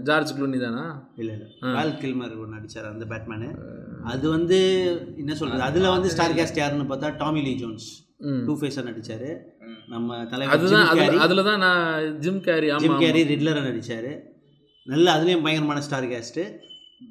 ஜார்ஜ் 0.09 0.33
க்ளூனி 0.37 0.59
தானா? 0.61 0.85
இல்லை 1.17 1.35
இல்லை. 1.37 1.49
வால் 1.75 1.93
கில்மர் 2.01 2.35
ஒன்று 2.37 2.57
நடிச்சார் 2.57 2.89
அந்த 2.91 3.05
பேட்மேனு 3.13 3.49
அது 4.13 4.25
வந்து 4.31 4.59
என்ன 5.17 5.35
சொல்கிறது 5.37 5.67
அதில் 5.69 5.93
வந்து 5.95 6.11
ஸ்டார் 6.15 6.37
கேஸ்ட் 6.39 6.61
யாருன்னு 6.61 6.89
பார்த்தா 6.91 7.11
டாமி 7.21 7.43
லீ 7.45 7.55
ஜோன்ஸ் 7.61 7.87
டூ 8.47 8.55
ஃபேஸாக 8.59 8.87
நடிச்சார். 8.89 9.29
ம். 9.65 9.79
நம்ம 9.89 10.09
தலைவர் 10.27 10.55
அதுதான் 10.57 10.87
ஜிம் 10.89 10.99
கேரி 11.01 11.21
அதில் 11.25 11.49
தான் 11.49 11.63
நான் 11.67 11.87
ஜிம் 12.21 12.43
கேரி 12.45 12.69
ஜிம் 12.85 13.01
கேரி 13.01 13.23
ரிட்லரை 13.31 13.63
நடிச்சார். 13.69 14.11
நல்ல 14.87 15.07
அதுலேயும் 15.17 15.45
பயங்கரமான 15.45 15.83
ஸ்டார் 15.83 16.13
கேஸ்ட்டு 16.13 16.45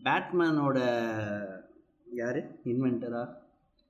பேட்மேனோட 0.05 0.77
யார்? 2.15 2.41
இன்வென்டரா 2.71 3.21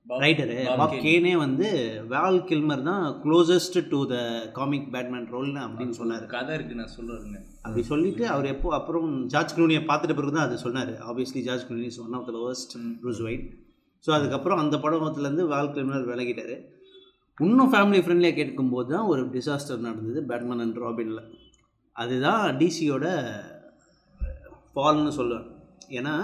ரைட்டரு 0.06 0.56
பாப். 0.78 0.94
கேனே 1.04 1.32
வந்து 1.42 1.68
வால் 2.12 2.38
கில்மர் 2.48 2.82
தான் 2.88 3.04
closest 3.24 3.78
to 3.92 3.98
the 4.12 4.16
comic 4.56 4.88
Batman 4.94 5.28
ரோல்னு 5.34 5.60
அப்படின்னு 5.66 5.94
சொன்னார். 5.98 6.24
கதை 6.34 6.54
இருக்கு 6.56 6.78
நான் 6.80 6.94
சொல்றேங்க 6.96 7.38
அப்படி 7.64 7.82
சொல்லிட்டு 7.90 8.24
அவர் 8.34 8.48
எப்போ 8.54 8.74
அப்புறம் 8.78 9.08
ஜார்ஜ் 9.34 9.54
க்ளூனியை 9.56 9.82
பார்த்துட்ட 9.90 10.16
பிறகு 10.18 10.34
தான் 10.36 10.46
அது 10.48 10.58
சொன்னார். 10.66 10.92
Obviously 11.10 11.42
George 11.48 11.66
Clooney 11.68 11.86
is 11.92 12.00
one 12.04 12.16
of 12.18 12.26
the 12.30 12.34
worst 12.46 12.72
Bruce 13.02 13.22
white 13.28 13.46
so 14.04 14.12
அதுக்கப்புறம் 14.18 14.60
அந்த 14.64 14.76
படத்துலேருந்து 14.84 15.46
வால் 15.54 15.72
கிளிமினல் 15.74 16.08
விலகிட்டாரு. 16.12 16.56
இன்னும் 17.38 17.72
ஃபேமிலி 17.72 18.00
ஃப்ரெண்ட்லியாக 18.04 18.38
கேட்கும்போது 18.40 18.90
தான் 18.94 19.08
ஒரு 19.12 19.22
டிசாஸ்டர் 19.34 19.86
நடந்தது 19.88 20.20
பேட்மேன் 20.30 20.62
அண்ட் 20.64 20.80
ராபினில் 20.84 21.22
அதுதான் 21.96 22.44
டிசியோட 22.60 23.06
ஃபால்னு 24.74 25.12
சொல்லுவேன் 25.20 25.48
ஏன்னா 25.98 26.14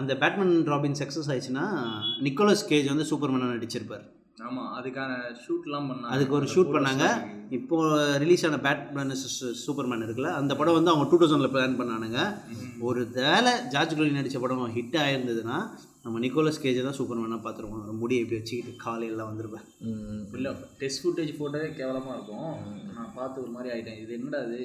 அந்த 0.00 0.12
பேட்மேன் 0.22 0.56
ராபின் 0.72 0.98
சக்ஸஸ் 1.02 1.30
ஆயிடுச்சுன்னா 1.32 1.66
நிக்கோலஸ் 2.26 2.68
கேஜ் 2.72 2.92
வந்து 2.92 3.06
சூப்பர்மேனாக 3.10 3.54
நடிச்சிருப்பார். 3.56 4.04
ஆமா 4.46 4.62
அதுக்கான 4.78 5.12
ஷூட்லாம் 5.42 5.88
பண்ணாங்க. 5.90 6.12
அதுக்கு 6.14 6.34
ஒரு 6.38 6.46
ஷூட் 6.52 6.72
பண்ணாங்க. 6.74 7.04
எல்லாம் 7.08 7.24
இருக்கு. 7.26 7.56
இப்போ 7.58 7.76
ரிலீஸ் 8.22 8.44
ஆன 8.48 8.58
பேட்மேன் 8.66 9.12
சூப்பர்மேன் 9.64 10.04
இருக்குல்ல 10.06 10.30
அந்த 10.40 10.52
படம் 10.60 10.76
வந்து 10.78 10.92
அவங்க 10.92 11.06
டூ 11.10 11.18
தௌசண்டில் 11.22 11.52
பிளான் 11.54 11.78
பண்ணானுங்க. 11.80 12.20
ஒரு 12.88 13.02
வேலை 13.18 13.52
ஜார்ஜ் 13.74 13.94
க்ளூனி 13.96 14.18
நடித்த 14.18 14.40
படம் 14.44 14.76
ஹிட் 14.76 14.96
ஆயிருந்ததுன்னா 15.04 15.58
நம்ம 16.04 16.20
நிக்கோலஸ் 16.24 16.62
கேஜை 16.62 16.82
தான் 16.86 16.96
சூப்பர்மேனாக 17.00 17.40
பார்த்துருவோம் 17.42 17.82
ஒரு 17.82 17.98
முடியை 18.02 18.22
இப்படி 18.22 18.38
வச்சுக்கிட்டு 18.38 18.72
காலையெல்லாம் 18.86 19.30
வந்திருப்பேன் 19.30 19.66
இல்ல 20.38 20.54
டெஸ்ட் 20.80 21.02
ஃபுட்டேஜ் 21.02 21.30
போட்டதே 21.40 21.68
கேவலமா 21.80 22.14
இருக்கும். 22.16 22.54
நான் 22.96 23.14
பார்த்து 23.18 23.42
ஒரு 23.44 23.52
மாதிரி 23.56 23.70
ஆயிட்டேன். 23.74 24.00
இது 24.04 24.16
என்னடா 24.18 24.40
அது 24.46 24.58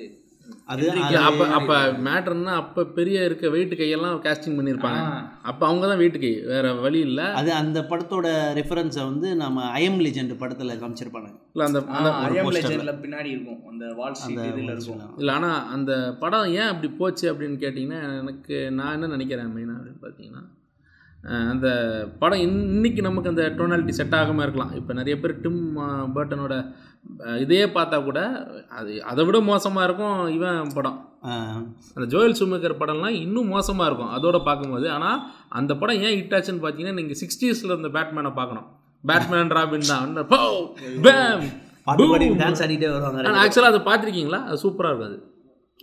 அது 0.66 0.86
அப்போ 1.22 1.48
அப்போ 1.48 1.76
மேட்ருன்னா 2.06 2.54
அப்போ 2.54 2.84
பெரிய 2.86 3.24
இருக்க 3.24 3.50
வெயிட் 3.50 3.74
கையெல்லாம் 3.74 4.22
கேஸ்டிங் 4.22 4.58
பண்ணியிருப்பாங்க. 4.58 5.00
ஆ. 5.08 5.40
அப்போ 5.44 5.68
அவங்க 5.68 5.88
தான் 5.88 5.98
வெயிட் 5.98 6.20
கை 6.20 6.32
வேற 6.46 6.74
வழி 6.74 7.00
இல்லை. 7.00 7.24
அது 7.32 7.54
அந்த 7.54 7.80
படத்தோட 7.82 8.28
ரெஃபரன்ஸை 8.54 9.04
வந்து 9.04 9.36
நம்ம 9.36 9.80
ஐஎம் 9.80 10.00
லெஜெண்ட் 10.02 10.38
படத்தில் 10.38 10.80
காமிச்சிருப்பாங்க. 10.82 11.30
இல்லை 11.54 11.66
அந்த 11.66 11.80
ஐஎம். 12.22 12.52
லெஜெண்ட்ல 12.52 12.94
பின்னாடி 13.02 13.26
இருக்கும். 13.26 13.62
அந்த 13.70 13.94
வால் 13.94 14.16
அந்த 14.22 14.42
இதில் 14.46 14.70
இருக்கும். 14.70 15.02
இல்லை 15.18 15.34
ஆனால் 15.34 15.68
அந்த 15.70 15.92
படம் 16.20 16.52
ஏன் 16.52 16.68
அப்படி 16.68 16.90
போச்சு 16.94 17.34
அப்படின்னு 17.34 17.58
கேட்டிங்கன்னா 17.58 18.02
எனக்கு 18.20 18.72
நான் 18.72 18.94
என்ன 18.94 19.08
நினைக்கிறேன் 19.08 19.54
மெயினாக 19.56 19.78
அப்படின்னு 19.78 20.04
பார்த்தீங்கன்னா 20.04 20.44
அந்த 21.24 21.68
படம் 22.20 22.40
இன் 22.40 22.62
இன்னைக்கு 22.62 23.02
நமக்கு 23.02 23.30
அந்த 23.30 23.54
டோனாலிட்டி 23.58 23.90
செட் 23.90 24.16
ஆகாமல் 24.16 24.46
இருக்கலாம். 24.46 24.74
இப்போ 24.76 24.94
நிறைய 24.94 25.20
பேர் 25.20 25.42
டிம் 25.42 25.78
பர்ட்டனோட 26.16 26.56
அஹ் 27.20 27.40
இதே 27.40 27.66
பார்த்தா 27.66 28.04
கூட 28.04 28.20
அது 28.70 29.04
அதை 29.04 29.26
விட 29.26 29.40
மோசமாக 29.40 29.86
இருக்கும் 29.86 30.28
இவன் 30.28 30.72
படம். 30.74 30.98
அந்த 31.96 32.18
ஜோயல் 32.18 32.40
சுமேக்கர் 32.42 32.80
படம்லாம் 32.80 33.20
இன்னும் 33.22 33.48
மோசமாக 33.48 33.92
இருக்கும் 33.92 34.14
அதோட 34.16 34.44
பார்க்கும்போது. 34.44 34.92
ஆனால் 34.92 35.20
அந்த 35.50 35.76
படம் 35.76 36.02
ஏன் 36.02 36.18
ஹிட் 36.20 36.34
ஆச்சுன்னு 36.34 36.64
பார்த்தீங்கன்னா 36.66 36.94
நீங்கள் 36.94 37.18
சிக்ஸ்டீஸில் 37.24 37.72
இருந்த 37.74 37.88
பேட்மேனை 37.88 38.34
பார்க்கணும். 38.34 38.68
பேட்மேன் 39.04 39.50
ராபின் 39.50 39.88
தான். 39.88 40.02
அந்த 40.02 40.24
போ, 40.24 40.38
bam, 41.04 41.42
பாட்டு 41.84 42.04
boom. 42.04 42.10
பாடி 42.10 42.30
டான்ஸ் 42.30 42.64
ஆடிட்டே 42.64 42.92
வருவாங்க 42.92 43.24
ஆனால் 43.24 43.42
ஆக்சுவலாக 43.44 43.72
அதை 43.74 43.82
பார்த்துருக்கீங்களா? 43.82 44.40
அது 44.44 44.60
சூப்பராக 44.64 44.92
இருக்கும் 44.92 45.08
அது 45.08 45.18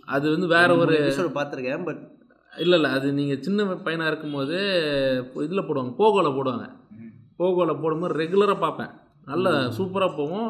அது 0.05 0.31
வந்து 0.31 0.47
வேற 0.47 0.75
ஒரு 0.75 0.95
பார்த்துருக்கேன் 1.35 1.83
பட் 1.83 2.01
இல்லை 2.63 2.75
இல்லை 2.79 2.89
அது 2.97 3.07
நீங்கள் 3.19 3.41
சின்ன 3.45 3.63
பையனாக 3.85 4.11
இருக்கும்போது 4.11 4.57
இதில் 5.45 5.67
போடுவாங்க 5.67 5.93
போகோவில் 6.01 6.37
போடுவாங்க. 6.37 6.65
போகோவில் 7.39 7.81
போடும்போது 7.83 8.17
ரெகுலராக 8.21 8.57
பார்ப்பேன். 8.65 8.91
நல்ல 9.31 9.47
சூப்பராக 9.77 10.17
போகும். 10.19 10.49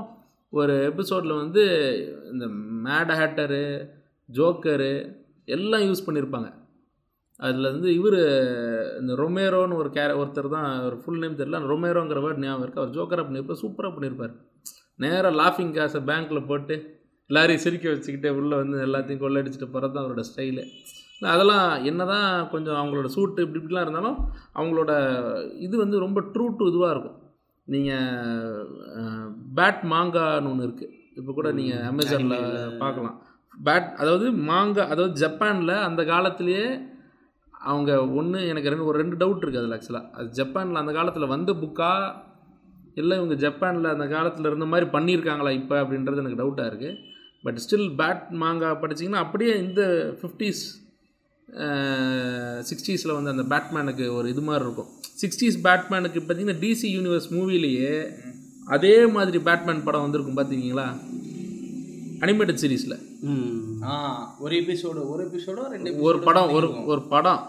ஒரு 0.53 0.74
எபிசோடில் 0.89 1.39
வந்து 1.41 1.63
இந்த 2.31 2.45
மேட் 2.85 3.13
ஹேட்டரு 3.19 3.63
ஜோக்கரு 4.29 4.91
எல்லாம் 5.55 5.85
யூஸ் 5.88 6.05
பண்ணியிருப்பாங்க 6.05 6.50
அதில் 7.39 7.71
வந்து 7.71 7.89
இவர் 8.00 8.19
இந்த 9.00 9.13
ரொமேரோன்னு 9.21 9.79
ஒரு 9.81 9.89
கேர 9.97 10.12
ஒருத்தர் 10.21 10.53
தான் 10.55 10.67
ஒரு 10.88 10.97
ஃபுல் 11.01 11.21
நேம் 11.24 11.39
தெரியல 11.39 11.59
ரொமேரோங்கிற 11.71 12.19
வேர்ட் 12.25 12.43
ஞாபகம் 12.43 12.63
இருக்கு. 12.63 12.81
அவர் 12.81 12.95
ஜோக்கராக 12.97 13.25
பண்ணியிருப்பார் 13.27 13.62
சூப்பராக 13.63 13.93
பண்ணியிருப்பார் 13.95 14.35
நேராக 15.00 15.33
லாஃபிங் 15.41 15.74
கேஸை 15.77 16.01
பேங்க்கில் 16.09 16.47
போட்டு 16.51 16.75
எல்லாரையும் 17.29 17.63
சிரிக்க 17.65 17.85
வச்சுக்கிட்டு 17.91 18.29
உள்ளே 18.39 18.55
வந்து 18.62 18.77
எல்லாத்தையும் 18.88 19.24
கொள்ளடிச்சிட்டு 19.24 19.67
போகிறது 19.74 19.93
தான் 19.93 20.05
அவரோட 20.05 20.24
ஸ்டைலு 20.29 20.63
அதெல்லாம் 21.22 21.67
என்ன 21.89 22.01
தான் 22.13 22.29
கொஞ்சம் 22.53 22.79
அவங்களோட 22.79 23.10
சூட்டு 23.15 23.43
இப்படி 23.45 23.60
இப்படிலாம் 23.62 23.86
இருந்தாலும் 23.86 24.17
அவங்களோட 24.57 24.91
இது 25.65 25.75
வந்து 25.84 26.03
ரொம்ப 26.05 26.19
ட்ரூ 26.34 26.45
டு 26.57 26.65
இதுவாக 26.72 26.93
இருக்கும். 26.95 27.19
நீங்கள் 27.67 29.29
பேட் 29.57 29.84
மாங்கான்னு 29.93 30.51
ஒன்று 30.51 30.67
இருக்குது 30.67 30.93
இப்போ 31.19 31.31
கூட 31.38 31.50
நீங்கள் 31.60 31.86
அமேசானில் 31.91 32.38
பார்க்கலாம். 32.84 33.15
பேட் 33.57 33.89
அதாவது 34.01 34.27
மாங்கா 34.50 34.84
அதாவது 34.93 35.13
ஜப்பானில் 35.24 35.75
அந்த 35.88 36.01
காலத்திலேயே 36.12 36.65
அவங்க 37.69 37.91
ஒன்று 38.19 38.39
எனக்கு 38.51 38.72
ரெண்டு 38.72 38.88
ஒரு 38.89 39.01
ரெண்டு 39.01 39.15
டவுட் 39.22 39.43
இருக்குது 39.43 39.63
அதில் 39.63 39.75
ஆக்சுவலாக 39.77 40.10
அது 40.17 40.27
ஜப்பானில் 40.39 40.81
அந்த 40.81 40.93
காலத்தில் 40.98 41.34
வந்த 41.34 41.51
புக்கா 41.62 41.91
இல்லை 43.01 43.13
இவங்க 43.19 43.36
ஜப்பானில் 43.45 43.93
அந்த 43.93 44.05
காலத்தில் 44.07 44.50
இருந்த 44.50 44.67
மாதிரி 44.72 44.88
பண்ணியிருக்காங்களா 44.95 45.51
இப்போ 45.60 45.75
அப்படின்றது 45.81 46.22
எனக்கு 46.24 46.41
டவுட்டாக 46.41 46.72
இருக்குது 46.72 47.00
பட் 47.43 47.57
ஸ்டில் 47.63 47.89
பேட் 48.01 48.27
மாங்கா 48.43 48.69
படிச்சிங்கன்னா 48.84 49.24
அப்படியே 49.25 49.53
இந்த 49.63 49.81
ஃபிஃப்டிஸ் 50.19 50.63
சிக்ஸ்டீஸில் 52.69 53.13
வந்து 53.13 53.29
அந்த 53.29 53.43
பேட்மேனுக்கு 53.43 54.13
ஒரு 54.13 54.29
இது 54.29 54.41
மாதிரி 54.41 54.63
இருக்கும். 54.65 54.89
சிக்ஸ்டீஸ் 55.21 55.57
பேட்மேனுக்கு 55.63 56.19
பார்த்தீங்கன்னா 56.19 56.59
டிசி 56.59 56.87
யூனிவர்ஸ் 56.95 57.29
மூவிலேயே 57.31 57.91
அதே 58.67 59.05
மாதிரி 59.07 59.37
பேட்மேன் 59.39 59.83
படம் 59.83 60.01
வந்திருக்கும் 60.01 60.37
பார்த்துருக்கீங்களா 60.37 60.87
அனிமேட்டட் 62.21 62.61
சீரீஸில் 62.61 62.97
ம். 63.21 63.83
ஆ 63.83 63.93
ஒரு 64.39 64.55
எபிசோடு 64.55 65.09
ஒரு 65.09 65.21
எபிசோடோ 65.25 65.63
ரெண்டு 65.67 65.97
ஒரு 65.99 66.19
படம் 66.19 66.51
ஒரு. 66.51 66.67
ஒரு 66.85 67.01
படம். 67.07 67.41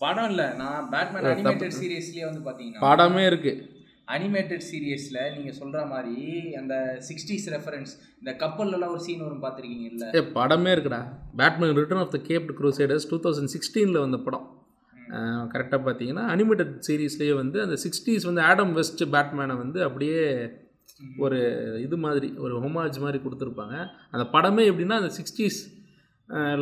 படம் 0.00 0.30
இல்ல 0.30 0.54
நான் 0.54 0.88
பேட்மேன் 0.90 1.24
அனிமேட்டட் 1.24 1.76
சீரியஸ்லயே 1.80 2.24
வந்து 2.24 2.50
பாத்தீங்கன்னா. 2.50 2.82
படமே 2.82 3.24
இருக்குது 3.26 3.62
அனிமேட்டட் 4.14 4.64
சீரியஸ்ல 4.70 5.18
நீங்க 5.34 5.50
சொல்ற 5.58 5.80
மாதிரி 5.92 6.16
அந்த 6.60 6.74
சிக்ஸ்டீஸ் 7.08 7.46
ரெஃபரன்ஸ் 7.54 7.92
இந்த 8.20 8.32
கப்பல்ல 8.42 8.76
எல்லாம் 8.78 8.92
ஒரு 8.94 9.02
சீன் 9.06 9.24
வரும் 9.26 9.42
பாத்திருக்கீங்கல்ல 9.44 10.06
ஏ 10.18 10.22
படமே 10.38 10.70
இருக்குடா. 10.76 11.00
Batman 11.40 11.74
return 11.80 12.02
of 12.04 12.14
the 12.16 12.20
caped 12.30 12.52
crusaders 12.60 13.08
two 13.12 13.18
thousand 13.26 13.52
சிக்ஸ்டீனில் 13.56 14.02
வந்த 14.04 14.20
படம். 14.26 14.46
கரெக்டாக 15.52 15.80
பார்த்தீங்கன்னா 15.86 16.24
அனிமேட்டட் 16.34 16.74
சீரீஸ்லேயே 16.88 17.34
வந்து 17.42 17.58
அந்த 17.66 17.76
சிக்ஸ்டீஸ் 17.84 18.26
வந்து 18.30 18.42
ஆடம் 18.50 18.74
வெஸ்ட் 18.78 19.02
பேட்மேனை 19.14 19.56
வந்து 19.62 19.78
அப்படியே 19.86 20.20
ஒரு 21.24 21.38
இது 21.86 21.96
மாதிரி 22.04 22.28
ஒரு 22.44 22.54
ஹோமாஜ் 22.64 22.98
மாதிரி 23.04 23.18
கொடுத்துருப்பாங்க. 23.24 23.76
அந்த 24.12 24.24
படமே 24.34 24.64
எப்படின்னா 24.70 24.98
அந்த 25.02 25.12
சிக்ஸ்டீஸ் 25.18 25.60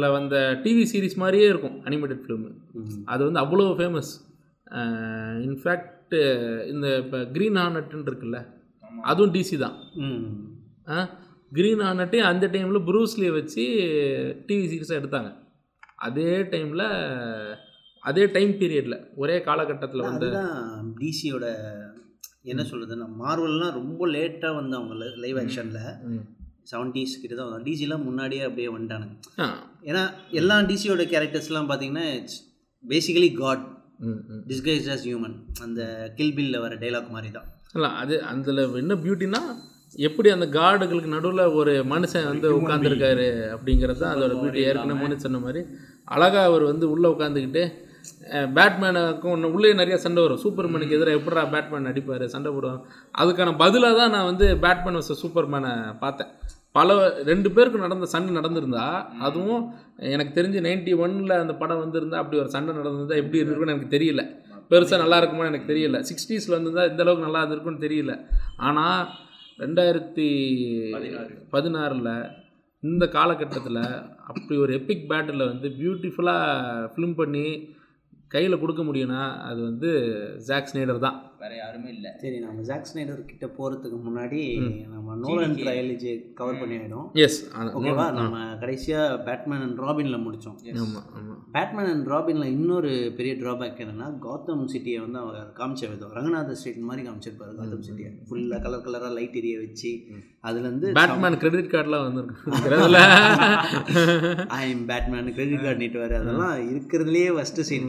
ல 0.02 0.06
வந்த 0.16 0.36
டிவி 0.64 0.84
சீரிஸ் 0.90 1.16
மாதிரியே 1.22 1.46
இருக்கும் 1.52 1.76
அனிமேட்டட் 1.88 2.22
ஃபிலிமு. 2.24 2.50
அது 3.12 3.22
வந்து 3.26 3.40
அவ்வளோ 3.44 3.66
ஃபேமஸ் 3.78 4.12
இன்ஃபேக்ட் 5.48 5.90
இந்த 6.68 6.98
இப்போ 6.98 7.18
க்ரீன் 7.34 7.58
ஹார்னட்னு 7.60 8.06
இருக்குல்ல. 8.06 8.38
அதுவும் 9.04 9.34
டிசி 9.34 9.56
தான். 9.58 9.76
ம் 10.02 10.28
க்ரீன் 11.52 11.82
ஆனட்டே 11.82 12.18
அந்த 12.28 12.46
டைமில் 12.46 12.86
ப்ரூஸ்லியை 12.86 13.32
வச்சு 13.32 13.64
டிவி 14.48 14.64
சீரிஸாக 14.70 15.00
எடுத்தாங்க. 15.00 15.30
அதே 15.98 16.30
டைமில் 16.52 16.86
அதே 18.02 18.24
டைம் 18.26 18.52
பீரியடில் 18.58 18.98
ஒரே 19.16 19.36
காலகட்டத்தில் 19.40 20.08
வந்து 20.08 20.26
டிசியோட 20.98 21.46
என்ன 22.44 22.62
சொல்கிறதுன்னா 22.62 23.06
மார்வல்லாம் 23.18 23.74
ரொம்ப 23.74 24.06
லேட்டாக 24.08 24.54
வந்து 24.54 24.76
அவங்க 24.76 24.94
லைவ் 25.16 25.38
ஆக்ஷனில் 25.38 25.80
ம். 26.08 26.22
செவன்ட்டீஸ் 26.64 27.20
கிட்ட 27.20 27.34
தான் 27.34 27.46
வந்தாங்க 27.46 27.66
டிசிலாம் 27.68 28.04
முன்னாடியே 28.04 28.42
அப்படியே 28.42 28.68
வந்துட்டானுங்க. 28.68 29.14
ஆ. 29.38 29.46
ஏன்னா 29.84 30.02
எல்லா 30.32 30.56
டிசியோட 30.62 31.02
கேரக்டர்ஸ்லாம் 31.10 31.68
பார்த்தீங்கன்னா 31.68 32.06
it's 32.14 32.38
basically 32.84 33.30
god 33.34 33.64
disguise 34.50 34.88
as 34.94 35.02
human 35.08 35.36
அந்த 35.64 35.80
கில் 36.18 36.36
பில்ல 36.36 36.60
வர 36.64 36.74
டைலாக் 36.84 37.14
மாதிரி 37.16 37.30
தான் 37.38 37.48
இல்லை 37.76 37.90
அது 38.02 38.14
அதில் 38.30 38.62
என்ன 38.82 38.96
பியூட்டினா 39.04 39.42
எப்படி 40.08 40.28
அந்த 40.34 40.46
கார்டுகளுக்கு 40.58 41.14
நடுவில் 41.16 41.54
ஒரு 41.58 41.72
மனுஷன் 41.92 42.30
வந்து 42.30 42.48
உட்காந்துருக்காரு 42.58 43.28
அப்படிங்கிறது 43.54 44.00
தான் 44.02 44.14
அதோட 44.14 44.32
பியூட்டி 44.40 44.62
ஏற்கனவே 44.68 45.00
மனு 45.02 45.24
சொன்ன 45.26 45.40
மாதிரி 45.44 45.60
அழகாக 46.14 46.48
அவர் 46.50 46.64
வந்து 46.70 46.86
உள்ளே 46.94 47.08
உட்காந்துக்கிட்டு 47.14 47.64
பேட்மேனுக்கும் 48.56 49.34
இன்னும் 49.36 49.54
உள்ளே 49.56 49.70
நிறைய 49.80 49.96
சண்டை 50.02 50.20
வரும். 50.24 50.40
சூப்பர்மேனுக்கு 50.42 50.96
எதிராக 50.98 51.18
எப்படா 51.18 51.42
பேட்மேன் 51.54 51.90
அடிப்பார் 51.90 52.24
சண்டை 52.34 52.50
போடுவாங்க. 52.54 52.80
அதுக்கான 53.20 53.54
பதிலாக 53.62 53.98
தான் 54.00 54.12
நான் 54.14 54.28
வந்து 54.30 54.46
பேட்மேன் 54.64 54.96
வர்சஸ் 54.98 55.22
சூப்பர்மேனை 55.24 55.72
பார்த்தேன். 56.04 56.30
பல 56.72 56.96
ரெண்டு 57.22 57.50
பேருக்கு 57.50 57.78
நடந்த 57.78 58.06
சண்டை 58.06 58.34
நடந்திருந்தா 58.36 59.06
அதுவும் 59.26 59.74
எனக்கு 59.96 60.42
தெரிஞ்சு 60.42 60.58
நைன்டி 60.66 60.92
ஒனில் 60.98 61.40
அந்த 61.42 61.54
படம் 61.54 61.80
வந்திருந்தா 61.84 62.20
அப்படி 62.22 62.38
ஒரு 62.38 62.50
சண்டை 62.50 62.74
நடந்திருந்தா 62.74 63.16
எப்படி 63.16 63.40
இருந்திருக்குன்னு 63.40 63.74
எனக்கு 63.76 63.96
தெரியல. 63.96 64.24
பெருசாக 64.70 64.96
நல்லா 64.96 65.16
இருக்குமா 65.16 65.44
எனக்கு 65.44 65.74
தெரியல. 65.74 65.98
சிக்ஸ்டீஸில் 66.10 66.56
வந்திருந்தா 66.56 66.90
இந்த 66.90 67.02
அளவுக்கு 67.02 67.26
நல்லா 67.26 67.42
இருந்திருக்குன்னு 67.42 67.84
தெரியல. 67.86 68.14
ஆனால் 68.56 69.08
ரெண்டாயிரத்தி 69.58 70.28
பதினாறில் 71.50 72.12
இந்த 72.80 73.08
காலகட்டத்தில் 73.08 73.82
அப்படி 74.26 74.56
ஒரு 74.56 74.72
எபிக் 74.72 75.08
பேட்டில் 75.10 75.48
வந்து 75.48 75.68
பியூட்டிஃபுல்லாக 75.68 76.90
ஃபிலிம் 76.94 77.14
பண்ணி 77.14 77.76
கையில் 78.28 78.60
கொடுக்க 78.60 78.82
முடியும்னா 78.82 79.22
அது 79.38 79.62
வந்து 79.62 79.90
ஜாக் 80.36 80.70
ஸ்னைடர் 80.72 81.04
தான். 81.06 81.27
வேற 81.40 81.52
யாருமே 81.56 81.88
இல்ல. 81.92 82.06
சரி 82.20 82.38
நம்ம 82.40 82.62
ஜாக் 82.68 82.88
ஸ்னைடர் 82.88 83.20
கிட்ட 83.28 83.46
போகிறதுக்கு 83.56 83.98
முன்னாடி 84.04 84.40
நம்ம 84.94 85.16
நோலன் 85.22 85.54
ட்ரையலஜி 85.58 86.10
கவர் 86.38 86.58
பண்ணிவிடும் 86.60 87.06
எஸ் 87.24 87.38
ஓகேவா? 87.76 88.06
நம்ம 88.16 88.38
கடைசியாக 88.62 89.18
பேட்மேன் 89.26 89.64
அண்ட் 89.66 89.82
ராபினில் 89.84 90.24
முடித்தோம் 90.24 90.56
பேட்மேன் 91.54 91.90
அண்ட் 91.92 92.08
ராபினில் 92.12 92.52
இன்னொரு 92.54 92.90
பெரிய 93.18 93.34
ட்ராபேக் 93.42 93.82
என்னன்னா 93.84 94.08
காத்தம் 94.26 94.64
சிட்டியை 94.72 94.98
வந்து 95.04 95.20
அவங்க 95.22 95.42
காமிச்ச 95.58 95.82
விதம். 95.90 96.14
ரங்கநாத 96.18 96.56
ஸ்ட்ரீட் 96.58 96.88
மாதிரி 96.88 97.04
காமிச்சிருப்பாரு 97.06 97.54
காத்தம் 97.60 97.86
சிட்டியை 97.86 98.10
ஃபுல்லாக 98.28 98.60
கலர் 98.66 98.84
கலராக 98.86 99.12
லைட் 99.18 99.38
எரிய 99.40 99.56
வச்சு 99.62 99.92
அதுலேருந்து 100.44 100.88
பேட்மேன் 100.98 101.38
கிரெடிட் 101.40 101.72
கார்டெலாம் 101.72 102.06
வந்துருக்குறதுல 102.06 102.98
I 104.56 104.64
am 104.72 104.84
Batman 104.90 105.32
credit 105.36 105.64
card 105.64 105.82
நீட்டுவார் 105.82 106.18
அதெல்லாம் 106.20 106.58
இருக்கிறதுலேயே 106.70 107.30
ஃபஸ்ட்டு 107.36 107.68
சீன் 107.70 107.88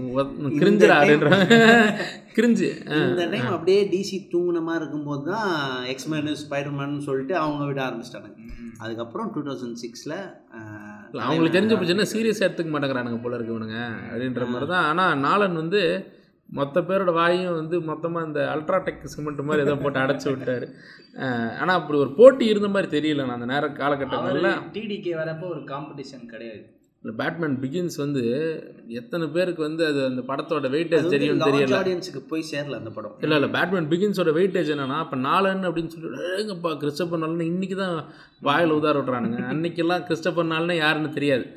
கிரிஞ்சுடா 0.61 0.97
அப்படின்ற. 1.01 1.29
கிரிஞ்சு. 2.37 2.69
இந்த 3.09 3.23
டைம் 3.31 3.49
அப்படியே 3.55 3.79
டிசி 3.93 4.17
தூங்குன 4.33 4.59
மாதிரி 4.67 4.81
இருக்கும்போது 4.83 5.23
தான் 5.31 5.49
எக்ஸ்மேனு 5.93 6.33
ஸ்பைடர்மேன் 6.43 6.93
சொல்லிட்டு 7.07 7.35
அவங்க 7.43 7.63
விட 7.69 7.81
ஆரம்பிச்சிட்டாங்க 7.87 8.29
அதுக்கப்புறம் 8.83 9.29
டூ 9.35 9.41
தௌசண்ட் 9.47 9.81
சிக்ஸில் 9.83 10.15
அவங்களுக்கு 11.25 11.57
தெரிஞ்ச 11.57 11.75
போச்சுன்னா 11.79 12.07
சீரியஸாக 12.13 12.47
எடுத்துக்க 12.47 12.71
மாட்டேங்கிறானுங்க 12.75 13.19
போல 13.25 13.35
இருக்கு 13.37 13.53
இவனுங்க 13.55 13.79
அப்படின்ற 14.11 14.47
மாதிரி 14.53 14.67
தான். 14.73 14.87
ஆனால் 14.91 15.19
நாளன் 15.25 15.59
வந்து 15.63 15.81
மொத்த 16.57 16.81
பேரோட 16.89 17.11
வாயும் 17.17 17.57
வந்து 17.59 17.75
மொத்தமாக 17.89 18.27
இந்த 18.27 18.41
அல்ட்ராடெக் 18.53 19.03
சிமெண்ட் 19.13 19.41
மாதிரி 19.47 19.65
ஏதோ 19.65 19.75
போட்டு 19.81 19.99
அடைச்சி 20.03 20.27
விட்டாரு. 20.29 20.67
ஆனால் 21.61 21.77
அப்படி 21.79 21.97
ஒரு 22.03 22.11
போட்டி 22.19 22.45
இருந்த 22.53 22.69
மாதிரி 22.75 22.89
தெரியல 22.95 23.25
நான் 23.27 23.37
அந்த 23.39 23.49
நேர 23.53 23.67
காலகட்டங்களில். 23.81 24.49
டிடிகே 24.75 25.13
வரப்போ 25.21 25.47
ஒரு 25.55 25.61
காம்படிஷன் 25.73 26.31
கிடையாது. 26.33 26.63
இந்த 27.03 27.11
பேட்மேன் 27.19 27.53
பிகின்ஸ் 27.63 27.97
வந்து 28.01 28.21
எத்தனை 28.99 29.25
பேருக்கு 29.35 29.61
வந்து 29.67 29.83
அது 29.89 29.99
அந்த 30.07 30.21
படத்தோட 30.29 30.69
வெயிட்டேஜ் 30.73 31.05
தெரியும்னு 31.13 31.45
தெரியல. 31.47 31.75
ஆடியன்ஸுக்கு 31.77 32.21
போய் 32.31 32.43
சேரல 32.49 32.79
அந்த 32.81 32.91
படம். 32.97 33.13
இல்லை 33.23 33.35
இல்லை 33.39 33.49
பேட்மேன் 33.55 33.87
பிகின்ஸோட 33.91 34.31
வெயிட்டேஜ் 34.37 34.71
என்னன்னா 34.73 34.97
இப்போ 35.05 35.17
நாலன் 35.27 35.63
அப்படின்னு 35.67 35.93
சொல்லிட்டு 35.93 36.27
ஏங்கப்பா 36.39 36.71
கிறிஸ்டபர் 36.81 37.21
நாலன் 37.23 37.49
இன்னைக்கு 37.53 37.77
தான் 37.83 37.95
வாயில் 38.47 38.75
உதார 38.79 38.95
விட்றானுங்க 39.01 39.39
அன்னைக்கெல்லாம் 39.53 40.03
கிறிஸ்டபர் 40.09 40.51
நாலனே 40.53 40.77
யாருன்னு 40.83 41.15
தெரியாது. 41.17 41.47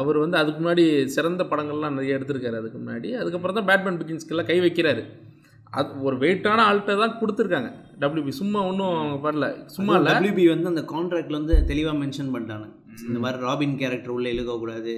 அவர் 0.00 0.18
வந்து 0.24 0.36
அதுக்கு 0.42 0.60
முன்னாடி 0.62 0.84
சிறந்த 1.16 1.42
படங்கள்லாம் 1.52 1.96
நிறைய 1.98 2.18
எடுத்திருக்காரு 2.18 2.60
அதுக்கு 2.60 2.78
முன்னாடி. 2.82 3.08
அதுக்கப்புறம் 3.22 3.58
தான் 3.60 3.68
பேட்மேன் 3.70 4.00
பிகின்ஸ்க்கெல்லாம் 4.02 4.50
கை 4.52 4.60
வைக்கிறாரு. 4.66 5.02
அது 5.78 5.88
ஒரு 6.08 6.16
வெயிட்டான 6.22 6.64
ஆள்கிட்ட 6.68 6.92
தான் 7.02 7.18
கொடுத்துருக்காங்க. 7.20 7.70
டபிள்யூபி 8.02 8.32
சும்மா 8.42 8.60
ஒன்றும் 8.70 8.94
அவங்க 9.00 9.18
பண்ணல 9.26 9.46
சும்மா 9.76 9.92
இல்லை. 9.98 10.12
டபிள்யூபி 10.12 10.44
வந்து 10.54 10.72
அந்த 10.74 10.84
கான்ட்ராக்ட்ல 10.94 11.38
வந்து 11.40 11.56
தெளிவாக 11.72 11.96
மென்ஷன் 12.04 12.32
பண்ணிட்டாங்க 12.34 12.66
இந்த 13.08 13.18
மாதிரி 13.22 13.38
ராபின் 13.46 13.76
கேரக்டர் 13.80 14.14
உள்ள 14.14 14.26
இழுக்கக்கூடாது. 14.34 14.94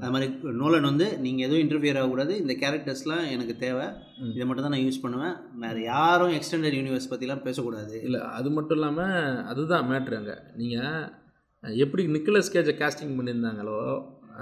அது 0.00 0.10
மாதிரி 0.14 0.28
நோலன் 0.60 0.88
வந்து 0.90 1.06
நீங்கள் 1.24 1.46
எதுவும் 1.46 1.62
இன்டர்ஃபியர் 1.64 1.98
ஆகக்கூடாது. 2.00 2.32
இந்த 2.42 2.54
கேரக்டர்ஸ்லாம் 2.62 3.24
எனக்கு 3.34 3.54
தேவை. 3.64 3.86
இதை 4.34 4.46
மட்டும் 4.46 4.66
தான் 4.66 4.74
நான் 4.76 4.86
யூஸ் 4.86 5.02
பண்ணுவேன். 5.04 5.36
வேறு 5.64 5.80
யாரும் 5.92 6.34
எக்ஸ்டெண்டட் 6.38 6.78
யூனிவர்ஸ் 6.78 7.10
பற்றிலாம் 7.12 7.46
பேசக்கூடாது. 7.46 7.94
இல்லை 8.08 8.20
அது 8.38 8.50
மட்டும் 8.56 8.78
இல்லாமல் 8.80 9.14
அதுதான் 9.52 9.88
மேட்ரு 9.92 10.18
அங்கே. 10.20 10.36
நீங்கள் 10.60 11.80
எப்படி 11.84 12.02
நிக்கலஸ் 12.16 12.52
கேஜை 12.56 12.74
கேஸ்டிங் 12.82 13.16
பண்ணியிருந்தாங்களோ 13.20 13.80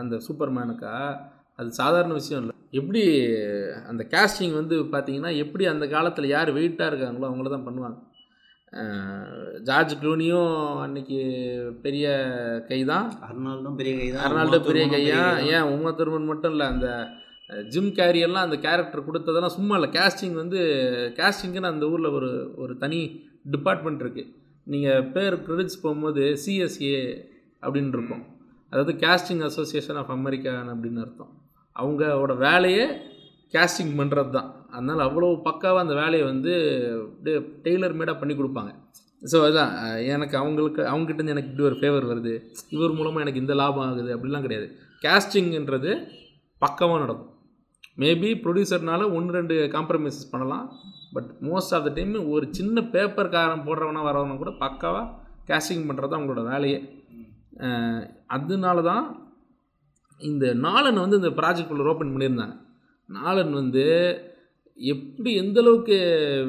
அந்த 0.02 0.14
சூப்பர்மேனுக்கா 0.26 0.94
அது 1.60 1.68
சாதாரண 1.82 2.12
விஷயம் 2.20 2.40
இல்லை. 2.42 2.54
எப்படி 2.80 3.02
அந்த 3.90 4.02
கேஸ்டிங் 4.14 4.54
வந்து 4.60 4.76
பார்த்தீங்கன்னா 4.94 5.30
எப்படி 5.42 5.64
அந்த 5.72 5.84
காலத்தில் 5.92 6.32
யார் 6.36 6.50
வெயிட்டாக 6.56 6.90
இருக்காங்களோ 6.92 7.28
அவங்கள 7.28 7.50
தான் 7.52 7.66
பண்ணுவாங்க. 7.68 7.98
ஜார்ஜ் 9.66 9.92
க்ளூனியும் 10.00 10.54
அன்னைக்கு 10.84 11.18
பெரிய 11.84 12.06
கை 12.70 12.78
தான் 12.92 13.06
அர்னால்டும் 13.26 13.76
பெரிய 13.80 13.92
கை 13.98 14.08
தான் 14.14 14.24
அர்னால்டோ 14.26 14.58
பெரிய 14.68 14.84
கையா? 14.94 15.20
ஏன் 15.54 15.68
உமா 15.74 15.90
துருமன் 15.98 16.30
மட்டும் 16.30 16.54
இல்லை 16.54 16.66
அந்த 16.72 16.88
ஜிம் 17.72 17.92
கேரி 17.98 18.20
எல்லாம் 18.26 18.46
அந்த 18.46 18.56
கேரக்டர் 18.66 19.06
கொடுத்ததெல்லாம் 19.08 19.56
சும்மா 19.56 19.74
இல்லை. 19.78 19.90
கேஸ்டிங் 19.96 20.36
வந்து 20.42 20.60
கேஸ்டிங்குன்னு 21.18 21.72
அந்த 21.72 21.86
ஊரில் 21.92 22.14
ஒரு 22.18 22.30
ஒரு 22.64 22.74
தனி 22.84 23.00
டிபார்ட்மெண்ட் 23.54 24.02
இருக்குது 24.04 24.30
நீங்கள் 24.66 25.06
பேர் 25.14 25.36
கிரெடிட்ஸ் 25.46 25.82
போகும்போது 25.84 26.24
சிஎஸ்ஏ 26.44 27.00
அப்படின்னு 27.64 27.94
இருக்கும். 27.96 28.24
அதாவது 28.72 28.92
கேஸ்டிங் 29.04 29.42
அசோசியேஷன் 29.50 30.00
ஆஃப் 30.02 30.12
அமெரிக்கான் 30.18 30.70
அப்படின்னு 30.74 31.02
அர்த்தம். 31.04 31.32
அவங்களோட 31.76 32.32
வேலையே 32.46 32.86
கேஸ்டிங் 33.54 33.94
பண்ணுறது 34.00 34.30
தான் 34.38 34.50
அதனால் 34.76 35.02
அவ்வளோ 35.06 35.28
பக்காவாக 35.48 35.84
அந்த 35.84 35.94
வேலையை 36.02 36.24
வந்து 36.32 36.52
அப்படியே 37.08 37.36
டெய்லர் 37.66 37.96
மேடாக 37.98 38.16
பண்ணி 38.20 38.34
கொடுப்பாங்க. 38.38 38.72
ஸோ 39.22 39.36
அதான் 39.48 39.72
எனக்கு 40.14 40.34
அவங்களுக்கு 40.40 40.80
அவங்ககிட்ட 40.92 41.34
எனக்கு 41.34 41.50
இப்படி 41.50 41.66
ஒரு 41.68 41.76
ஃபேவர் 41.80 42.06
வருது. 42.12 42.32
இவர் 42.76 42.96
மூலமாக 42.98 43.24
எனக்கு 43.24 43.42
இந்த 43.44 43.54
லாபம் 43.60 43.84
ஆகுது. 43.84 44.10
அப்படிலாம் 44.16 44.46
கிடையாது. 44.46 44.66
கேஸ்டிங்ன்றது 45.04 45.92
பக்காவாக 46.62 47.00
நடக்கும். 47.04 47.30
மேபி 48.02 48.30
ப்ரொடியூசர்னால 48.44 49.02
ஒன்று 49.16 49.36
ரெண்டு 49.38 49.56
காம்ப்ரமைசஸ் 49.76 50.32
பண்ணலாம். 50.32 50.66
But 51.14 51.30
most 51.48 51.74
of 51.76 51.86
the 51.88 51.90
time 51.98 52.14
ஒரு 52.34 52.46
சின்ன 52.58 52.82
பேப்பர் 52.94 53.34
காரம் 53.36 53.66
போடுறவனா 53.66 54.00
வரவனா 54.08 54.36
கூட 54.42 54.52
பக்காவாக 54.64 55.10
கேஸ்டிங் 55.48 55.86
பண்ணுறது 55.88 56.16
அவங்களோட 56.16 56.42
வேலையே. 56.52 56.78
அதனால 58.36 58.78
தான் 58.90 59.04
இந்த 60.20 60.46
நாலன் 60.66 61.02
வந்து 61.02 61.20
இந்த 61.20 61.30
ப்ராஜெக்ட் 61.40 61.72
உள்ள 61.74 61.92
ஓப்பன் 61.92 62.12
பண்ணியிருந்தாங்க. 62.14 62.56
நாலன் 63.08 63.52
வந்து 63.60 63.84
எப்படி 64.78 65.30
எந்த 65.42 65.58
அளவுக்கு 65.62 65.96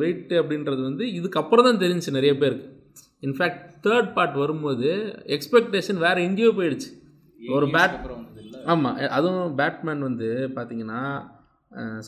வெயிட் 0.01 0.33
அப்படின்றது 0.41 0.81
வந்து 0.89 1.05
இதுக்கப்புறம் 1.17 1.67
தான் 1.67 1.81
தெரிஞ்சுச்சு 1.83 2.17
நிறைய 2.17 2.33
பேருக்கு. 2.41 2.67
இன்ஃபேக்ட் 3.25 3.65
தேர்ட் 3.85 4.11
பார்ட் 4.15 4.35
வரும்போது 4.43 4.89
எக்ஸ்பெக்டேஷன் 5.35 5.99
வேறு 6.05 6.25
எங்கேயோ 6.27 6.51
போயிடுச்சு. 6.59 6.89
ஒரு 7.41 7.65
பேட் 7.75 7.95
ஆமாம் 8.73 8.97
அதுவும் 9.17 9.55
பேட்மேன் 9.59 10.05
வந்து 10.09 10.29
பார்த்தீங்கன்னா 10.55 11.01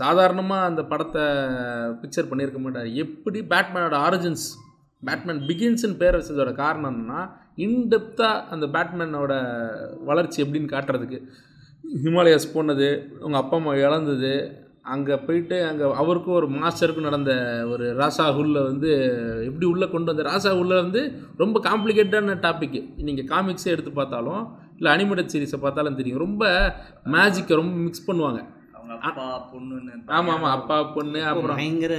சாதாரணமாக 0.01 0.67
அந்த 0.69 0.81
படத்தை 0.91 1.23
பிக்சர் 2.01 2.29
பண்ணியிருக்க 2.29 2.59
மாட்டார். 2.61 2.89
எப்படி 3.03 3.39
பேட்மேனோட 3.53 3.95
ஆரிஜின்ஸ் 4.07 4.45
பேட்மேன் 5.03 5.41
பிகின்ஸ்னு 5.49 5.97
பேர் 6.01 6.17
வச்சதோட 6.17 6.51
காரணம் 6.61 6.91
என்னன்னா 6.91 7.21
இன்டெப்த்தாக 7.65 8.45
அந்த 8.53 8.65
பேட்மேனோட 8.75 9.33
வளர்ச்சி 10.09 10.37
எப்படின்னு 10.43 10.73
காட்டுறதுக்கு. 10.73 11.19
ஹிமாலயாஸ் 12.03 12.53
போனது 12.53 12.87
அவங்க 13.21 13.37
அப்பா 13.41 13.57
அம்மா 13.59 13.73
இழந்தது 13.83 14.31
அங்கே 14.87 15.15
போயிட்டு 15.17 15.65
அங்கே 15.65 15.83
அவருக்கும் 15.93 16.33
ஒரு 16.33 16.47
மாஸ்டருக்கும் 16.49 16.99
நடந்த 16.99 17.31
ஒரு 17.69 17.95
ராசா 17.97 18.25
ஹுல்ல 18.29 18.63
வந்து 18.63 18.89
எப்படி 19.45 19.65
உள்ளே 19.65 19.89
கொண்டு 19.89 20.13
வந்த 20.13 20.29
ராசா 20.29 20.59
உள்ள 20.59 20.75
வந்து 20.75 21.01
ரொம்ப 21.37 21.59
காம்ப்ளிகேட்டான 21.59 22.35
டாபிக் 22.41 22.93
நீங்கள் 22.97 23.25
காமிக்ஸே 23.25 23.65
எடுத்து 23.65 23.91
பார்த்தாலும் 23.91 24.43
இல்லை 24.77 24.91
அனிமேட்டட் 24.95 25.33
சீரிஸை 25.33 25.57
பார்த்தாலும் 25.57 25.95
தெரியும். 25.95 26.19
ரொம்ப 26.19 26.43
மேஜிக்கை 27.05 27.55
ரொம்ப 27.55 27.75
மிக்ஸ் 27.77 28.11
பண்ணுவாங்க. 28.11 28.39
அவங்க 28.73 28.93
அப்பா 29.01 29.49
பொண்ணுன்னு 29.53 29.91
ஆமாம் 30.05 30.35
ஆமாம் 30.35 30.51
அப்பா 30.51 30.83
பொண்ணு 30.83 31.23
அப்புறம் 31.25 31.55
பயங்கர 31.55 31.95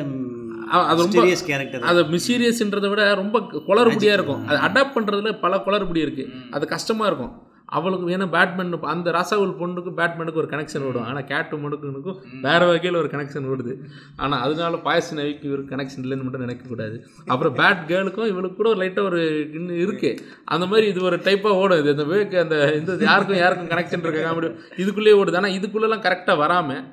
அது 0.83 1.03
ரொம்ப- 1.03 1.19
சீரியஸ் 1.19 1.45
கேரக்டர் 1.47 1.83
அது 1.83 2.05
மிஸ்டீரியஸ்ன்றதை 2.05 2.89
விட 2.89 3.15
ரொம்ப 3.15 3.41
குளறுபடியாக 3.69 4.13
இருக்கும். 4.13 4.47
அது 4.47 4.59
அடாப்ட் 4.69 4.97
பண்ணுறதுல 4.97 5.41
பல 5.41 5.57
குளறுபடி 5.57 6.05
இருக்குது 6.05 6.31
அது 6.51 6.67
கஷ்டமாக 6.67 7.07
இருக்கும். 7.07 7.33
அவளுக்கு 7.69 8.13
ஏன்னா 8.15 8.27
பேட்மேன் 8.35 8.75
அந்த 8.93 9.11
ராசாவுல் 9.11 9.53
பொண்ணுக்கும் 9.59 9.97
பேட்மேனுக்கு 9.99 10.41
ஒரு 10.43 10.51
கனெக்ஷன் 10.53 10.87
விடும் 10.87 11.07
ஆனால் 11.09 11.27
கேட்டு 11.27 11.57
மனுக்குனுக்கும் 11.57 12.19
வேறு 12.43 12.67
வகையில் 12.67 12.99
ஒரு 13.01 13.11
கனெக்ஷன் 13.15 13.49
விடுது 13.51 13.75
ஆனால் 14.17 14.43
அதனால 14.45 14.81
பாயச 14.87 15.17
நவிக்கு 15.17 15.53
ஒரு 15.53 15.65
கனெக்ஷன் 15.73 16.05
இல்லைன்னு 16.05 16.27
மட்டும் 16.27 16.47
நினைக்கக்கூடாது 16.47 16.97
அப்புறம் 17.29 17.57
பேட் 17.57 17.83
கேர்ளுக்கும் 17.91 18.31
இவளுக்கு 18.33 18.59
கூட 18.61 18.69
ஒரு 18.69 18.81
லைட்டாக 18.83 19.11
ஒரு 19.11 19.21
இன்னும் 19.59 19.81
இருக்குது 19.85 20.21
அந்த 20.47 20.67
மாதிரி 20.67 20.87
இது 20.87 21.01
ஒரு 21.03 21.19
டைப்பாக 21.25 21.61
ஓடும். 21.63 21.81
இது 21.83 21.95
அந்த 21.97 22.07
வேக்கு 22.13 22.39
அந்த 22.41 22.57
இந்த 22.75 22.99
யாருக்கும் 23.09 23.43
யாருக்கும் 23.43 23.73
கனெக்ஷன் 23.73 24.05
இருக்க 24.05 24.23
காமெடி 24.23 24.51
இதுக்குள்ளேயே 24.83 25.19
ஓடுது. 25.21 25.39
ஆனால் 25.41 25.57
இதுக்குள்ளெல்லாம் 25.59 26.07
கரெக்டாக 26.07 26.37
வராமல் 26.37 26.85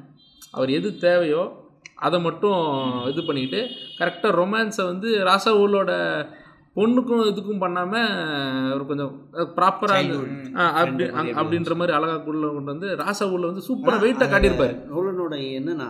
அவர் 0.53 0.69
எது 0.69 0.89
தேவையோ 0.97 1.43
அதை 2.05 2.17
மட்டும் 2.19 2.59
இது 3.07 3.21
பண்ணிக்கிட்டு 3.23 3.61
கரெக்டாக 3.99 4.31
ரொமான்ஸை 4.39 4.85
வந்து 4.85 5.09
ராசாவூலோட 5.25 5.91
பொண்ணுக்கும் 6.77 7.25
இதுக்கும் 7.31 7.63
பண்ணாமல் 7.63 8.07
அவர் 8.71 8.89
கொஞ்சம் 8.91 9.13
ப்ராப்பராக 9.57 10.19
அப்படி 10.81 11.05
அப்படின்ற 11.39 11.75
மாதிரி 11.81 11.97
அழகா 11.97 12.15
குள்ள 12.27 12.45
கொண்டு 12.55 12.73
வந்து 12.73 12.87
ராசாவூரில் 13.01 13.49
வந்து 13.51 13.67
சூப்பராக 13.67 14.03
வெயிட்டாக 14.05 14.29
காட்டியிருப்பாரு. 14.31 14.73
நோலனோட 14.93 15.35
என்னன்னா 15.59 15.89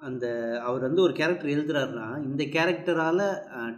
அந்த 0.00 0.26
அவர் 0.66 0.82
வந்து 0.86 1.00
ஒரு 1.04 1.12
கேரக்டர் 1.20 1.52
எழுதுறாருன்னா 1.54 2.08
இந்த 2.26 2.42
கேரக்டரால 2.56 3.20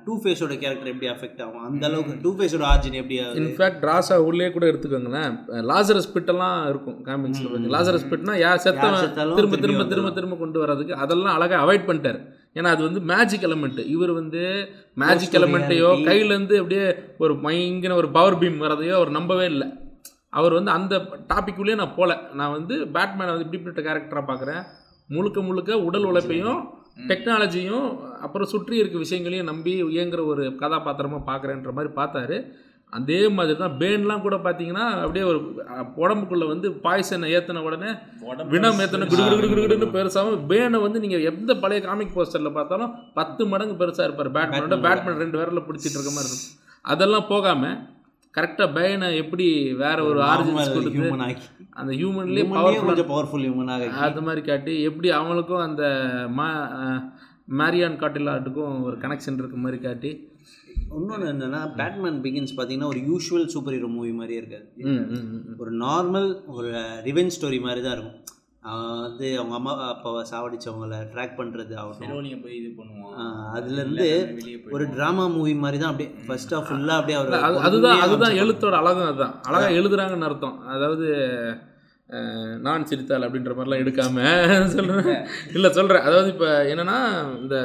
டூ 0.06 0.14
ஃபேஸோட 0.22 0.54
கேரக்டர் 0.62 0.90
எப்படி 0.92 1.08
அஃபெக்ட் 1.12 1.40
ஆகும்? 1.44 1.62
அந்த 1.68 1.84
அளவுக்கு 1.88 2.14
டூ 2.24 2.30
ஃபேஸோட 2.38 2.64
ஆர்ஜின் 2.72 2.98
எப்படி 3.02 3.18
ஆகுது? 3.22 3.38
இன்ஃபேக்ட் 3.42 3.86
ராசா 3.90 4.16
உள்ளே 4.26 4.48
கூட 4.56 4.66
எடுத்துக்கோங்களேன். 4.72 5.38
லாசரஸ் 5.70 6.12
பிட்டெல்லாம் 6.16 6.58
இருக்கும் 6.72 6.98
காமிக்ஸில் 7.08 7.70
லாசரஸ் 7.76 8.10
பிட்னா 8.12 8.34
யார் 8.44 8.64
செத்தவன் 8.66 9.16
திரும்ப 9.38 9.56
திரும்பி 9.64 9.86
திரும்ப 9.94 10.12
திரும்ப 10.18 10.38
கொண்டு 10.44 10.60
வர்றதுக்கு 10.64 11.00
அதெல்லாம் 11.04 11.36
அழகாக 11.38 11.62
அவாய்ட் 11.64 11.88
பண்ணிட்டார். 11.88 12.20
ஏன்னா 12.54 12.70
அது 12.74 12.82
வந்து 12.82 13.00
மேஜிக் 13.10 13.46
எலமெண்ட் 13.48 13.80
இவர் 13.94 14.12
வந்து 14.12 14.42
மேஜிக் 15.02 15.36
எலமெண்ட்டையோ. 15.40 15.90
கையிலேருந்து 16.08 16.56
அப்படியே 16.62 16.86
ஒரு 17.18 17.34
பயங்கர 17.44 17.94
ஒரு 17.94 18.08
பவர் 18.16 18.38
பீம் 18.40 18.58
வரதையோ 18.64 18.94
அவர் 19.00 19.16
நம்பவே 19.18 19.46
இல்லை. 19.54 19.68
அவர் 20.38 20.52
வந்து 20.52 20.70
அந்த 20.70 20.94
டாபிக்குள்ளேயே 21.28 21.74
நான் 21.74 21.96
போகல 21.96 22.16
நான் 22.32 22.54
வந்து 22.56 22.74
பேட்மேனை 22.96 23.32
வந்து 23.34 23.46
இப்படிப்பட்ட 23.46 23.80
கேரக்டராக 23.86 24.24
பார்க்குறேன் 24.30 24.62
முழுக்க 25.06 25.40
முழுக்க 25.40 25.78
உடல் 25.88 26.04
உழைப்பையும் 26.04 26.60
டெக்னாலஜியும் 27.08 27.86
அப்புறம் 28.24 28.48
சுற்றி 28.48 28.76
இருக்க 28.76 28.98
விஷயங்களையும் 28.98 29.50
நம்பி 29.50 29.72
இயங்குற 29.84 30.24
ஒரு 30.32 30.44
கதாபாத்திரமாக 30.62 31.22
பார்க்குறேன்ற 31.30 31.72
மாதிரி 31.76 31.92
பார்த்தாரு. 32.00 32.38
அதே 32.92 33.18
மாதிரி 33.34 33.54
தான் 33.58 33.74
பேன்லாம் 33.80 34.22
கூட 34.24 34.36
பார்த்தீங்கன்னா 34.44 34.86
அப்படியே 35.02 35.24
ஒரு 35.30 35.38
உடம்புக்குள்ள 36.02 36.46
வந்து 36.48 36.68
பாய்சனை 36.84 37.28
ஏற்றின 37.36 37.62
உடனே 37.68 37.90
வினம் 38.52 38.80
ஏற்றின 38.84 39.08
குடு 39.10 39.22
குடு 39.24 39.48
குடு 39.50 39.62
குடுன்னு 39.64 39.88
பெருசாகவும் 39.96 40.48
பேனை 40.52 40.80
வந்து 40.86 41.02
நீங்கள் 41.04 41.26
எந்த 41.30 41.54
பழைய 41.54 41.82
காமிக் 41.86 42.16
போஸ்டரில் 42.16 42.56
பார்த்தாலும் 42.58 42.94
பத்து 43.14 43.42
மடங்கு 43.46 43.76
பெருசாக 43.82 44.08
இருப்பார். 44.08 44.34
பேட்மேனோட 44.38 44.68
Batman. 44.68 44.84
பேட்மேன் 44.88 45.22
ரெண்டு 45.24 45.38
விரலில் 45.40 45.66
பிடிச்சிட்டு 45.68 45.96
இருக்க 45.98 46.12
மாதிரி 46.16 46.30
இருக்கும். 46.30 46.56
அதெல்லாம் 46.84 47.30
போகாமல் 47.32 47.78
கரெக்டாக 48.34 48.68
பேனை 48.74 49.06
எப்படி 49.22 49.46
வேற 49.76 49.98
ஒரு 50.04 50.20
ஆரிஜின்ஸ் 50.22 50.74
கொடுத்து 50.74 51.06
அந்த 51.80 51.90
ஹியூமன்லேயே 52.00 52.44
பவர்ஃபுல் 53.08 53.46
ஹியூமன் 53.46 53.72
ஆகி 53.74 53.88
அது 54.06 54.22
மாதிரி 54.26 54.42
காட்டி 54.42 54.74
எப்படி 54.82 55.08
அவங்களுக்கும் 55.18 55.64
அந்த 55.68 55.84
மா 56.38 56.48
மேரியான் 57.60 58.00
காட்டிலாட்டுக்கும் 58.02 58.74
ஒரு 58.88 58.96
கனெக்ஷன் 59.04 59.38
இருக்க 59.40 59.56
மாதிரி 59.56 59.78
காட்டி 59.82 60.10
இன்னொன்று 60.98 61.26
என்னன்னா 61.32 61.60
பேட்மேன் 61.76 62.20
பிகின்ஸ் 62.22 62.56
பார்த்தீங்கன்னா 62.56 62.90
ஒரு 62.92 63.00
யூஷுவல் 63.10 63.46
சூப்பர் 63.46 63.74
ஹீரோ 63.74 63.88
மூவி 63.88 64.12
மாதிரியே 64.12 64.40
இருக்காது. 64.40 64.66
ஒரு 65.58 65.72
நார்மல் 65.84 66.28
ஒரு 66.56 66.70
ரிவெஞ்ச் 67.08 67.36
ஸ்டோரி 67.36 67.60
மாதிரி 67.60 67.82
தான் 67.82 67.96
இருக்கும். 67.96 68.18
வந்து 69.02 69.26
அவங்க 69.36 69.54
அம்மா 69.54 69.72
அப்பாவை 69.88 70.22
சாவடிச்சவங்கள 70.30 70.96
ட்ராக் 71.12 71.38
பண்ணுறது 71.38 71.72
ஆகட்டும். 71.74 72.42
போய் 72.42 72.56
இது 72.56 72.68
பண்ணுவான். 72.78 73.14
ஆஹ் 73.20 73.46
அதுலேருந்து 73.56 74.08
ஒரு 74.70 74.84
ட்ராமா 74.96 75.24
மூவி 75.36 75.54
மாதிரி 75.54 75.78
தான் 75.78 75.90
அப்படியே 75.90 76.10
ஃபர்ஸ்ட் 76.26 76.54
ஆஃப் 76.54 76.66
ஃபுல்லாக 76.70 76.98
அப்படியே 77.00 77.18
அவர் 77.18 77.46
அது 77.48 77.60
அதுதான் 77.68 78.02
அதுதான் 78.06 78.38
எழுத்தோட 78.42 78.76
அழகும் 78.82 79.08
அதுதான். 79.08 79.34
அழகாக 79.42 79.78
எழுதுறாங்கன்னு 79.80 80.28
அர்த்தம். 80.30 80.58
அதாவது 80.66 81.06
நான் 82.58 82.86
சிரித்தாள் 82.86 83.24
அப்படின்ற 83.26 83.52
மாதிரிலாம் 83.54 83.82
எடுக்காம 83.82 84.22
சொல்கிறேன் 84.66 85.20
இல்லை 85.52 85.70
சொல்கிறேன் 85.72 86.02
அதாவது 86.02 86.28
இப்போ 86.28 86.48
என்னன்னா 86.72 86.98
இந்த 87.42 87.56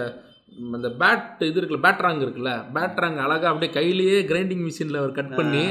இந்த 0.72 0.90
பேட் 1.00 1.42
இது 1.42 1.60
இருக்குல்ல 1.62 1.82
பேட்ராங் 1.82 2.22
இருக்குல்ல 2.22 2.52
பேட்ராங் 2.74 3.18
அழகாக 3.18 3.48
அப்படியே 3.48 3.72
கையிலேயே 3.72 4.22
கிரைண்டிங் 4.24 4.64
மிஷினில் 4.64 4.98
அவர் 4.98 5.12
கட் 5.12 5.36
பண்ணி 5.36 5.64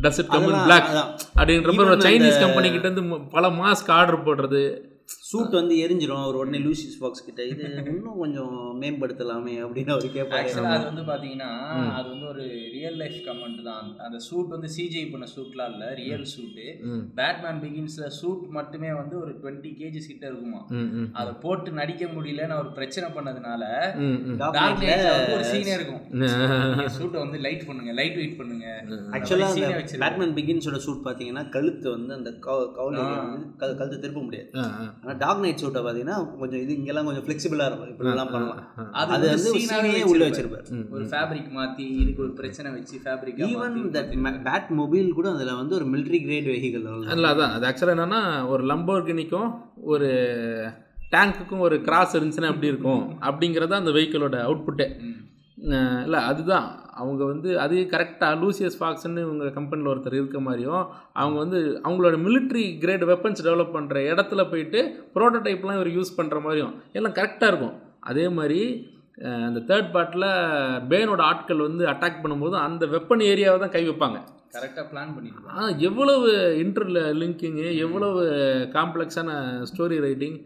டசட் 0.00 0.26
கம்பன் 0.26 0.56
அதெல்லாம் 0.56 0.66
பிளாக். 0.66 0.90
அப்படின்ற 1.38 1.72
மாதிரி 1.80 2.06
சைனீஸ் 2.06 2.28
அந்த- 2.30 2.44
கம்பெனி 2.44 2.70
கிட்ட 2.70 2.88
இருந்து 2.88 3.04
பல 3.30 3.48
மாஸ்க் 3.58 3.90
ஆர்டர் 3.90 4.24
போடுறது 4.24 4.62
சூட் 5.08 5.50
வந்து 5.50 5.74
எரிஞ்சிரும் 5.76 6.22
அவர் 6.22 6.34
உடனே 6.34 6.58
லூசிஸ் 6.58 6.96
ஃபாக்ஸ் 6.98 7.24
கிட்ட. 7.24 7.44
இது 7.44 7.62
இன்னும் 7.86 8.18
கொஞ்சம் 8.18 8.78
மேம்படுத்தலாமே 8.82 9.52
அப்படின்னு 9.60 9.90
அவர் 9.90 10.04
கேட்பாரு 10.04 10.64
அது 10.64 10.84
வந்து 10.84 11.02
பார்த்தீங்கன்னா 11.02 11.52
அது 11.92 12.08
வந்து 12.08 12.26
ஒரு 12.26 12.42
ரியல் 12.72 12.96
லைஃப் 12.96 13.26
கமெண்ட் 13.26 13.62
தான். 13.62 13.98
அந்த 13.98 14.18
சூட் 14.18 14.48
வந்து 14.48 14.68
சிஜி 14.76 15.10
பண்ண 15.10 15.26
சூட்லாம் 15.36 15.70
இல்லை 15.72 15.94
ரியல் 15.94 16.26
சூட்டு. 16.36 16.66
பேட்மேன் 17.14 17.60
பிகின்ஸில் 17.60 18.06
சூட் 18.06 18.46
மட்டுமே 18.48 18.92
வந்து 18.92 19.20
ஒரு 19.20 19.32
டுவெண்ட்டி 19.42 19.72
கேஜிஸ் 19.80 20.06
கிட்ட 20.06 20.26
இருக்குமா 20.26 20.66
அதை 21.12 21.32
போட்டு 21.40 21.70
நடிக்க 21.70 22.04
முடியலன்னு 22.06 22.48
அவர் 22.48 22.72
பிரச்சனை 22.72 23.10
பண்ணதுனால 23.10 23.62
ஒரு 25.32 25.44
சீனே 25.44 25.74
இருக்கும். 25.74 26.02
சூட்டை 26.98 27.20
வந்து 27.20 27.38
லைட் 27.38 27.66
பண்ணுங்க 27.66 27.92
லைட் 27.92 28.14
வெயிட் 28.14 28.36
பண்ணுங்க. 28.36 28.66
ஆக்சுவலாக. 29.10 29.54
பேட்மேன் 29.98 30.34
பிகின்ஸோட 30.34 30.76
சூட் 30.76 31.04
பார்த்தீங்கன்னா 31.04 31.48
கழுத்து 31.48 31.90
வந்து 31.90 32.14
அந்த 32.14 32.30
கவுல 32.46 32.74
வந்து 32.74 33.00
கழு- 33.58 33.76
கழுத்து 33.76 34.00
திருப்ப 34.00 34.22
முடியாது. 34.22 34.50
ஆனால் 35.02 35.18
டார்க் 35.22 35.42
நைட் 35.42 35.60
சூட்டை 35.62 35.80
பார்த்தீங்கன்னா 35.84 36.16
கொஞ்சம் 36.40 36.60
இது 36.62 36.72
இங்கெல்லாம் 36.78 37.08
கொஞ்சம் 37.08 37.24
ஃப்ளெக்சிபிளாக 37.26 37.68
இருக்கும். 37.70 37.90
இப்படிலாம் 37.92 38.32
பண்ணலாம். 38.34 38.62
அது 39.02 39.28
வந்து 39.32 39.52
சீனையே 39.66 40.02
உள்ள 40.12 40.22
வச்சிருப்பாரு. 40.28 40.66
ஒரு 40.94 41.04
ஃபேப்ரிக் 41.12 41.50
மாத்தி 41.58 41.86
இதுக்கு 42.02 42.24
ஒரு 42.26 42.32
பிரச்சனை 42.40 42.72
வச்சு 42.76 42.96
fabric 43.04 43.40
even 43.48 43.78
that 43.96 44.12
bat 44.48 44.68
mobile 44.80 45.08
கூட 45.18 45.28
அதில் 45.36 45.58
வந்து 45.60 45.76
ஒரு 45.78 45.86
மிலிட்ரி 45.92 46.20
கிரேட் 46.26 46.50
வெஹிக்கல் 46.54 46.86
இல்லை 47.16 47.30
அதான். 47.32 47.54
அது 47.56 47.66
ஆக்சுவலாக 47.70 47.96
என்னன்னா 47.96 48.22
ஒரு 48.52 48.64
லம்போர்கினிக்கும் 48.72 49.50
ஒரு 49.92 50.10
டேங்க்குக்கும் 51.14 51.64
ஒரு 51.66 51.76
கிராஸ் 51.86 52.16
இருந்துச்சுன்னா 52.16 52.52
எப்படி 52.54 52.72
இருக்கும்? 52.72 53.02
அப்படிங்கிறது 53.28 53.80
அந்த 53.80 53.92
வெஹிக்கிளோட 53.96 54.36
அவுட்புட்டே 54.48 54.88
இல்லை 56.04 56.20
அதுதான். 56.30 56.66
அவங்க 57.00 57.22
வந்து 57.30 57.48
அது 57.62 57.76
கரெக்டாக 57.92 58.38
லூசியஸ் 58.42 58.76
ஃபாக்ஸ்னு 58.78 59.24
இவங்க 59.26 59.50
கம்பெனியில் 59.56 59.90
ஒருத்தர் 59.92 60.16
இருக்க 60.18 60.40
மாதிரியும் 60.46 60.82
அவங்க 61.20 61.36
வந்து 61.44 61.58
அவங்களோட 61.84 62.16
military 62.26 62.64
கிரேட் 62.82 63.04
வெப்பன்ஸ் 63.10 63.44
டெவலப் 63.46 63.74
பண்ணுற 63.76 64.02
இடத்துல 64.12 64.44
போயிட்டு 64.52 64.80
ப்ரோட்டோடைப்லாம் 65.16 65.78
இவர் 65.78 65.90
யூஸ் 65.96 66.16
பண்ணுற 66.18 66.38
மாதிரியும் 66.46 66.74
எல்லாம் 66.98 67.16
கரெக்டாக 67.18 67.50
இருக்கும். 67.52 67.76
அதே 68.10 68.26
மாதிரி 68.38 68.60
அந்த 69.46 69.60
தேர்ட் 69.68 69.92
பார்ட்டில் 69.94 70.28
பேனோட 70.90 71.20
ஆட்கள் 71.30 71.66
வந்து 71.68 71.84
அட்டாக் 71.92 72.20
பண்ணும்போது 72.24 72.56
அந்த 72.66 72.86
வெப்பன் 72.94 73.24
ஏரியாவை 73.30 73.58
தான் 73.62 73.74
கை 73.76 73.82
வைப்பாங்க. 73.88 74.18
கரெக்டா 74.56 74.82
பிளான் 74.90 75.14
பண்ணிருப்பாங்க 75.14 75.56
ஆ 75.62 75.70
எவ்வளவு 75.88 76.28
இன்டர் 76.62 76.90
லிங்கிங்கு 77.22 77.66
எவ்வளவு 77.86 78.20
காம்ப்ளெக்ஸான 78.76 79.30
ஸ்டோரி 79.70 79.98
ரைட்டிங் 80.06 80.38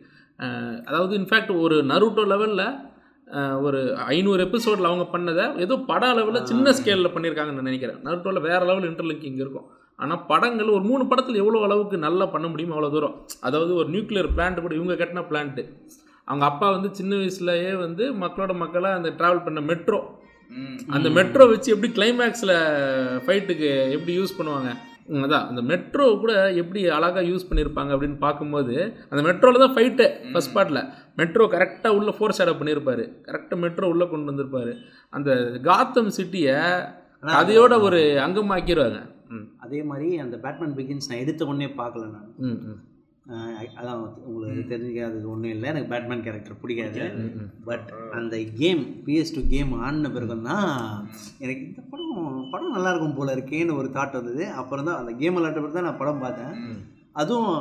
அதாவது 0.88 1.12
இன்ஃபேக்ட் 1.20 1.52
ஒரு 1.64 1.76
நருட்டோ 1.90 2.24
லெவலில் 2.32 2.64
ஒரு 3.66 3.80
ஐநூறு 4.14 4.40
எபிசோடில் 4.46 4.88
அவங்க 4.90 5.04
பண்ணதை 5.14 5.44
ஏதோ 5.64 5.74
பட 5.90 6.02
அளவில் 6.14 6.46
சின்ன 6.50 6.72
ஸ்கேலில் 6.78 7.14
பண்ணியிருக்காங்கன்னு 7.14 7.68
நினைக்கிறேன். 7.68 8.00
நருட்டோவில் 8.06 8.46
வேறு 8.48 8.64
லெவல் 8.70 8.88
இன்டர்லிங்கிங் 8.90 9.40
இருக்கும். 9.44 9.66
ஆனால் 10.02 10.22
படங்கள் 10.30 10.74
ஒரு 10.76 10.84
மூணு 10.90 11.04
படத்தில் 11.10 11.40
எவ்வளோ 11.42 11.62
அளவுக்கு 11.66 11.96
நல்லா 12.06 12.24
பண்ண 12.34 12.46
முடியுமோ 12.52 12.74
அவ்வளோ 12.76 12.90
தூரம். 12.94 13.16
அதாவது 13.48 13.72
ஒரு 13.80 13.88
நியூக்ளியர் 13.94 14.30
பிளான்ட் 14.36 14.64
கூட 14.64 14.74
இவங்க 14.80 14.96
கட்டின 15.02 15.24
பிளான்ட்டு 15.30 15.64
அவங்க 16.28 16.44
அப்பா 16.50 16.66
வந்து 16.76 16.88
சின்ன 16.98 17.12
வயசுலயே 17.20 17.72
வந்து 17.84 18.04
மக்களோட 18.24 18.52
மக்களாக 18.64 18.98
அந்த 19.00 19.10
ட்ராவல் 19.18 19.44
பண்ண 19.46 19.60
மெட்ரோ. 19.70 20.00
அந்த 20.96 21.08
மெட்ரோ 21.18 21.44
வச்சு 21.52 21.68
எப்படி 21.74 21.90
கிளைமேக்ஸில் 21.98 22.56
ஃபைட்டுக்கு 23.26 23.70
எப்படி 23.96 24.14
யூஸ் 24.20 24.38
பண்ணுவாங்க? 24.38 24.70
அதான் 25.08 25.46
அந்த 25.48 25.62
மெட்ரோ 25.62 26.04
கூட 26.16 26.32
எப்படி 26.56 26.80
அழகாக 26.90 27.24
யூஸ் 27.26 27.48
பண்ணியிருப்பாங்க 27.48 27.90
அப்படின்னு 27.94 28.18
பார்க்கும்போது 28.18 28.74
அந்த 29.10 29.20
மெட்ரோவில் 29.22 29.64
தான் 29.64 29.74
ஃபைட்டு 29.74 30.04
ஃபர்ஸ்ட் 30.28 30.54
பார்ட்டில் 30.54 30.82
மெட்ரோ 31.16 31.44
கரெக்டாக 31.52 31.96
உள்ள 31.96 32.10
ஃபோர்ஸ் 32.10 32.38
ஷேடப் 32.38 32.60
பண்ணியிருப்பாரு 32.60 33.04
கரெக்டாக 33.26 33.60
மெட்ரோ 33.60 33.88
உள்ளே 33.88 34.06
கொண்டு 34.08 34.30
வந்திருப்பாரு. 34.30 34.72
அந்த 35.12 35.30
காத்தம் 35.62 36.12
சிட்டியை 36.16 36.56
கதையோட 37.32 37.74
ஒரு 37.80 38.00
அங்கமாக்கிடுவாங்க 38.22 39.00
ம். 39.30 39.44
அதே 39.58 39.82
மாதிரி 39.82 40.08
அந்த 40.18 40.36
பேட்மேன் 40.38 40.76
பிகின்ஸ் 40.78 41.10
நான் 41.10 41.20
எடுத்த 41.20 41.42
உடனே 41.44 41.68
பார்க்கல 41.76 42.06
நான். 42.10 42.30
அதான் 43.78 44.00
உங்களுக்கு 44.28 44.62
தெரிஞ்சுக்காதது 44.70 45.26
ஒன்றும் 45.32 45.52
இல்லை. 45.54 45.66
எனக்கு 45.72 45.90
பேட்மேன் 45.92 46.24
கேரக்டர் 46.24 46.60
பிடிக்காது. 46.62 47.02
பட் 47.68 47.90
அந்த 48.18 48.36
கேம் 48.60 48.80
பிஎஸ் 49.04 49.34
டூ 49.34 49.42
கேம் 49.52 49.70
ஆடின 49.84 50.10
பிறகு 50.16 50.36
தான் 50.48 50.70
எனக்கு 51.42 51.62
இந்த 51.68 51.82
படம் 51.90 52.48
படம் 52.52 52.74
நல்லா 52.76 52.90
இருக்கும் 52.92 53.18
போல 53.18 53.34
இருக்கேன்னு 53.36 53.78
ஒரு 53.80 53.90
தாட் 53.96 54.18
வந்தது. 54.20 54.44
அப்புறம் 54.60 54.88
தான் 54.88 54.98
அந்த 55.02 55.12
கேம் 55.20 55.36
விளாட்ட 55.38 55.60
பிறகு 55.62 55.78
தான் 55.78 55.88
நான் 55.88 56.00
படம் 56.02 56.22
பார்த்தேன். 56.24 56.56
அதுவும் 57.22 57.60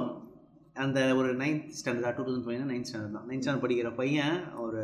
அந்த 0.84 1.00
ஒரு 1.20 1.30
ninth 1.42 1.68
standard 1.80 2.18
two 2.18 2.24
thousand 2.28 2.46
five 2.48 2.72
ninth 2.72 2.90
standard 2.90 3.18
தான். 3.18 3.28
நைன்த் 3.30 3.44
ஸ்டாண்டர்ட் 3.44 3.66
படிக்கிற 3.66 3.92
பையன் 4.02 4.38
ஒரு 4.64 4.82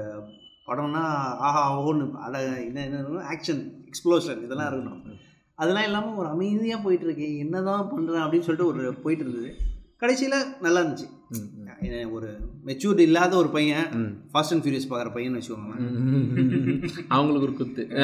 படம்னா 0.68 1.04
ஆஹா 1.48 1.63
ஓன்னு 1.86 2.06
அட 2.26 2.38
என்ன 2.68 2.84
என்ன 2.88 3.24
ஆக்ஷன் 3.34 3.62
எக்ஸ்ப்ளோஷன் 3.90 4.44
இதெல்லாம் 4.46 4.70
இருக்கணும். 4.72 5.02
அதெல்லாம் 5.62 5.88
இல்லாமல் 5.90 6.20
ஒரு 6.22 6.28
அமைதியாக 6.36 6.80
போயிட்டு 6.86 7.08
இருக்கு 7.08 7.28
என்னதான் 7.44 7.90
பண்ணுறேன் 7.94 8.24
அப்படின்னு 8.26 8.48
சொல்லிட்டு 8.48 8.72
ஒரு 8.72 8.82
போயிட்டு 9.06 9.26
இருந்தது. 9.26 9.52
கடைசியில் 9.98 10.44
நல்லா 10.62 10.82
இருந்துச்சு. 10.82 11.08
ஒரு 12.12 12.30
மெச்சூர்டு 12.66 13.00
இல்லாத 13.00 13.36
ஒரு 13.38 13.50
பையன். 13.50 13.86
ஃபாஸ்ட் 14.34 14.52
அண்ட் 14.54 14.64
ஃபியூரியஸ் 14.64 14.90
பார்க்குற 14.90 15.14
பையன் 15.14 15.36
வச்சுக்கோங்களேன். 15.36 15.86
அவங்களுக்கு 17.08 17.48
ஒரு 17.48 17.54
குத்து. 17.54 17.84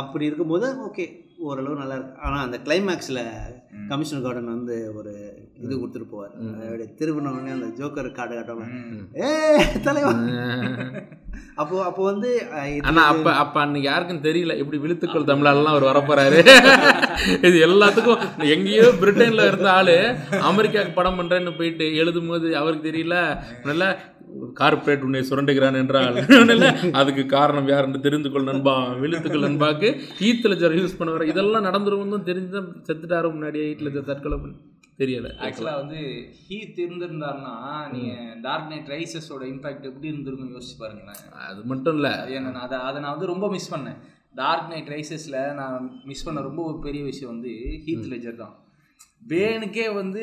அப்படி 0.00 0.24
இருக்கும்போது 0.24 0.66
ஓகே 0.86 1.06
ஓரளவு 1.38 1.76
நல்லா 1.76 1.94
இருக்கு. 1.94 2.20
ஆனால் 2.20 2.44
அந்த 2.44 2.58
கிளைமேக்ஸில் 2.64 3.24
கமிஷனர் 3.88 4.24
கார்டன் 4.24 4.54
வந்து 4.54 4.92
ஒரு 4.94 5.14
இது 5.64 5.74
கொடுத்துட்டு 5.80 6.08
போவார். 6.12 6.32
அப்படியே 6.64 6.88
திரும்பின 6.98 7.30
உடனே 7.34 7.52
அந்த 7.56 7.68
ஜோக்கர் 7.78 8.08
கார்டு 8.18 8.34
காட்டுவாங்க. 8.36 8.66
ஏ 9.22 9.28
தலைவா. 9.86 10.12
அப்போ 11.62 11.76
அப்போ 11.88 12.02
வந்து 12.10 12.30
ஆனா 12.88 13.02
அப்ப 13.12 13.32
அப்ப 13.42 13.56
அன்னைக்கு 13.62 13.88
யாருக்கும் 13.90 14.24
தெரியல 14.26 14.56
எப்படி 14.62 14.78
விழுத்துக்கள் 14.82 15.30
தமிழாலாம் 15.30 15.74
அவர் 15.74 15.88
வரப்போறாரு. 15.90 16.38
இது 17.48 17.56
எல்லாத்துக்கும் 17.68 18.22
எங்கேயோ 18.54 18.88
பிரிட்டன்ல 19.00 19.46
இருந்த 19.50 19.70
ஆளு 19.78 19.96
அமெரிக்காவுக்கு 20.50 20.98
படம் 20.98 21.18
பண்றேன்னு 21.20 21.54
போயிட்டு 21.60 21.88
எழுதும் 22.02 22.30
போது 22.32 22.50
அவருக்கு 22.60 22.88
தெரியல. 22.90 23.16
நல்ல 23.70 23.84
கார்பரேட் 24.60 25.04
உன்னை 25.06 25.20
சுரண்டுகிறான் 25.26 25.80
என்றால் 25.80 26.16
அதுக்கு 27.00 27.22
காரணம் 27.36 27.68
யாருன்னு 27.72 28.04
தெரிந்து 28.06 28.28
கொள் 28.32 28.48
நண்பா. 28.50 28.74
விழுத்துக்கள் 29.02 29.46
நண்பாக்கு. 29.46 29.88
ஈத் 30.28 30.48
லெஜர் 30.52 30.78
யூஸ் 30.80 30.98
பண்ண 30.98 31.12
வர 31.14 31.26
இதெல்லாம் 31.32 31.66
நடந்துருவோம் 31.68 32.28
தெரிஞ்சு 32.30 32.60
செத்துட்டாரு 32.88 33.28
முன்னாடியே. 33.34 33.66
லெஜர் 33.86 34.10
தற்கொலை 34.10 34.38
பண்ணி. 34.42 34.56
தெரியல. 34.98 35.28
ஆக்சுவலாக 35.40 35.74
வந்து 35.74 36.00
ஹீத் 36.48 36.80
இருந்திருந்தாருன்னா 36.84 37.54
நீங்க 37.92 38.36
டார்க் 38.42 38.68
நைட் 38.68 38.86
ரைசஸோட 38.86 39.42
இம்பாக்ட் 39.42 39.82
எப்படி 39.82 40.08
இருந்திருக்கும் 40.08 40.54
யோசிச்சு 40.54 40.76
பாருங்களேன். 40.78 41.22
அது 41.48 41.64
மட்டும் 41.64 41.94
இல்ல. 41.94 42.26
என்ன 42.26 42.58
அதை 42.58 42.78
அதை 42.78 43.00
நான் 43.00 43.10
வந்து 43.10 43.26
ரொம்ப 43.26 43.50
மிஸ் 43.50 43.74
பண்ணேன். 43.74 43.96
டார்க் 44.34 44.68
நைட் 44.68 44.88
ரைசஸில் 44.88 45.54
நான் 45.54 46.00
மிஸ் 46.04 46.24
பண்ண 46.24 46.40
ரொம்ப 46.40 46.62
ஒரு 46.62 46.78
பெரிய 46.78 47.04
விஷயம் 47.04 47.34
வந்து 47.34 47.48
ஹீத் 47.86 48.12
லெஜர் 48.12 48.34
தான். 48.34 48.58
பேனுக்கே 49.28 49.94
வந்து 49.94 50.22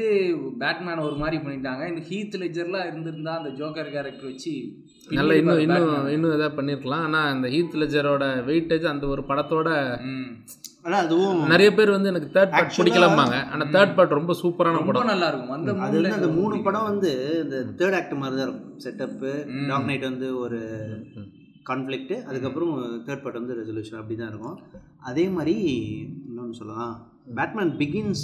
பேட்மேன் 0.60 0.98
ஒரு 0.98 1.16
மாதிரி 1.16 1.38
பண்ணிட்டாங்க. 1.44 1.88
இந்த 1.88 2.02
ஹீத் 2.10 2.42
லெஜர்லாம் 2.42 2.88
இருந்திருந்தா 2.88 3.38
அந்த 3.38 3.50
ஜோக்கர் 3.50 3.92
கேரக்டர் 3.92 4.24
வச்சு 4.24 4.54
நல்ல 5.10 5.38
இன்னும் 5.38 5.60
இன்னும். 5.60 6.08
இன்னும் 6.08 6.34
எதாவது 6.34 6.62
பண்ணியிருக்கலாம் 6.62 7.04
ஆனால் 7.08 7.32
அந்த 7.32 7.48
ஹீத் 7.48 7.78
லெஜரோட 7.82 8.26
வெயிட்டேஜ் 8.50 8.86
அந்த 8.86 9.08
ஒரு 9.08 9.22
படத்தோட. 9.22 9.70
ஆனால் 10.86 11.02
அதுவும் 11.06 11.42
நிறைய 11.54 11.70
பேர் 11.78 11.96
வந்து 11.96 12.10
எனக்கு 12.12 12.30
தேர்ட் 12.36 12.54
பார்ட் 12.56 12.80
பிடிக்கலாமாங்க 12.80 13.38
ஆனால் 13.54 13.70
தேர்ட் 13.76 13.96
பார்ட் 13.98 14.18
ரொம்ப 14.20 14.34
சூப்பரான 14.42 14.78
ரொம்ப 14.80 14.92
படம். 14.92 15.12
நல்லா 15.14 15.30
இருக்கும் 15.32 15.56
அந்த 15.58 15.76
அது 15.86 15.96
வந்து 16.00 16.18
அந்த 16.18 16.32
மூணு 16.40 16.56
படம் 16.66 16.90
வந்து 16.92 17.12
இந்த 17.44 17.58
தேர்ட் 17.80 17.98
ஆக்ட் 18.00 18.20
மாதிரி 18.24 18.38
தான் 18.40 18.48
இருக்கும் 18.48 18.82
செட்டப்பு. 18.86 19.32
டாக் 19.70 19.88
நைட் 19.92 20.10
வந்து 20.12 20.28
ஒரு 20.44 20.60
கான்ஃப்ளிக்ட்டு 21.70 22.16
அதுக்கப்புறம் 22.30 22.74
தேர்ட் 23.08 23.24
பார்ட் 23.24 23.40
வந்து 23.42 23.58
ரெசல்யூஷன் 23.62 24.00
அப்படி 24.02 24.18
தான் 24.22 24.32
இருக்கும். 24.34 24.58
அதே 25.10 25.26
மாதிரி 25.38 25.56
இன்னொன்று 26.30 26.60
சொல்லலாம். 26.62 26.94
பேட்மேன் 27.38 27.72
பிகின்ஸ் 27.82 28.24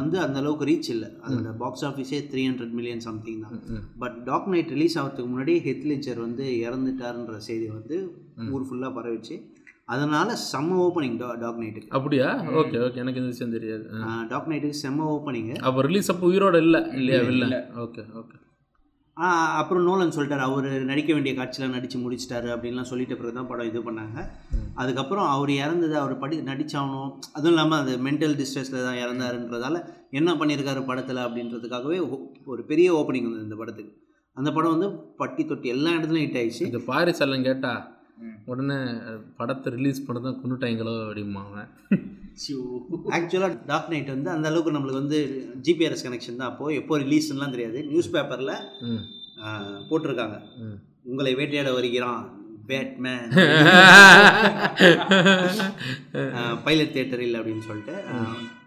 வந்து 0.00 0.16
அந்த 0.24 0.36
அளவுக்கு 0.42 0.68
ரீச் 0.70 0.90
இல்லை. 0.94 1.08
அதோட 1.24 1.50
பாக்ஸ் 1.62 1.84
ஆஃபீஸே 1.88 2.20
த்ரீ 2.30 2.42
ஹண்ட்ரட் 2.48 2.74
மில்லியன் 2.78 3.04
சம்திங் 3.08 3.42
தான். 3.46 3.58
பட் 4.02 4.16
டாக் 4.28 4.48
நைட் 4.52 4.72
ரிலீஸ் 4.76 4.96
ஆகிறதுக்கு 5.00 5.32
முன்னாடி 5.32 5.54
ஹெத்லிச்சர் 5.66 6.20
வந்து 6.26 6.46
இறந்துட்டாருன்ற 6.66 7.36
செய்தி 7.48 7.68
வந்து 7.76 7.96
ஊர் 8.54 8.66
ஃபுல்லாக 8.68 8.92
பரவிச்சு 8.98 9.36
அதனால 9.88 10.34
செம்ம 10.48 10.78
ஓப்பனிங் 10.86 11.16
டா 11.20 11.28
டாக் 11.42 11.60
நைட்டுக்கு 11.60 11.94
அப்படியா? 11.96 12.26
ஓகே 12.60 12.78
ஓகே 12.86 13.00
எனக்கு 13.02 13.20
இந்த 13.20 13.30
விஷயம் 13.34 13.54
தெரியாது. 13.54 13.84
டாக் 14.32 14.50
நைட்டுக்கு 14.50 14.82
செம்ம 14.82 15.06
ஓப்பனிங்கு 15.14 15.54
அப்போ 15.68 15.82
ரிலீஸ் 15.86 16.10
அப்போ 16.12 16.26
உயிரோட 16.30 16.56
இல்லை? 16.66 16.80
இல்லையா 16.98 17.20
இல்லை 17.32 17.60
ஓகே 17.84 18.02
ஓகே 18.20 18.36
அப்புறம் 19.60 19.86
நோலன் 19.86 20.12
சொல்லிட்டாரு. 20.16 20.44
அவர் 20.48 20.66
நடிக்க 20.90 21.10
வேண்டிய 21.14 21.32
காட்சியெலாம் 21.38 21.74
நடித்து 21.76 21.98
முடிச்சிட்டாரு 22.02 22.48
அப்படின்லாம் 22.54 22.88
சொல்லிட்ட 22.90 23.14
பிறகு 23.20 23.36
தான் 23.38 23.48
படம் 23.50 23.68
இது 23.70 23.80
பண்ணாங்க. 23.86 24.18
அதுக்கப்புறம் 24.82 25.26
அவர் 25.34 25.52
இறந்தது 25.62 25.96
அவர் 26.02 26.14
படி 26.22 26.36
நடிச்சாகணும் 26.50 27.08
அதுவும் 27.36 27.52
இல்லாமல் 27.52 27.80
அது 27.82 27.94
மென்டல் 28.06 28.36
டிஸ்ட்ரெஸில் 28.40 28.86
தான் 28.86 29.00
இறந்தாருன்றதால 29.02 29.78
என்ன 30.20 30.36
பண்ணியிருக்காரு 30.40 30.82
படத்தில் 30.90 31.24
அப்படின்றதுக்காகவே 31.24 31.98
ஒரு 32.52 32.62
பெரிய 32.70 32.88
ஓப்பனிங் 33.00 33.28
வந்தது 33.28 33.46
இந்த 33.48 33.58
படத்துக்கு. 33.62 33.92
அந்த 34.36 34.50
படம் 34.56 34.74
வந்து 34.76 34.90
பட்டி 35.22 35.44
தொட்டி 35.46 35.68
எல்லா 35.74 35.92
இடத்துலையும் 35.96 36.26
ஹிட் 36.26 36.40
ஆயிடுச்சு. 36.40 36.64
இந்த 36.70 36.82
பாரிஸ் 36.90 37.22
எல்லாம் 37.26 37.46
கேட்டா 37.48 37.72
ம். 37.78 37.94
உடனே 38.50 38.76
படத்தை 39.38 39.68
ரிலீஸ் 39.76 40.04
பண்ண 40.06 40.20
தான் 40.26 40.40
கொண்டுட்டாங்களோ 40.42 40.94
அப்படிம்பாங்க 41.06 41.56
சியூ. 42.42 42.58
ஆக்சுவலாக 43.16 43.54
டாக் 43.70 43.90
நைட் 43.92 44.14
வந்து 44.14 44.30
அந்த 44.34 44.46
அளவுக்கு 44.50 44.74
நம்மளுக்கு 44.74 45.02
வந்து 45.02 45.20
ஜிபிஆர்எஸ் 45.66 46.04
கனெக்ஷன் 46.06 46.40
தான். 46.40 46.50
அப்போது 46.52 46.76
எப்போ 46.80 46.98
ரிலீஸ்லாம் 47.04 47.54
தெரியாது. 47.54 47.78
நியூஸ் 47.92 48.12
பேப்பரில் 48.16 48.54
ம் 48.90 49.04
போட்டிருக்காங்க. 49.88 50.36
உங்களை 51.10 51.32
வேட்டையாட 51.40 51.70
வருகிறான் 51.78 52.22
பேட்மேன் 52.70 53.26
பைலட் 56.66 56.94
தியேட்டரில் 56.94 57.38
அப்படின்னு 57.40 57.66
சொல்லிட்டு 57.68 57.94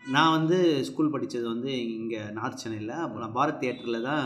நான் 0.05 0.33
வந்து 0.35 0.57
ஸ்கூல் 0.87 1.11
படித்தது 1.13 1.45
வந்து 1.51 1.71
இங்கே 1.97 2.21
நார்த் 2.37 2.61
சென்னையில். 2.61 2.93
அப்போ 3.03 3.17
நான் 3.23 3.35
பாரத் 3.37 3.59
தியேட்டரில் 3.61 4.05
தான். 4.07 4.25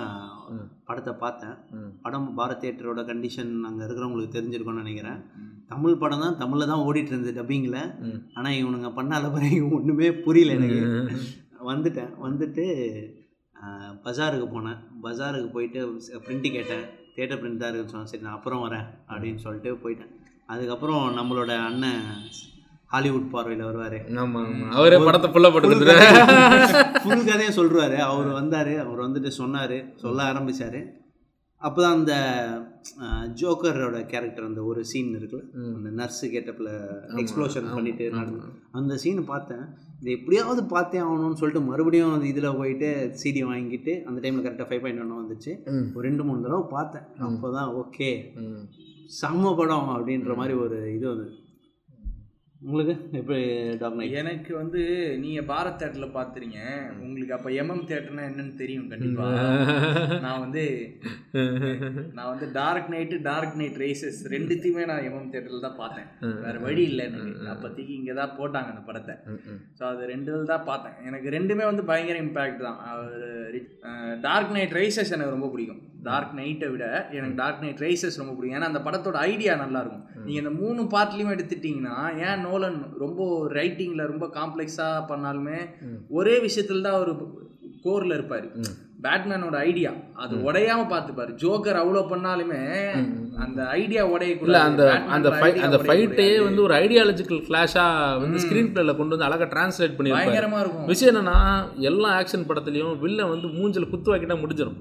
படத்தை 0.87 1.13
பார்த்தேன். 1.23 1.55
படம் 2.03 2.27
பாரத் 2.37 2.61
தியேட்டரோட 2.61 3.01
கண்டிஷன் 3.09 3.51
அங்கே 3.69 3.83
இருக்கிறவங்களுக்கு 3.85 4.35
தெரிஞ்சிருக்கும்னு 4.37 4.83
நினைக்கிறேன். 4.83 5.19
தமிழ் 5.71 6.01
படம் 6.03 6.23
தான் 6.25 6.39
தமிழில் 6.41 6.71
தான் 6.71 6.83
ஓடிட்டு 6.87 7.11
இருந்தது 7.13 7.35
டப்பிங்கில். 7.39 7.79
ஆனால் 8.37 8.57
இவனுங்க 8.61 8.91
பண்ண 8.99 9.15
அளவு 9.19 9.69
ஒன்றுமே 9.77 10.09
புரியல 10.27 10.57
எனக்கு. 10.59 10.81
வந்துட்டேன். 11.71 12.11
வந்துட்டு 12.27 12.65
பஜாருக்கு 14.05 14.47
போனேன். 14.55 14.79
பஜாருக்கு 15.05 15.49
போயிட்டு 15.55 15.79
பிரிண்ட்டு 16.25 16.51
கேட்டேன். 16.57 16.85
தேட்டர் 17.15 17.39
பிரிண்ட் 17.41 17.61
தான் 17.61 17.69
இருக்குன்னு 17.69 17.93
சொன்னேன். 17.93 18.11
சரி 18.11 18.25
நான் 18.27 18.37
அப்புறம் 18.39 18.63
வரேன் 18.65 18.87
அப்படின்னு 19.11 19.43
சொல்லிட்டு 19.45 19.71
போயிட்டேன். 19.83 20.11
அதுக்கப்புறம் 20.53 21.05
நம்மளோட 21.19 21.51
அண்ணன் 21.69 22.03
ஹாலிவுட் 22.93 23.31
பார்வையில் 23.33 23.67
வருவார். 23.67 23.97
ஆமா 24.23 24.41
ஆமா. 24.49 24.67
அவரே 24.79 24.97
படத்தை 25.05 25.29
ஃபுல்லாக 25.31 25.51
போட்டு 25.53 25.69
ஃபுல் 27.03 27.25
கதையும் 27.29 27.57
சொல்கிறாரு 27.59 27.97
அவர் 28.09 28.29
வந்தார் 28.39 28.73
அவர் 28.83 29.05
வந்துட்டு 29.05 29.31
சொன்னார் 29.41 29.77
சொல்ல 30.03 30.19
ஆரம்பிச்சாரு. 30.31 30.81
அப்போ 31.61 31.79
தான் 31.81 31.95
அந்த 31.97 32.13
ஜோக்கரோட 33.39 33.99
கேரக்டர் 34.11 34.47
அந்த 34.47 34.61
ஒரு 34.69 34.81
சீன் 34.89 35.13
இருக்குல்ல. 35.19 35.45
அந்த 35.77 35.89
நர்ஸு 35.99 36.25
கேட்டப்பில் 36.33 36.71
எக்ஸ்ப்ளோஷன் 37.21 37.69
பண்ணிட்டு 37.77 38.05
அந்த 38.79 38.95
சீனை 39.03 39.23
பார்த்தேன். 39.31 39.63
இது 40.01 40.11
எப்படியாவது 40.17 40.61
பார்த்தே 40.73 40.99
ஆகணும்னு 41.05 41.39
சொல்லிட்டு 41.41 41.63
மறுபடியும் 41.69 42.13
அந்த 42.15 42.27
இதில் 42.31 42.57
போயிட்டு 42.59 42.89
சிடி 43.21 43.41
வாங்கிட்டு 43.51 43.93
அந்த 44.07 44.17
டைமில் 44.25 44.45
கரெக்டாக 44.45 44.67
ஃபைவ் 44.69 44.83
பாயிண்ட் 44.83 45.03
ஒன்று 45.05 45.21
வந்துச்சு. 45.21 45.51
ஒரு 45.95 46.03
ரெண்டு 46.07 46.25
மூணு 46.27 46.45
தடவை 46.45 46.65
பார்த்தேன். 46.75 47.07
அப்போ 47.29 47.49
தான் 47.57 47.71
ஓகே. 47.81 48.11
செம்ம 49.21 49.55
படம் 49.61 49.89
அப்படின்ற 49.95 50.35
மாதிரி 50.41 50.55
ஒரு 50.65 50.77
இது 50.97 51.05
வந்து 51.13 51.27
உங்களுக்கு 52.69 52.93
எப்படி 53.19 53.39
டாக் 53.81 53.97
நைட் 53.97 54.15
எனக்கு 54.21 54.51
வந்து 54.59 54.81
நீங்க 55.23 55.41
பாரத் 55.51 55.77
தேட்டர்ல 55.81 56.07
பாத்துறீங்க. 56.15 56.59
உங்களுக்கு 57.03 57.35
அப்ப 57.37 57.49
எம்எம் 57.61 57.83
தேட்டர்னா 57.91 58.23
என்னன்னு 58.29 58.53
தெரியும் 58.61 58.87
கண்டிப்பா. 58.93 59.25
நான் 60.25 60.41
வந்து 60.45 60.63
நான் 62.17 62.31
வந்து 62.31 62.47
dark 62.59 62.89
knight 62.93 63.17
dark 63.29 63.57
knight 63.61 63.79
rises 63.83 64.19
ரெண்டுத்தையுமே 64.35 64.85
நான் 64.91 65.05
எம்எம் 65.09 65.31
தேட்டர்ல 65.33 65.61
தான் 65.67 65.79
பார்த்தேன். 65.81 66.09
வேற 66.45 66.55
வழி 66.67 66.83
இல்லை 66.91 67.05
எனக்கு. 67.09 67.33
அப்போதைக்கு 67.55 67.93
இங்கே 67.99 68.15
தான் 68.21 68.35
போட்டாங்க 68.39 68.71
அந்த 68.73 68.83
படத்தை. 68.89 69.15
ஸோ 69.79 69.83
அது 69.91 70.11
ரெண்டு 70.13 70.45
தான் 70.53 70.67
பார்த்தேன். 70.71 70.95
எனக்கு 71.09 71.29
ரெண்டுமே 71.37 71.65
வந்து 71.71 71.85
பயங்கர 71.91 72.19
இம்பேக்ட் 72.27 72.65
தான். 72.69 72.79
டார்க் 74.27 74.55
நைட் 74.57 74.77
ரைசஸ் 74.81 75.15
எனக்கு 75.17 75.37
ரொம்ப 75.37 75.49
பிடிக்கும். 75.55 75.83
டார்க் 76.07 76.33
நைட்டை 76.39 76.69
விட 76.73 76.85
எனக்கு 77.17 77.39
டார்க் 77.41 77.61
நைட் 77.63 77.83
ரைசஸ் 77.85 78.19
ரொம்ப 78.21 78.33
பிடிக்கும். 78.35 78.57
ஏன்னா 78.59 78.71
அந்த 78.71 78.81
படத்தோட 78.87 79.17
ஐடியா 79.31 79.55
நல்லா 79.63 79.81
இருக்கும் 79.83 80.05
நீங்கள் 80.25 80.43
இந்த 80.43 80.53
மூணு 80.61 80.83
பார்ட்லையும் 80.95 81.33
எடுத்துட்டிங்கன்னா 81.35 81.97
ஏன் 82.27 82.43
நோலன் 82.47 82.79
ரொம்ப 83.03 83.29
ரைட்டிங்கில் 83.59 84.09
ரொம்ப 84.13 84.27
காம்ப்ளெக்ஸாக 84.39 85.05
பண்ணாலுமே. 85.11 85.59
ஒரே 86.19 86.35
விஷயத்தில் 86.47 86.87
தான் 86.87 86.97
அவர் 86.99 87.13
கோரில் 87.85 88.17
இருப்பார். 88.17 88.49
பேட்மேனோட 89.05 89.55
ஐடியா 89.69 89.89
அது 90.23 90.35
உடையாம 90.45 90.85
பார்த்துப்பாரு. 90.91 91.31
ஜோக்கர் 91.41 91.79
அவ்வளோ 91.81 92.01
பண்ணாலுமே 92.11 92.61
அந்த 93.43 93.59
ஐடியா 93.81 94.01
இல்ல 94.03 94.13
உடையக்கூடாது 94.13 94.67
அந்த 94.69 94.83
அந்த 95.15 95.29
அந்த 95.65 95.79
ஃபைட்டே. 95.87 96.27
வந்து 96.45 96.61
ஒரு 96.67 96.73
ஐடியாலஜிக்கல் 96.83 97.41
கிளாஷா 97.49 97.85
வந்து 98.23 98.41
ஸ்கிரீன் 98.43 98.71
பிளேல 98.73 98.95
கொண்டு 98.99 99.15
வந்து 99.15 99.27
அழகா 99.27 99.47
டிரான்ஸ்லேட் 99.53 99.95
பண்ணியிருப்பாரு. 99.97 100.29
பயங்கரமா 100.29 100.61
இருக்கும். 100.63 100.87
விஷயம் 100.93 101.11
என்னன்னா 101.13 101.37
எல்லா 101.89 102.11
ஆக்ஷன் 102.19 102.47
படத்துலயும் 102.51 102.95
வில்ல 103.03 103.29
வந்து 103.33 103.49
மூஞ்சில 103.57 103.89
குத்து 103.93 104.11
வாக்கிட்டா 104.11 104.37
முடிஞ்சிடும் 104.43 104.79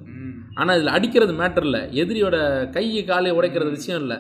ம். 0.55 0.57
ஆனா 0.57 0.73
இதுல 0.75 0.95
அடிக்கிறது 0.95 1.33
மேட்டர் 1.35 1.65
இல்ல. 1.65 1.79
எதிரியோட 1.97 2.37
கையை 2.71 3.05
காலை 3.05 3.33
உடைக்கிறது 3.33 3.71
விஷயம் 3.73 4.03
இல்ல. 4.03 4.15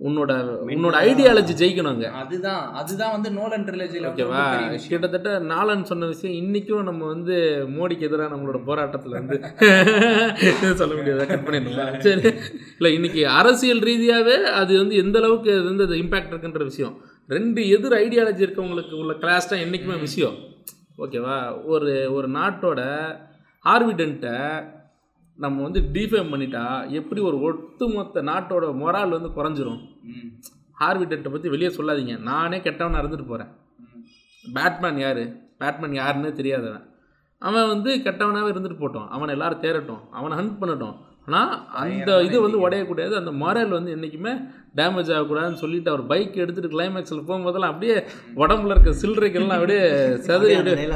உன்னோட 0.00 0.32
உன்னோட 0.68 0.94
ஐடியாலஜி 1.04 1.52
ஜெயிக்கணுங்க 1.58 2.06
அதுதான் 2.20 2.62
அதுதான் 2.74 3.12
வந்து 3.12 3.28
நோலன் 3.30 3.66
ட்ரிலஜில 3.66 4.08
ஓகேவா? 4.08 4.40
கிட்டத்தட்ட 4.84 5.38
நாலன் 5.50 5.84
சொன்ன 5.84 6.06
விஷயம் 6.06 6.38
இன்னைக்கும் 6.40 6.82
நம்ம 6.82 7.06
வந்து 7.06 7.34
மோடிக்கு 7.74 8.00
எதிராக 8.00 8.32
நம்மளோட 8.34 8.58
போராட்டத்தில் 8.64 9.16
வந்து 9.18 9.36
சொல்ல 10.76 10.94
முடியாது. 10.94 11.26
கட் 11.26 11.46
பண்ணிடலாம் 11.46 12.00
சரி. 12.00 12.24
இல்லை 12.76 12.92
இன்னைக்கு 12.94 13.28
அரசியல் 13.34 13.82
ரீதியாகவே 13.82 14.36
அது 14.54 14.78
வந்து 14.78 14.96
எந்த 14.96 15.18
அளவுக்கு 15.18 15.52
அது 15.52 15.64
வந்து 15.64 15.84
அது 15.84 15.96
இம்பாக்ட் 15.96 16.32
இருக்குன்ற 16.32 16.64
விஷயம். 16.64 16.96
ரெண்டு 17.28 17.68
எதிர் 17.68 17.98
ஐடியாலஜி 18.00 18.44
இருக்கவங்களுக்கு 18.46 18.94
உள்ள 18.94 19.14
கிளாஸ் 19.16 19.48
தான் 19.48 19.60
என்றைக்குமே 19.60 19.98
விஷயம். 20.00 20.36
ஓகேவா? 20.98 21.36
ஒரு 21.66 21.92
ஒரு 22.12 22.28
நாட்டோட 22.30 22.80
ஆர்விடென்ட்டை 23.64 24.36
நம்ம 25.36 25.62
வந்து 25.62 25.80
டிஃபேம் 25.80 26.32
பண்ணிட்டா 26.32 26.88
எப்படி 26.88 27.20
ஒரு 27.20 27.40
ஒட்டுமொத்த 27.40 28.22
நாட்டோட 28.22 28.74
மொரால் 28.74 29.08
வந்து 29.08 29.28
குறைஞ்சிரும்? 29.28 29.80
ம். 30.02 30.28
ஹார்விடென்ட்டை 30.80 31.30
பற்றி 31.30 31.48
வெளியே 31.48 31.68
சொல்லாதீங்க. 31.68 32.20
நானே 32.20 32.58
கெட்டவனா 32.58 33.00
இருந்துட்டு 33.00 33.28
போகிறேன் 33.28 33.62
பேட்மேன் 34.52 34.98
யார்? 34.98 35.22
பேட்மேன் 35.58 36.00
யாருன்னே 36.00 36.32
தெரியாதவன். 36.32 36.86
அவன் 37.38 37.68
வந்து 37.68 37.96
கெட்டவனாகவே 37.96 38.52
இருந்துட்டு 38.52 38.76
போட்டோம். 38.80 39.08
அவனை 39.08 39.34
எல்லாரும் 39.34 39.60
தேரட்டும் 39.60 40.00
அவனை 40.10 40.38
ஹண்ட் 40.38 40.62
பண்ணட்டும். 40.62 40.96
ஆனால் 41.26 41.68
அந்த 41.68 42.22
இது 42.22 42.40
வந்து 42.40 42.68
உடையக்கூடாது. 42.68 43.12
அந்த 43.12 43.30
மொரல் 43.30 43.68
வந்து 43.68 43.90
என்றைக்குமே 43.90 44.32
டேமேஜ் 44.76 45.12
ஆகக்கூடாதுன்னு 45.14 45.52
சொல்லிட்டு 45.52 45.90
அவர் 45.90 46.06
பைக் 46.06 46.34
எடுத்துகிட்டு 46.34 46.74
கிளைமேக்ஸில் 46.74 47.24
போகும்போதெல்லாம் 47.28 47.66
அப்படியே 47.66 48.02
உடம்புல 48.36 48.70
இருக்க 48.70 48.90
சில்லறைகள்லாம் 48.90 49.48
அப்படியே 49.48 49.80
செதறி 50.26 50.56
அப்படியே 50.58 50.88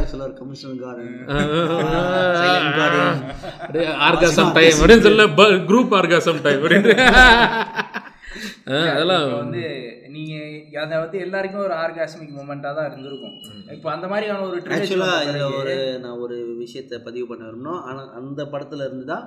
ஆர்காசம் 4.07 4.53
டைம் 4.57 4.79
அப்படின்னு 4.79 5.07
சொல்ல 5.07 5.25
குரூப் 5.71 5.95
ஆர்காசம் 5.99 6.43
டைம் 6.45 6.63
அப்படின்ட்டு 6.63 6.95
ஆ, 8.69 8.79
அதெல்லாம் 8.93 9.23
வந்து 9.35 9.63
நீங்க 10.15 10.35
அதை 10.83 10.95
வந்து 11.03 11.19
எல்லாருக்கும் 11.25 11.65
ஒரு 11.65 11.75
ஆர்காஸ்மிக் 11.77 12.35
மூமெண்டா 12.37 12.71
தான் 12.77 12.89
இருந்திருக்கும். 12.89 13.35
இப்போ 13.75 13.89
அந்த 13.95 14.07
மாதிரியான 14.11 14.45
ஒரு 14.49 14.59
ஆக்சுவலாக 14.77 15.23
இதில் 15.25 15.55
ஒரு 15.59 15.75
நான் 16.03 16.21
ஒரு 16.25 16.37
விஷயத்தை 16.61 16.97
பதிவு 17.07 17.27
பண்ண 17.31 17.45
வரணும் 17.49 17.81
ஆனால் 17.85 18.11
அந்த 18.19 18.41
படத்தில் 18.53 18.85
இருந்து 18.87 19.07
தான் 19.13 19.25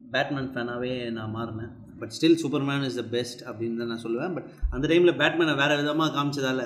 பேட்மேன் 0.00 0.50
ஃபேனாகவே 0.52 0.90
நான் 1.16 1.34
மாறினேன். 1.36 1.72
But 2.00 2.14
still 2.16 2.40
Superman 2.42 2.86
is 2.88 3.00
the 3.00 3.06
best 3.14 3.42
அப்படின்னு 3.48 3.80
தான் 3.80 3.92
நான் 3.92 4.04
சொல்லுவேன். 4.04 4.34
பட் 4.36 4.48
அந்த 4.72 4.84
டைமில் 4.90 5.18
பேட்மேனை 5.20 5.54
வேறு 5.62 5.80
விதமாக 5.80 6.14
காமிச்சதால 6.16 6.64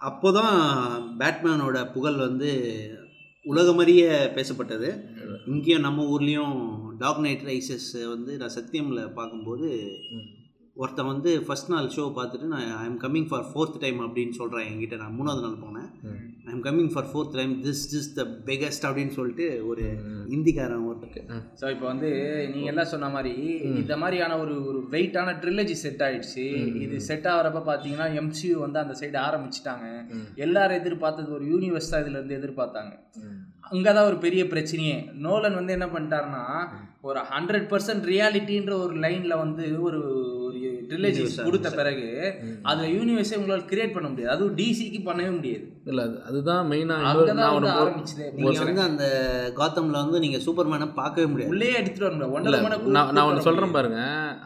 அப்போ 0.00 0.30
தான் 0.32 0.54
பேட்மேனோட 1.20 1.80
புகழ் 1.92 2.24
வந்து 2.26 2.50
உலகமறிய 3.46 4.02
பேசப்பட்டது. 4.36 4.90
இங்கேயும் 5.46 5.82
நம்ம 5.82 6.04
ஊர்லேயும் 6.10 6.54
டாக் 6.98 7.20
நைட் 7.20 7.44
ரைசஸ் 7.44 7.90
வந்து 8.06 8.32
நான் 8.36 8.54
சத்தியமில் 8.54 9.12
பார்க்கும்போது 9.12 9.68
ஒருத்தன் 10.82 11.08
வந்து 11.10 11.30
ஃபர்ஸ்ட் 11.46 11.68
நாள் 11.72 11.88
ஷோ 11.96 12.04
பார்த்துட்டு 12.16 12.46
நான் 12.52 12.70
I 12.78 12.84
am 12.88 12.98
coming 13.02 13.26
for 13.30 13.44
fourth 13.50 13.76
time 13.82 13.98
அப்படின்னு 14.06 14.34
சொல்கிறேன் 14.38 14.66
என்கிட்ட. 14.70 14.96
நான் 15.02 15.14
மூணாவது 15.18 15.42
நாள் 15.44 15.60
போனேன். 15.64 15.88
I 16.46 16.50
am 16.54 16.64
coming 16.66 16.90
for 16.94 17.08
fourth 17.10 17.36
time 17.38 17.52
this 17.66 17.82
this 17.92 18.08
the 18.16 18.22
biggest 18.48 18.86
அப்படின்னு 18.88 19.14
சொல்லிட்டு 19.18 19.46
ஒரு 19.70 19.84
இந்திக்காரன் 20.36 20.86
ஒருத்தர் 20.88 21.30
ஸோ 21.60 21.64
இப்போ 21.74 21.86
வந்து 21.92 22.10
நீங்க 22.54 22.68
எல்லாம் 22.72 22.90
சொன்ன 22.94 23.10
மாதிரி 23.16 23.34
இந்த 23.80 23.96
மாதிரியான 24.02 24.38
ஒரு 24.44 24.56
ஒரு 24.70 24.80
வெயிட்டான 24.94 25.36
ட்ரிலஜி 25.44 25.76
செட் 25.84 26.04
ஆயிடுச்சு. 26.08 26.46
இது 26.84 26.98
செட் 27.08 27.28
ஆகிறப்ப 27.34 27.62
பார்த்தீங்கன்னா 27.70 28.08
எம்சியூ 28.22 28.56
வந்து 28.64 28.80
அந்த 28.84 28.96
சைடு 29.02 29.18
ஆரம்பிச்சிட்டாங்க. 29.28 29.86
எல்லாரும் 30.46 30.80
எதிர்பார்த்தது 30.82 31.36
ஒரு 31.38 31.46
யூனிவர்ஸ் 31.52 31.92
தான் 31.92 32.04
இதுல 32.04 32.18
இருந்து 32.20 32.38
எதிர்பார்த்தாங்க. 32.40 32.94
அங்கே 33.72 33.90
தான் 33.96 34.08
ஒரு 34.10 34.18
பெரிய 34.26 34.42
பிரச்சனையே. 34.54 34.96
நோலன் 35.26 35.58
வந்து 35.60 35.76
என்ன 35.76 35.86
பண்ணிட்டாருன்னா 35.92 36.44
ஒரு 37.08 37.20
ஹண்ட்ரட் 37.30 37.68
பர்சன்ட் 37.70 38.04
ரியாலிட்டின்ற 38.12 38.72
ஒரு 38.84 38.94
லைனில் 39.04 39.40
வந்து 39.44 39.64
ஒரு 39.88 40.00
ஒரு 40.84 40.90
ட்ரிலஜி 40.90 41.22
கொடுத்த 41.46 41.68
பிறகு 41.78 42.06
அதில் 42.70 42.92
யூனிவர்ஸே 42.96 43.36
உங்களால் 43.38 43.68
கிரியேட் 43.70 43.94
பண்ண 43.94 44.06
முடியாது. 44.10 44.32
அதுவும் 44.34 44.56
டிசிக்கு 44.58 45.00
பண்ணவே 45.08 45.30
முடியாது. 45.36 45.64
இல்லை 45.90 46.02
அது 46.06 46.16
அதுதான் 46.28 46.68
மெயினாக 46.70 47.08
ஆரம்பிச்சதே. 47.80 48.26
நீங்கள் 48.36 48.66
வந்து 48.68 48.84
அந்த 48.88 49.04
காத்தமில் 49.60 50.02
வந்து 50.02 50.20
நீங்கள் 50.24 50.44
சூப்பர்மேனை 50.46 50.88
பார்க்கவே 51.00 51.26
முடியாது. 51.32 51.52
உள்ளே 51.54 51.70
எடுத்துட்டு 51.80 52.06
வர 52.08 52.14
முடியாது 52.20 52.92
நான் 52.98 53.12
நான் 53.16 53.28
ஒன்று 53.30 53.46
சொல்கிறேன் 53.48 53.76
பாருங்க. 53.78 54.00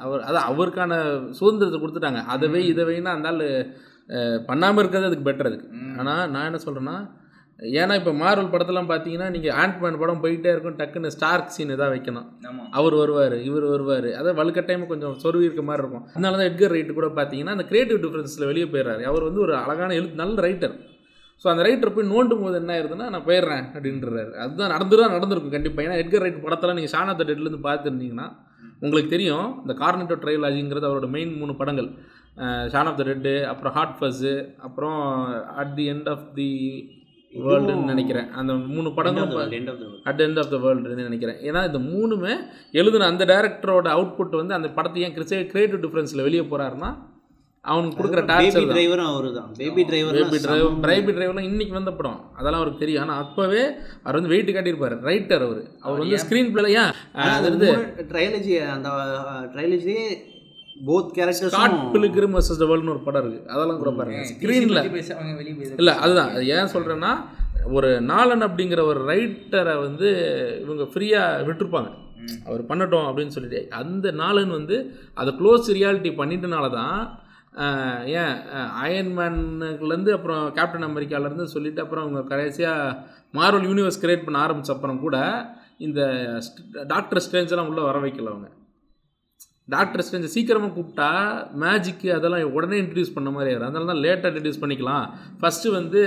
அவர் 0.05 0.27
அதான் 0.29 0.49
அவருக்கான 0.53 1.01
சுதந்திரத்தை 1.41 1.81
கொடுத்துட்டாங்க. 1.83 2.23
அதை 2.35 2.49
வை 2.55 2.63
இதை 2.73 2.85
வைனா 2.91 3.13
அந்த 3.19 3.33
ஆள் 3.33 3.45
பண்ணாமல் 4.51 4.83
இருக்கிறது 4.83 5.11
அதுக்கு 5.11 5.29
பெட்டர் 5.31 5.51
அதுக்கு. 5.51 5.71
ஆனால் 6.01 6.25
நான் 6.35 6.49
என்ன 6.51 6.61
சொல்கிறேன்னா 6.67 6.99
ஏன்னா 7.59 7.95
இப்போ 8.01 8.13
மார்வல் 8.21 8.51
படத்தெல்லாம் 8.53 8.91
பார்த்தீங்கன்னா 8.91 9.29
நீங்கள் 9.37 9.55
ஆண்ட்மேன் 9.61 9.99
படம் 10.01 10.21
போயிட்டே 10.25 10.51
இருக்கும் 10.55 10.77
டக்குன்னு 10.81 11.13
ஸ்டார்க் 11.15 11.55
சீன் 11.55 11.73
எதாவது 11.77 11.95
வைக்கணும். 11.95 12.27
அவர் 12.79 12.95
வருவார் 13.01 13.37
இவர் 13.49 13.67
வருவார். 13.73 14.09
அதாவது 14.19 14.37
வலுக்கட்டாயமாக 14.41 14.91
கொஞ்சம் 14.93 15.17
சொருவி 15.23 15.47
இருக்க 15.49 15.63
மாதிரி 15.71 15.83
இருக்கும். 15.85 16.05
அதனால 16.13 16.37
தான் 16.41 16.49
எட்கர் 16.51 16.75
ரைட்டு 16.77 16.95
கூட 16.99 17.09
பார்த்தீங்கன்னா 17.19 17.55
அந்த 17.57 17.67
கிரியேட்டிவ் 17.71 17.99
டிஃப்ரென்ஸில் 18.05 18.49
வெளியே 18.51 18.67
போயிடுறாரு. 18.75 19.03
அவர் 19.13 19.27
வந்து 19.29 19.43
ஒரு 19.47 19.55
அழகான 19.63 19.97
எழுத்து 20.01 20.23
நல்ல 20.25 20.45
ரைட்டர் 20.49 20.77
ஸோ 21.43 21.47
அந்த 21.51 21.63
ரைட்டர் 21.69 21.95
போய் 21.97 22.11
நோண்டும் 22.13 22.41
போது 22.45 22.57
என்ன 22.61 22.73
ஆயிருதுன்னா 22.77 23.09
நான் 23.15 23.27
போயிடுறேன் 23.27 23.65
அப்படின்றாரு. 23.75 24.31
அதுதான் 24.45 24.73
நடந்துதான் 24.75 25.15
நடந்திருக்கும் 25.17 25.55
கண்டிப்பாக 25.57 25.87
ஏன்னா 25.87 25.99
எட்கர் 26.03 26.25
ரைட் 26.25 26.45
படத்தெல்லாம் 26.45 26.79
நீங்கள் 26.81 26.95
ஷானா 26.95 27.13
த 27.21 27.27
டெட்லேருந்து 27.29 27.61
பார்த்துருந்தீங்கன்னா 27.67 28.27
உங்களுக்கு 28.85 29.15
தெரியும் 29.15 29.49
இந்த 29.65 29.75
கார்னட்டோ 29.83 30.17
ட்ரைலாஜிங்கிறது 30.25 30.89
அவரோட 30.89 31.09
மெயின் 31.17 31.33
மூணு 31.41 31.55
படங்கள். 31.61 31.89
ஷான் 32.73 32.89
ஆஃப் 32.91 32.99
த 33.01 33.05
ரெட்டு 33.11 33.35
அப்புறம் 33.53 33.75
ஹாட் 33.77 33.97
ஃபஸ்ஸு 34.01 34.35
அப்புறம் 34.67 34.99
at 35.63 35.73
the 35.79 35.87
end 35.95 36.09
of 36.15 36.27
the 36.39 36.51
வேர்ல்டுன்னு 37.35 37.85
நினைக்கிறேன். 37.85 38.31
அந்த 38.31 38.53
மூணு 38.55 38.89
படங்களும் 38.89 39.31
பா- 39.31 39.55
end 39.55 39.71
of 39.71 39.79
the 39.79 39.85
at 40.05 40.23
end 40.23 40.39
of 40.39 40.51
the 40.51 40.57
வேர்ல்டுன்னு 40.57 40.95
நினைக்கிறேன். 40.95 41.37
ஏன்னா 41.37 41.67
இந்த 41.67 41.79
மூணுமே 41.79 42.37
எழுதின 42.73 43.07
அந்த 43.07 43.25
டேரக்டரோட 43.25 43.87
அவுட்புட் 43.89 44.37
வந்து 44.37 44.55
அந்த 44.55 44.71
படத்தை 44.71 45.03
ஏன் 45.03 45.15
கிறிஸ்டே 45.15 45.47
கிரியேட்டிவ் 45.47 45.85
டிஃப்ரென்ஸில் 45.85 46.23
வெளியே 46.23 46.41
போகிறாருன்னா 46.41 46.97
அவனுக்கு 47.61 48.03
கொடுக்குற 48.03 48.27
பேபி 48.27 48.33
டார்ச்சர் 48.33 48.69
டிரைவரும் 48.69 49.15
அவரு 49.15 49.35
தான் 49.35 49.53
பேபி 49.57 49.83
டிரைவர் 49.83 50.15
பேபி 50.15 50.41
டிரைவர் 50.41 50.73
பிரைபி 50.73 51.19
டிரைவர்லாம் 51.19 51.43
இன்னைக்கு 51.43 51.75
வந்த 51.75 51.93
படம். 51.93 52.31
அதெல்லாம் 52.35 52.55
அவருக்கு 52.55 52.79
தெரியும். 52.79 53.09
ஆனால் 53.09 53.25
அப்போவே 53.25 53.63
அவர் 54.03 54.21
வந்து 54.21 54.29
வெயிட் 54.29 54.49
காட்டியிருப்பாரு. 54.49 54.97
ரைட்டர் 55.05 55.45
அவர். 55.45 55.63
அவர் 55.81 55.99
வந்து 55.99 56.17
ஸ்க்ரீன் 56.17 56.53
பிளே 56.53 56.71
ஏன் 56.71 56.93
அது 57.13 57.51
வந்து 57.51 57.73
ட்ரைலஜி 58.09 58.69
அந்த 58.69 58.89
ட்ரைலஜியே 59.55 60.07
போத் 60.87 61.09
ஸ்காட் 61.09 61.19
கேரக்டர்ஸும் 61.19 61.93
பிலிகிரிம் 61.95 62.35
வர்சஸ் 62.37 62.63
வேர்ல்டுன்னு 62.71 62.95
ஒரு 62.95 63.03
படம் 63.07 63.23
இருக்குது 63.23 63.47
அதெல்லாம் 63.55 63.81
கூட 63.83 63.91
பாருங்க. 63.91 64.23
ஸ்க்ரீனில் 64.31 64.81
இல்லை 65.81 65.95
அதுதான். 66.05 66.31
அது 66.35 66.45
ஏன் 66.57 66.73
சொல்கிறேன்னா 66.75 67.13
ஒரு 67.77 67.89
நாலன் 68.01 68.45
அப்படிங்கிற 68.47 68.81
ஒரு 68.91 69.01
ரைட்டரை 69.11 69.75
வந்து 69.81 70.09
இவங்க 70.65 70.85
ஃப்ரீயாக 70.93 71.47
விட்டுருப்பாங்க. 71.49 71.91
அவர் 72.49 72.63
பண்ணட்டும் 72.71 73.07
அப்படின்னு 73.09 73.35
சொல்லிட்டு. 73.37 73.61
அந்த 73.81 74.11
நாளன் 74.11 74.51
வந்து 74.51 74.77
அதை 75.15 75.33
க்ளோஸ் 75.41 75.73
ரியாலிட்டி 75.79 76.13
பண்ணிட்டனால 76.21 76.71
தான் 76.71 76.99
ஏன் 78.21 78.35
அயன்மேன்லேருந்து 78.83 80.11
அப்புறம் 80.17 80.53
கேப்டன் 80.53 80.89
அமெரிக்காலேருந்து 80.89 81.47
சொல்லிட்டு 81.55 81.83
அப்புறம் 81.83 82.05
அவங்க 82.05 82.23
கடைசியாக 82.23 82.97
மார்வல் 83.35 83.67
யூனிவர்ஸ் 83.71 84.03
கிரியேட் 84.03 84.27
பண்ண 84.27 84.47
ஆரம்பிச்ச 84.47 84.71
அப்புறம் 84.71 85.01
கூட 85.01 85.17
இந்த 85.79 86.01
டாக்டர் 86.87 87.23
ஸ்ட்ரேஞ்செல்லாம் 87.27 87.71
உள்ளே 87.73 87.83
வர 87.83 87.99
வைக்கல 87.99 88.33
அவங்க. 88.33 88.49
டாக்டர் 89.75 90.03
ஸ்ட்ரேஞ்சை 90.05 90.31
சீக்கிரமாக 90.35 90.73
கூப்பிட்டா 90.77 91.09
மேஜிக்கு 91.63 92.09
அதெல்லாம் 92.17 92.55
உடனே 92.57 92.77
இன்ட்ரடியூஸ் 92.83 93.15
பண்ண 93.17 93.31
மாதிரி 93.35 93.51
ஆயிரும். 93.51 93.67
அதனால 93.69 93.89
தான் 93.93 94.03
லேட்டாக 94.05 94.31
இன்ட்ரடியூஸ் 94.31 94.61
பண்ணிக்கலாம். 94.63 95.05
ஃபஸ்ட்டு 95.41 95.73
வந்து 95.79 96.01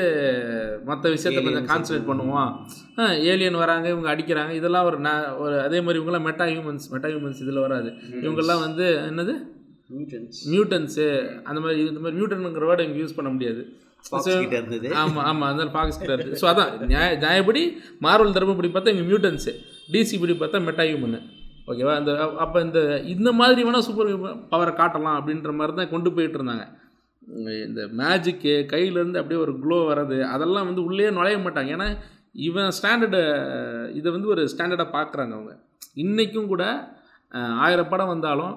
மற்ற 0.89 1.03
விஷயத்தை 1.15 1.41
கொஞ்சம் 1.47 1.67
கான்சன்ட்ரேட் 1.71 2.09
பண்ணுவோம். 2.11 2.49
ஏலியன் 3.31 3.61
வராங்க 3.63 3.87
இவங்க 3.93 4.09
அடிக்கிறாங்க 4.13 4.53
இதெல்லாம் 4.59 4.87
ஒரு 4.89 4.99
நா 5.07 5.13
ஒரு 5.43 5.57
அதே 5.65 5.81
மாதிரி 5.85 5.99
இவங்கெல்லாம் 5.99 6.27
மெட்டா 6.29 6.47
ஹியூமன்ஸ் 6.53 6.87
மெட்டா 6.93 7.11
ஹியூமன்ஸ் 7.13 7.41
இதில் 7.45 7.63
வராது. 7.65 7.91
இவங்கெல்லாம் 8.23 8.63
வந்து 8.65 8.87
என்னது. 9.11 9.35
மியூட்டன்ஸு 10.53 11.05
அந்த 11.49 11.59
மாதிரி 11.63 11.79
இந்த 11.91 12.01
மாதிரி 12.03 12.17
மியூட்டனுங்கிற 12.19 12.67
வேர்டை 12.69 12.85
இங்கே 12.87 13.01
யூஸ் 13.03 13.17
பண்ண 13.19 13.31
முடியாது. 13.35 13.61
ஆமாம் 15.01 15.25
ஆமாம் 15.29 15.47
அந்த 15.49 15.65
ஃபாக்ஸ் 15.73 15.99
கிட்ட 15.99 16.13
இருக்குது 16.15 16.39
ஸோ 16.41 16.47
அதான் 16.51 16.71
நியாய 16.91 17.09
நியாயப்படி 17.23 17.61
மார்வல் 18.05 18.35
தர்மப்படி 18.37 18.69
பார்த்தா 18.75 18.93
இங்கே 18.93 19.05
மியூட்டன்ஸு 19.09 19.51
டிசி 19.95 20.17
படி 20.23 20.35
பார்த்தா 20.41 20.63
மெட்டா 20.69 20.85
ஹியூமனு 20.89 21.19
ஓகேவா? 21.69 21.93
அந்த 21.99 22.11
அப்போ 22.43 22.57
இந்த 22.67 22.79
இந்த 23.13 23.29
மாதிரி 23.39 23.65
வேணால் 23.67 23.87
சூப்பர் 23.87 24.11
பவரை 24.53 24.71
காட்டலாம் 24.79 25.17
அப்படின்ற 25.19 25.51
மாதிரி 25.59 25.75
தான் 25.79 25.93
கொண்டு 25.93 26.09
போயிட்டு 26.15 26.37
இருந்தாங்க. 26.39 26.65
இந்த 27.67 27.81
மேஜிக்கு 27.99 28.53
கையிலேருந்து 28.71 29.21
அப்படியே 29.21 29.41
ஒரு 29.45 29.53
க்ளோ 29.63 29.77
வர்றது 29.89 30.17
அதெல்லாம் 30.33 30.67
வந்து 30.69 30.83
உள்ளே 30.89 31.09
நுழைய 31.17 31.37
மாட்டாங்க. 31.43 31.69
ஏன்னா 31.77 31.87
இவன் 32.47 32.71
ஸ்டாண்டர்டை 32.77 33.21
இதை 33.99 34.09
வந்து 34.15 34.31
ஒரு 34.33 34.43
ஸ்டாண்டர்டாக 34.53 34.95
பார்க்குறாங்க 34.97 35.33
அவங்க. 35.37 35.53
இன்றைக்கும் 36.03 36.51
கூட 36.53 36.63
ஆயிரம் 37.65 37.91
படம் 37.91 38.11
வந்தாலும் 38.13 38.55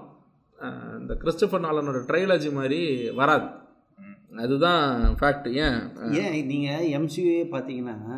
இந்த 1.00 1.12
கிறிஸ்டபர் 1.22 1.64
நாலனோட 1.66 2.00
ட்ரைலாஜி 2.08 2.50
மாதிரி 2.58 2.80
வராது. 3.20 3.46
அதுதான் 4.42 4.82
ஃபேக்ட் 5.20 5.48
ஏன்? 5.64 5.78
ஏன் 6.22 6.34
நீங்க 6.52 6.70
எம்சியூஏ 6.98 7.42
பார்த்தீங்கன்னா 7.54 8.16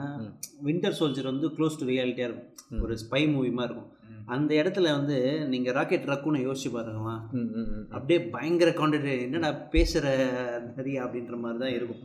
வின்டர் 0.69 0.97
சோல்ஜர் 1.01 1.31
வந்து 1.33 1.49
க்ளோஸ் 1.57 1.79
டு 1.81 1.87
ரியாலிட்டியாக 1.93 2.29
இருக்கும். 2.29 2.83
ஒரு 2.85 2.95
ஸ்பை 3.03 3.23
மூவி 3.35 3.51
மாதிரி 3.59 3.69
இருக்கும். 3.69 3.93
அந்த 4.35 4.53
இடத்துல 4.61 4.87
வந்து 4.99 5.17
நீங்க 5.53 5.69
ராக்கெட் 5.77 6.09
ரக்குன்னு 6.13 6.47
யோசிச்சு 6.47 6.71
பாருங்களா. 6.77 7.15
அப்படியே 7.97 8.19
பயங்கர 8.35 8.71
கான்டென்ட் 8.81 9.11
என்னடா 9.27 9.51
பேசுகிற 9.75 10.07
நிறைய 10.79 11.05
அப்படின்ற 11.05 11.37
மாதிரி 11.43 11.61
தான் 11.65 11.77
இருக்கும். 11.79 12.03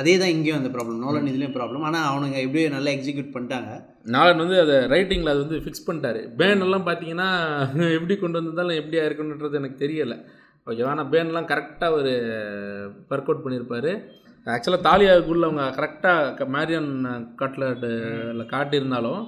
அதே 0.00 0.12
தான் 0.22 0.32
இங்கேயும் 0.34 0.58
அந்த 0.58 0.70
ப்ராப்ளம் 0.74 1.00
நோலன் 1.04 1.30
இதுலேயும் 1.30 1.56
ப்ராப்ளம் 1.56 1.86
ஆனால் 1.86 2.08
அவனுங்க 2.10 2.36
எப்படியோ 2.46 2.68
நல்லா 2.74 2.90
எக்ஸிக்யூட் 2.96 3.32
பண்ணிட்டாங்க. 3.36 3.70
நாளன் 4.16 4.42
வந்து 4.42 4.58
அதை 4.64 4.76
ரைட்டிங்கில் 4.92 5.32
அது 5.32 5.42
வந்து 5.44 5.58
ஃபிக்ஸ் 5.64 5.86
பண்ணிட்டாரு. 5.88 6.20
பேன் 6.40 6.64
எல்லாம் 6.66 6.86
பார்த்தீங்கன்னா 6.88 7.30
எப்படி 7.96 8.16
கொண்டு 8.20 8.38
வந்திருந்தாலும் 8.38 8.78
எப்படியா 8.80 9.06
இருக்குன்றது 9.08 9.60
எனக்கு 9.60 9.82
தெரியலை. 9.84 10.18
ஓகேவா 10.70 11.04
பேன்லாம் 11.12 11.50
கரெக்டாக 11.52 11.98
ஒரு 11.98 12.12
ஒர்க் 13.10 13.28
அவுட் 13.30 13.44
பண்ணியிருப்பார். 13.44 13.90
ஆக்சுவலாக 14.46 14.86
தாலியாவுக்குள்ள 14.88 15.46
அவங்க 15.48 15.64
கரெக்டாக 15.78 16.46
மேரியன் 16.56 16.90
கட்லட்டில் 17.40 18.50
காட்டியிருந்தாலும் 18.54 19.22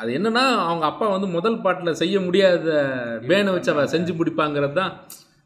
அது 0.00 0.10
என்னன்னா 0.18 0.42
அவங்க 0.70 0.84
அப்பா 0.86 1.06
வந்து 1.08 1.28
முதல் 1.36 1.60
பாட்டில் 1.60 1.98
செய்ய 2.00 2.16
முடியாத 2.20 2.74
பேனை 3.28 3.52
வச்சு 3.54 3.72
அவ 3.72 3.84
செஞ்சு 3.94 4.12
முடிப்பாங்கிறது 4.18 4.72
தான். 4.72 4.92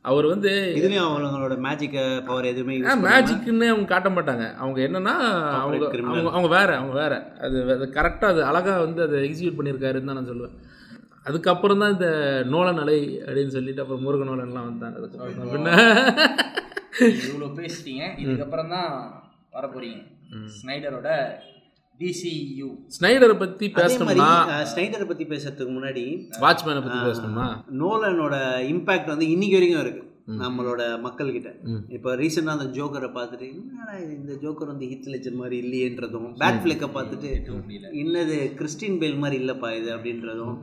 அவர் 0.04 0.26
வந்து 0.26 0.50
இதுலேயும் 0.78 1.06
அவங்களோட 1.08 1.56
மேஜிக் 1.66 1.96
பவர் 2.28 2.48
எதுவுமே 2.50 2.76
மேஜிக்னு 3.04 3.66
அவங்க 3.72 3.88
காட்ட 3.92 4.08
மாட்டாங்க. 4.08 4.46
அவங்க 4.62 4.78
என்னன்னா 4.86 5.14
அவங்க. 5.60 5.84
அவங்க 6.10 6.30
அவங்க 6.30 6.48
வேற 6.58 6.70
அவங்க 6.76 6.94
வேற. 7.02 7.14
அது 7.44 7.58
அது 7.74 7.86
கரெக்டாக 7.98 8.32
அது 8.34 8.42
அழகாக 8.50 8.78
வந்து 8.86 9.02
அதை 9.02 9.18
எக்ஸிக்யூட் 9.28 9.58
பண்ணியிருக்காருன்னு 9.58 10.10
தான் 10.10 10.20
நான் 10.20 10.30
சொல்லுவேன். 10.32 10.56
அதுக்கப்புறம் 11.26 11.80
தான் 11.82 11.94
இந்த 11.94 12.08
நோலன் 12.52 12.82
அலை 12.82 12.98
அப்படின்னு 13.26 13.54
சொல்லிட்டு 13.56 13.82
அப்புறம் 13.82 14.04
முருக 14.06 14.24
நோலன்லாம் 14.30 14.68
வந்தாங்க 14.70 14.98
அதுக்கப்புறம் 15.00 15.52
பின்ன. 15.54 15.70
இவ்வளோ 17.26 17.48
பேசிட்டீங்க. 17.60 18.04
இதுக்கப்புறம் 18.22 18.72
தான் 18.76 18.90
வர 19.56 19.66
போறீங்க 19.66 20.00
ஸ்னைடரோட 20.58 21.08
டிசியு 22.00 22.68
ஸ்னைடரை 22.96 23.34
பற்றி 23.38 23.66
பேசணும்னா 23.78 24.28
ஸ்னைடரை 24.70 25.06
பற்றி 25.08 25.24
பேசுறதுக்கு 25.32 25.74
முன்னாடி 25.78 26.04
வாட்ச்மேனை 26.44 26.82
பற்றி 26.84 27.00
பேசணுமா? 27.08 27.46
நோலனோட 27.82 28.34
இம்பாக்ட் 28.72 29.12
வந்து 29.14 29.26
இன்னைக்கு 29.34 29.58
வரைக்கும் 29.58 29.84
இருக்கு. 29.84 30.02
நம்மளோட 30.42 30.82
மக்கள்கிட்ட. 31.04 31.50
இப்போ 31.92 32.10
ரீசெண்டாக 32.16 32.56
அந்த 32.56 32.66
ஜோக்கரை 32.74 33.08
பார்த்துட்டு 33.12 33.46
என்னடா 33.52 33.94
இது? 33.98 34.12
இந்த 34.16 34.34
ஜோக்கர் 34.42 34.70
வந்து 34.70 34.86
ஹிட் 34.90 35.08
லெஜர் 35.12 35.38
மாதிரி 35.38 35.56
இல்லையேன்றதும் 35.62 36.28
பேட் 36.40 36.60
ஃபிளேக்கை 36.62 36.88
பார்த்துட்டு 36.92 37.30
இன்னது 38.00 38.36
கிறிஸ்டின் 38.58 38.98
பேல் 39.00 39.18
மாதிரி 39.18 39.36
இல்லைப்பா 39.40 39.70
இது? 39.76 39.90
அப்படின்றதும் 39.96 40.54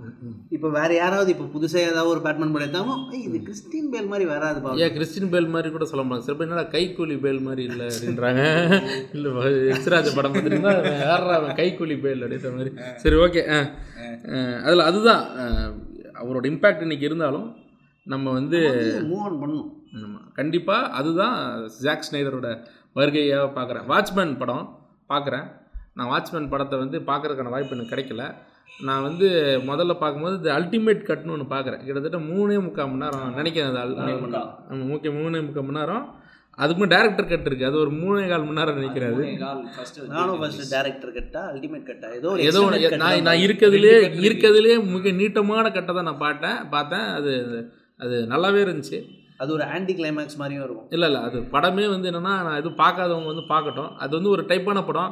இப்போ 0.51 0.69
வேற 0.75 0.89
யாராவது 0.95 1.33
இப்போ 1.33 1.47
புதுசாக 1.53 1.83
ஏதாவது 1.87 2.11
ஒரு 2.11 2.21
பேட்மேன் 2.21 2.53
படம் 2.53 2.65
எடுத்தாலும் 2.65 3.03
"ஏய், 3.13 3.25
இது 3.27 3.39
கிறிஸ்டின் 3.45 3.91
பேல் 3.91 4.09
மாதிரி 4.09 4.27
வராதுப்பா 4.29 4.73
ஏன் 4.79 4.95
கிறிஸ்டின் 4.95 5.31
பேல் 5.31 5.49
மாதிரி 5.49 5.69
கூட 5.69 5.85
சொல்ல 5.85 6.03
முடியாது. 6.03 6.25
சில 6.25 6.37
பேர் 6.37 6.47
என்னடா 6.47 6.65
கைக்கூலி 6.71 7.17
பேல் 7.21 7.41
மாதிரி 7.41 7.65
இல்லை 7.69 7.87
அப்படின்றாங்க. 7.89 8.43
இல்லை 9.15 9.31
எக்ஸ்ராஜ் 9.71 10.15
படம் 10.15 10.33
பார்த்துட்டீங்கன்னா 10.33 10.75
யாரா 11.03 11.35
கைக்கூலி 11.57 11.97
பேல் 12.01 12.23
அப்படின்ற 12.23 12.51
மாதிரி. 12.53 12.73
சரி 13.03 13.17
ஓகே. 13.23 13.43
அதில் 14.65 14.87
அதுதான் 14.87 15.23
அவரோட 16.19 16.45
இம்பேக்ட் 16.49 16.81
இன்னைக்கு 16.81 17.05
இருந்தாலும் 17.05 17.47
நம்ம 18.11 18.31
வந்து 18.39 18.59
மூவ் 19.09 19.23
ஆன் 19.27 19.39
பண்ணும் 19.43 19.67
நம்ம 20.03 20.17
கண்டிப்பாக 20.39 20.91
அதுதான் 20.99 21.37
ஜாக் 21.85 22.05
ஸ்னைடரோட 22.07 22.49
வருகையாக 22.99 23.47
பார்க்குறேன். 23.57 23.87
வாட்ச்மேன் 23.91 24.39
படம் 24.41 24.67
பார்க்குறேன். 25.11 25.47
நான் 25.97 26.11
வாட்ச்மேன் 26.13 26.51
படத்தை 26.53 26.77
வந்து 26.83 26.97
பார்க்குறதுக்கான 27.09 27.53
வாய்ப்பு 27.55 27.75
எனக்கு 27.77 27.93
கிடைக்கல. 27.93 28.25
நான் 28.87 29.05
வந்து 29.07 29.27
முதல்ல 29.69 29.93
பார்க்கும்போது 30.01 30.35
இந்த 30.39 30.51
அல்டிமேட் 30.57 31.07
கட்னு 31.09 31.33
ஒன்று 31.35 31.53
பார்க்குறேன். 31.55 31.81
கிட்டத்தட்ட 31.85 32.19
மூணே 32.31 32.57
முக்கால் 32.65 32.89
மணி 32.91 33.03
நேரம் 33.05 33.37
நினைக்கிறேன் 33.39 33.81
அது 33.83 33.95
மூணே 34.01 34.15
முக்கால். 34.23 34.49
ஆமாம் 34.69 34.91
ஓகே 34.97 35.11
மூணே 35.19 35.39
முக்கால் 35.47 35.67
மணி 35.67 35.79
நேரம். 35.79 36.05
அதுக்கு 36.63 36.87
டேரக்டர் 36.93 37.29
கட் 37.31 37.47
இருக்குது 37.49 37.67
அது 37.69 37.77
ஒரு 37.81 37.91
மூணே 38.01 38.23
கால் 38.31 38.45
மணி 38.45 38.59
நேரம் 38.59 38.79
நினைக்கிறேன் 38.79 39.11
அது. 39.13 39.25
ஃபர்ஸ்ட் 39.75 39.99
நானும் 40.13 40.39
ஃபர்ஸ்ட் 40.41 40.63
டேரக்டர் 40.75 41.13
கட்டா 41.17 41.41
அல்டிமேட் 41.51 41.89
கட்டா 41.89 42.07
ஏதோ 42.19 42.31
ஏதோ 42.49 42.61
நான் 43.03 43.27
நான் 43.27 43.43
இருக்கிறதுலே 43.45 43.93
இருக்கிறதுலே 44.27 44.73
மிக 44.95 45.11
நீட்டமான 45.21 45.65
கட்டை 45.77 45.93
தான் 45.99 46.09
நான் 46.11 46.23
பார்த்தேன். 46.27 46.57
பார்த்தேன். 46.75 47.07
அது 47.19 47.33
அது 48.03 48.15
நல்லாவே 48.33 48.61
இருந்துச்சு. 48.65 48.99
அது 49.41 49.49
ஒரு 49.55 49.63
ஆன்டி 49.73 49.93
கிளைமேக்ஸ் 49.97 50.37
மாதிரியும் 50.39 50.63
இருக்கும். 50.65 50.87
இல்லை 50.95 51.07
இல்லை 51.09 51.19
அது 51.27 51.37
படமே 51.53 51.85
வந்து 51.93 52.07
என்னென்னா 52.09 52.33
நான் 52.45 52.57
எதுவும் 52.61 52.79
பார்க்காதவங்க 52.81 53.29
வந்து 53.31 53.45
பார்க்கட்டும். 53.51 53.91
அது 54.03 54.11
வந்து 54.17 54.31
ஒரு 54.35 54.43
டைப்பான 54.49 54.79
படம். 54.87 55.11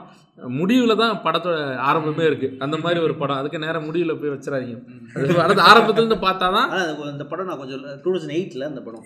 முடிவில் 0.58 1.00
தான் 1.02 1.14
படத்தோட 1.26 1.58
ஆரம்பமே 1.90 2.26
இருக்குது 2.30 2.58
அந்த 2.66 2.78
மாதிரி 2.86 3.00
ஒரு 3.08 3.16
படம். 3.22 3.40
அதுக்கு 3.42 3.64
நேரம் 3.66 3.88
முடிவில் 3.90 4.20
போய் 4.22 4.34
வச்சிடாதீங்க. 4.36 4.78
அது 5.22 5.42
அடுத்து 5.46 5.68
ஆரம்பத்துலேருந்து 5.70 6.20
பார்த்தா 6.28 6.50
தான். 6.58 6.72
அந்த 7.14 7.26
படம் 7.32 7.50
நான் 7.52 7.62
கொஞ்சம் 7.64 7.86
டூ 8.06 8.12
தௌசண்ட் 8.16 8.38
எயிட்டில் 8.40 8.70
அந்த 8.72 8.84
படம். 8.88 9.06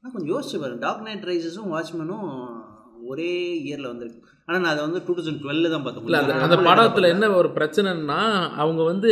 நான் 0.00 0.14
கொஞ்சம் 0.14 0.32
யோசிச்சு 0.34 0.62
பாருங்க. 0.62 0.80
டார்க் 0.86 1.06
நைட் 1.08 1.28
ரைசஸும் 1.32 1.72
வாட்ச்மேனும் 1.74 2.28
ஒரே 3.12 3.32
இயரில் 3.66 3.92
வந்திருக்கு. 3.92 4.20
ஆனால் 4.48 4.62
நான் 4.62 4.72
அதை 4.72 4.82
வந்து 4.86 5.00
டூ 5.04 5.12
தௌசண்ட் 5.16 5.40
டுவெல்ல 5.42 5.68
தான் 5.74 5.84
பார்த்தேன் 5.84 6.08
இல்லை 6.08 6.34
அந்த 6.46 6.56
படத்தில் 6.66 7.12
என்ன 7.12 7.28
ஒரு 7.40 7.48
பிரச்சனைன்னா 7.58 8.18
அவங்க 8.62 8.82
வந்து 8.90 9.10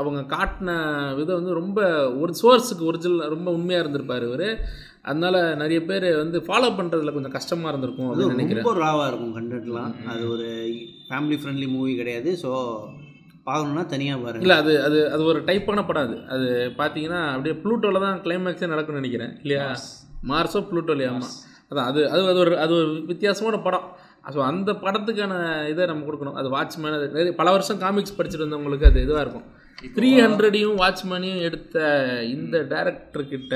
அவங்க 0.00 0.20
காட்டின 0.34 0.70
விதம் 1.18 1.38
வந்து 1.40 1.56
ரொம்ப 1.60 1.78
ஒரு 2.22 2.32
சோர்ஸுக்கு 2.40 2.86
ஒரிஜினல் 2.90 3.32
ரொம்ப 3.34 3.48
உண்மையாக 3.58 3.82
இருந்திருப்பார் 3.84 4.26
இவர். 4.28 4.46
அதனால 5.08 5.36
நிறைய 5.62 5.80
பேர் 5.88 6.06
வந்து 6.22 6.38
ஃபாலோ 6.46 6.68
பண்ணுறதுல 6.78 7.12
கொஞ்சம் 7.16 7.34
கஷ்டமாக 7.36 7.70
இருந்திருக்கும் 7.72 8.08
அப்படின்னு 8.08 8.36
நினைக்கிறேன். 8.36 8.64
ரொம்ப 8.64 8.74
ராவாக 8.84 9.08
இருக்கும் 9.10 9.36
கண்டென்ட்லாம் 9.36 9.92
அது 10.12 10.24
ஒரு 10.34 10.48
ஃபேமிலி 11.08 11.38
ஃப்ரெண்ட்லி 11.40 11.68
மூவி 11.76 11.92
கிடையாது. 12.00 12.32
ஸோ 12.42 12.50
பார்க்கணுன்னா 13.48 13.84
தனியாக 13.94 14.20
பாருங்க. 14.24 14.44
இல்லை 14.46 14.56
அது 14.62 14.72
அது 14.86 14.98
அது 15.14 15.22
ஒரு 15.30 15.40
டைப்பான 15.48 15.84
படம் 15.88 16.06
அது. 16.08 16.18
அது 16.34 16.48
பார்த்தீங்கன்னா 16.80 17.22
அப்படியே 17.34 17.56
ப்ளூட்டோவில் 17.64 18.04
தான் 18.06 18.20
கிளைமேக்ஸே 18.26 18.70
நடக்கும்னு 18.74 19.02
நினைக்கிறேன். 19.02 19.32
இல்லையா? 19.44 19.66
மார்ஸோ 20.32 20.62
ப்ளூட்டோலையா 20.70 21.10
ஆமாம் 21.14 21.34
அதான் 21.70 21.88
அது 21.90 22.00
அது 22.12 22.22
அது 22.30 22.38
ஒரு 22.44 22.52
அது 22.64 22.72
ஒரு 22.80 22.92
வித்தியாசமான 23.10 23.58
படம். 23.66 23.88
ஸோ 24.24 24.40
அந்த 24.50 24.70
படத்துக்கான 24.84 25.34
இதை 25.72 25.86
நம்ம 25.90 26.04
கொடுக்கணும். 26.08 26.36
அது 26.40 26.48
வாட்ச்மேன் 26.56 26.96
அது 26.98 27.06
நிறைய 27.16 27.32
பல 27.40 27.50
வருஷம் 27.56 27.80
காமிக்ஸ் 27.84 28.16
படிச்சுட்டு 28.18 28.46
வந்தவங்களுக்கு 28.46 28.88
அது 28.90 29.04
இதுவாக 29.06 29.24
இருக்கும். 29.24 29.46
த்ரீ 29.96 30.10
ஹண்ட்ரடையும் 30.24 30.76
வாட்ச்மேனையும் 30.82 31.42
எடுத்த 31.48 31.76
இந்த 32.34 32.56
டேரக்டர்கிட்ட 32.72 33.54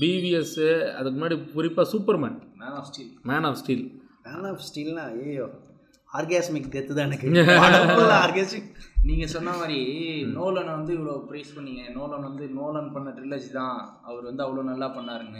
பிவிஎஸ்ஸு 0.00 0.68
அதுக்கு 0.96 1.16
முன்னாடி 1.18 1.36
குறிப்பாக 1.56 1.86
Superman 1.92 2.36
man 2.62 2.76
of 2.80 2.88
steel 2.90 3.12
man 3.30 3.46
of 3.50 3.60
steel 3.62 3.84
man 4.26 4.46
of 4.50 4.64
ஸ்டீல்னா 4.68 5.04
ஐயோ 5.26 5.46
ஆர்காஸ்மிக் 6.08 6.70
டெத்து 6.74 6.92
தான் 6.96 7.08
எனக்கு. 7.08 7.28
ஆர்காஸ்மிக் 8.24 8.68
நீங்கள் 9.08 9.32
சொன்ன 9.34 9.50
மாதிரி 9.60 9.78
நோலன் 10.36 10.70
வந்து 10.76 10.92
இவ்வளோ 10.96 11.14
ப்ரைஸ் 11.28 11.50
பண்ணீங்க. 11.56 11.82
நோலன் 11.96 12.26
வந்து 12.28 12.44
நோலன் 12.58 12.92
பண்ண 12.94 13.08
ட்ரிலஜி 13.16 13.50
தான். 13.58 13.76
அவர் 14.08 14.24
வந்து 14.30 14.44
அவ்வளோ 14.44 14.64
நல்லா 14.70 14.88
பண்ணாருங்க 14.96 15.38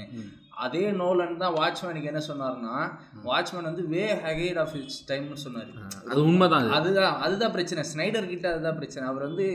அதே 0.56 0.84
நோலன் 1.00 1.40
தான் 1.42 1.56
வாட்ச்மேனுக்கு 1.58 2.10
என்ன 2.12 2.22
சொன்னாருன்னா 2.28 2.76
வாட்ச்மேன் 3.24 3.68
வந்து 3.70 3.84
வே 3.94 4.04
ஹெகேட் 4.26 4.60
ஆஃப் 4.62 4.74
இட்ஸ் 4.76 5.00
டைம்னு 5.10 5.42
சொன்னார். 5.44 5.72
அது 6.10 6.20
உண்மைதான் 6.30 6.62
அது. 6.62 6.76
அதுதான் 6.78 7.16
அதுதான் 7.26 7.54
பிரச்சனை. 7.56 7.82
ஸ்னைடர் 7.92 8.30
கிட்ட 8.32 8.46
அதுதான் 8.52 8.78
பிரச்சனை. 8.80 9.04
அவர் 9.08 9.26
வந்து 9.28 9.46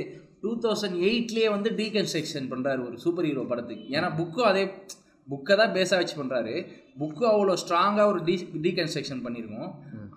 டூ 0.43 0.51
தௌசண்ட் 0.65 0.97
எயிட்லேயே 1.07 1.49
வந்து 1.49 1.69
டீகன்ஸ்ட்ரக்ஷன் 1.81 2.49
பண்ணுறாரு 2.51 2.81
ஒரு 2.87 2.97
சூப்பர் 3.05 3.27
ஹீரோ 3.29 3.45
படத்துக்கு. 3.51 3.87
ஏன்னா 3.97 4.09
புக்கும் 4.19 4.49
அதே 4.51 4.63
புக்கை 5.27 5.55
தான் 5.55 5.73
பேஸாக 5.75 5.99
வச்சு 5.99 6.15
பண்ணுறாரு 6.21 6.53
புக்கு 6.99 7.25
அவ்வளோ 7.33 7.53
ஸ்ட்ராங்காக 7.63 8.07
ஒரு 8.11 8.21
டீ 8.27 8.35
டீகன்ஸ்ட்ரக்ஷன் 8.65 9.21
பண்ணியிருக்கோம் 9.25 9.69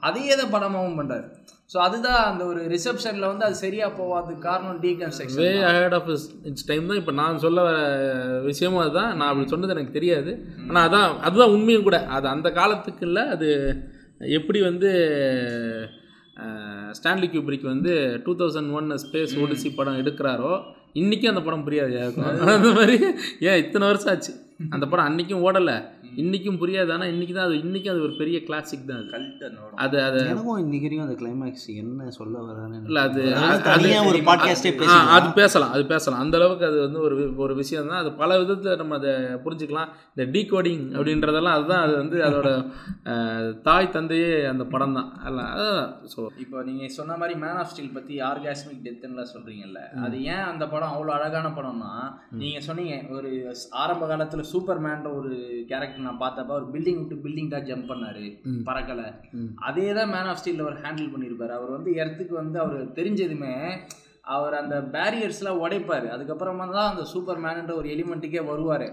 அதையே 0.09 0.35
தான் 0.41 0.53
படமாகவும் 0.55 0.99
பண்ணுறாரு 1.01 1.27
ஸோ 1.73 1.77
அதுதான் 1.85 2.21
அந்த 2.31 2.43
ஒரு 2.51 2.61
ரிசப்ஷனில் 2.73 3.29
வந்து 3.31 3.47
அது 3.47 3.57
சரியாக 3.63 3.91
போகாததுக்கு 3.99 4.47
காரணம் 4.49 4.75
way 4.75 4.83
deconstruction 4.87 5.63
ahead 5.71 5.97
of 5.99 6.09
its 6.49 6.67
time 6.71 6.89
தான் 6.91 7.01
இப்போ 7.01 7.13
நான் 7.21 7.41
சொல்ல 7.45 7.63
வர 7.69 7.79
விஷயமும் 8.49 8.83
அதுதான். 8.85 9.11
நான் 9.19 9.31
அப்படி 9.31 9.53
சொன்னது 9.53 9.75
எனக்கு 9.77 9.97
தெரியாது. 9.99 10.33
ஆனால் 10.69 10.85
அதான் 10.89 11.09
அதுதான் 11.29 11.55
உண்மையும் 11.57 11.87
கூட. 11.89 11.99
அது 12.17 12.29
அந்த 12.35 12.51
காலத்துக்கு 12.59 13.05
இல்லை 13.09 13.25
அது 13.35 13.49
எப்படி 14.39 14.61
வந்து 14.71 14.91
ஸ்டான்லி 16.99 17.27
கியூப்ரிக் 17.33 17.67
வந்து 17.73 17.93
two 18.27 18.33
thousand 18.41 18.73
one 18.79 18.89
space 19.05 19.35
odyssey 19.43 19.69
படம் 19.79 20.01
எடுக்கிறாரோ 20.03 20.53
இன்றைக்கும் 21.01 21.33
அந்த 21.33 21.43
படம் 21.47 21.67
புரியாது 21.67 21.93
யாருக்கும். 21.99 22.27
அந்த 22.57 22.71
மாதிரி 22.79 22.97
ஏன் 23.49 23.61
இத்தனை 23.63 23.85
வருஷம் 23.91 24.13
ஆச்சு? 24.13 24.33
அந்த 24.75 24.85
படம் 24.91 25.09
அன்றைக்கும் 25.09 25.45
ஓடலை. 25.47 25.77
இன்றைக்கும் 26.17 26.59
புரியாது 26.61 26.91
ஆனால் 26.95 27.11
இன்றைக்கி 27.13 27.35
தான் 27.35 27.47
அது 27.47 27.57
இன்றைக்கும் 27.63 27.93
அது 27.93 28.03
ஒரு 28.05 28.15
பெரிய 28.19 28.37
கிளாசிக் 28.47 28.87
தான் 28.89 28.99
அது. 28.99 29.09
கல்ட் 29.13 29.43
அதோட 29.47 29.71
அது 29.85 29.97
அது 30.05 30.19
எனக்கும் 30.25 30.61
இன்னைக்கு 30.63 30.87
வரைக்கும் 30.87 31.07
அந்த 31.07 31.17
கிளைமேக்ஸ் 31.21 31.67
என்ன 31.83 32.09
சொல்ல 32.17 32.37
வரான்னு 32.47 32.81
இல்லை 32.85 33.03
அது 33.05 33.23
ஒரு 34.09 34.21
பாட்காஸ்டே 34.29 34.71
ஆ, 34.71 34.75
பேசலாம் 34.77 35.13
அது 35.17 35.29
பேசலாம் 35.39 35.73
அது 35.75 35.85
பேசலாம். 35.91 36.21
அந்த 36.25 36.37
அளவுக்கு 36.41 36.67
அது 36.69 36.79
வந்து 36.85 37.01
ஒரு 37.07 37.17
ஒரு 37.45 37.55
விஷயம் 37.61 37.89
தான். 37.89 38.03
அது 38.03 38.13
பல 38.17 38.31
விதத்தில் 38.41 38.81
நம்ம 38.81 38.99
அதை 39.01 39.13
புரிஞ்சுக்கலாம். 39.45 39.91
இந்த 40.13 40.27
டீகோடிங் 40.35 40.85
அப்படின்றதெல்லாம் 40.95 41.57
அதுதான் 41.57 41.85
அது 41.85 41.95
வந்து 42.01 42.19
அதோட 42.27 42.49
தாய் 43.65 43.93
தந்தையே 43.93 44.31
அந்த 44.51 44.67
படம் 44.69 44.95
தான். 44.95 45.11
அல்ல 45.25 45.41
அதுதான் 45.53 45.91
ஸோ 46.13 46.21
இப்போ 46.43 46.63
நீங்கள் 46.69 46.95
சொன்ன 46.97 47.17
மாதிரி 47.21 47.37
மேன் 47.41 47.61
ஆஃப் 47.61 47.71
ஸ்டீல் 47.71 47.95
பற்றி 47.95 48.15
ஆர்காஸ்மிக் 48.29 48.85
டெத்துன்னுலாம் 48.85 49.33
சொல்கிறீங்கல்ல 49.33 49.81
அது 50.05 50.17
ஏன் 50.31 50.47
அந்த 50.51 50.65
படம் 50.69 50.93
அவ்வளோ 50.93 51.15
அழகான 51.17 51.49
படம்னா 51.55 51.93
நீங்கள் 52.41 52.67
சொன்னீங்க 52.67 52.95
ஒரு 53.17 53.31
ஆரம்ப 53.81 54.05
காலத்தில் 54.07 54.51
சூப்பர் 54.51 54.83
மேன்ற 54.85 55.09
ஒரு 55.19 55.33
கேரக்டர் 55.71 56.04
நான் 56.07 56.23
பார்த்தப்ப 56.23 56.57
ஒரு 56.61 56.69
பில்டிங் 56.75 57.01
விட்டு 57.01 57.23
பில்டிங் 57.25 57.53
தான் 57.55 57.67
ஜம்ப் 57.71 57.91
பண்ணாரு. 57.91 58.25
பறக்கலை. 58.69 59.09
அதே 59.69 59.89
தான் 59.99 60.13
மேன் 60.15 60.31
ஆஃப் 60.33 60.41
ஸ்டீல் 60.43 60.65
அவர் 60.67 60.81
ஹேண்டில் 60.85 61.13
பண்ணியிருப்பார். 61.15 61.55
அவர் 61.59 61.77
வந்து 61.77 61.93
எர்த்துக்கு 62.05 62.35
வந்து 62.43 62.59
அவர் 62.65 62.81
தெரிஞ்சதுமே 63.01 63.55
அவர் 64.35 64.55
அந்த 64.61 64.77
பேரியர்ஸ்லாம் 64.95 65.63
உடைப்பார். 65.65 66.07
அதுக்கப்புறமா 66.13 66.67
தான் 66.77 66.91
அந்த 66.93 67.03
சூப்பர் 67.11 67.43
மேன்ன்ற 67.45 67.73
ஒரு 67.81 67.89
எலிமெண்ட்டுக்கே 67.95 68.43
வருவார். 68.51 68.87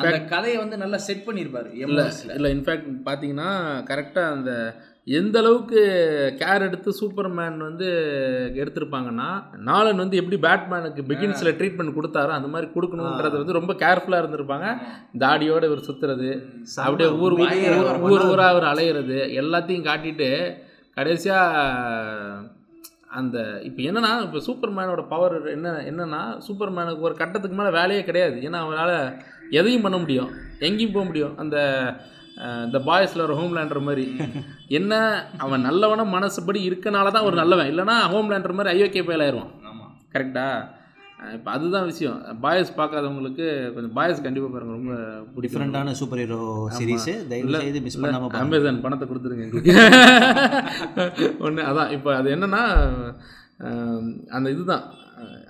அந்த 0.00 0.16
கதையை 0.32 0.56
வந்து 0.62 0.76
நல்லா 0.82 0.98
செட் 1.08 1.26
பண்ணியிருப்பார் 1.28 1.68
இல்லை 1.84 2.06
இல்லை 2.38 2.50
இன்ஃபேக்ட் 2.56 2.88
பார்த்தீங்கன்னா 3.08 3.50
கரெக்டாக 3.90 4.34
அந்த 4.36 4.52
எந்த 5.06 5.36
அளவுக்கு 5.42 5.80
கேர் 6.40 6.64
எடுத்து 6.66 6.90
சூப்பர்மேன் 7.00 7.56
வந்து 7.66 7.88
எடுத்திருப்பாங்கன்னா 8.60 9.26
நாலன் 9.68 10.02
வந்து 10.02 10.20
எப்படி 10.20 10.36
பேட்மேனுக்கு 10.46 11.02
பிகின்ஸில் 11.10 11.56
ட்ரீட்மெண்ட் 11.58 11.96
கொடுத்தாரோ 11.96 12.32
அந்த 12.36 12.48
மாதிரி 12.48 12.68
கொடுக்கணுன்றது 12.76 13.40
வந்து 13.42 13.58
ரொம்ப 13.58 13.72
கேர்ஃபுல்லாக 13.82 14.22
இருந்திருப்பாங்க. 14.22 14.68
தாடியோட 15.22 15.62
இவர் 15.70 15.86
சுற்றுறது 15.88 16.30
அப்படியே 16.86 17.10
ஊர் 17.24 17.36
ஊர் 17.40 17.54
ஊர் 17.82 18.00
ஊர் 18.12 18.26
ஊரா 18.30 18.46
அவர் 18.54 18.66
அலையிறது 18.72 19.18
எல்லாத்தையும் 19.42 19.86
காட்டிட்டு 19.90 20.30
கடைசியாக 20.96 22.62
அந்த 23.18 23.38
இப்போ 23.68 23.80
என்னன்னா 23.88 24.12
இப்போ 24.26 24.40
சூப்பர்மேனோட 24.46 25.02
பவர் 25.12 25.36
என்ன 25.56 25.76
என்னன்னா 25.90 26.22
சூப்பர்மேனுக்கு 26.46 27.06
ஒரு 27.08 27.14
கட்டத்துக்கு 27.20 27.58
மேலே 27.58 27.70
வேலையே 27.78 28.02
கிடையாது. 28.04 28.36
ஏன்னா 28.46 28.58
அவரால் 28.64 28.96
எதையும் 29.58 29.84
பண்ண 29.86 29.96
முடியும். 29.98 30.30
எங்கேயும் 30.58 30.96
போக 30.96 31.04
முடியும். 31.04 31.34
அந்த 31.42 31.56
இந்த 32.66 32.78
பாய்ஸில் 32.88 33.26
ஒரு 33.26 33.34
ஹோம்லேண்டர் 33.40 33.86
மாதிரி. 33.88 34.06
என்ன 34.78 34.92
அவன் 35.44 35.66
நல்லவன 35.68 36.06
மனசுபடி 36.14 36.60
இருக்கனால 36.68 37.12
தான் 37.16 37.26
ஒரு 37.28 37.36
நல்லவன். 37.42 37.68
இல்லைன்னா 37.72 37.96
ஹோம்லேண்டர் 38.14 38.56
மாதிரி 38.58 38.72
ஐயோகே 38.76 39.04
பயல் 39.08 39.24
ஆயிடுவான் 39.26 39.52
ஆமாம் 39.70 39.92
கரெக்டா 40.14 40.46
இப்போ 41.34 41.50
அதுதான் 41.56 41.86
விஷயம். 41.90 42.16
பாய்ஸ் 42.44 42.70
பார்க்காதவங்களுக்கு 42.78 43.44
கொஞ்சம் 43.74 43.94
பாய்ஸ் 43.98 44.24
கண்டிப்பாக 44.24 44.50
பாருங்க 44.54 44.74
ரொம்ப 44.78 45.42
டிஃப்ரெண்டான 45.44 45.94
சூப்பர் 46.00 46.20
ஹீரோ 46.22 46.40
சீரிஸ் 46.78 47.06
தயவு 47.30 47.46
இல்ல, 47.46 47.60
செய்து 47.64 47.80
மிஸ் 47.84 47.96
இல்ல, 47.98 48.06
பண்ணாம 48.06 48.28
பாருங்க. 48.32 48.42
அமேசான் 48.48 48.82
பணத்தை 48.86 49.06
கொடுத்துருங்க 49.10 49.46
எங்களுக்கு. 49.46 49.72
ஒன்று 51.46 51.68
அதான் 51.70 51.94
இப்போ 51.96 52.12
அது 52.18 52.34
என்னன்னா 52.36 52.62
அந்த 54.38 54.46
இதுதான். 54.56 54.84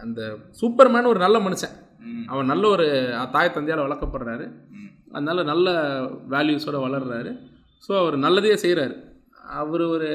அந்த 0.04 0.20
சூப்பர்மேன் 0.60 1.10
ஒரு 1.12 1.20
நல்ல 1.24 1.36
மனுஷன். 1.46 1.74
அவன் 2.30 2.50
நல்ல 2.52 2.64
ஒரு 2.74 2.86
தாய் 3.34 3.54
தந்தையால் 3.54 3.86
வளர்க்கப்படுறாரு. 3.86 4.46
அதனால 5.12 5.42
நல்ல 5.50 5.68
வேல்யூஸோட 6.34 6.78
வளர்றாரு. 6.86 7.32
ஸோ 7.86 7.92
அவர் 8.00 8.16
நல்லதையே 8.24 8.56
செய்கிறாரு 8.64 8.94
அவர் 9.60 9.84
ஒரு 9.94 10.10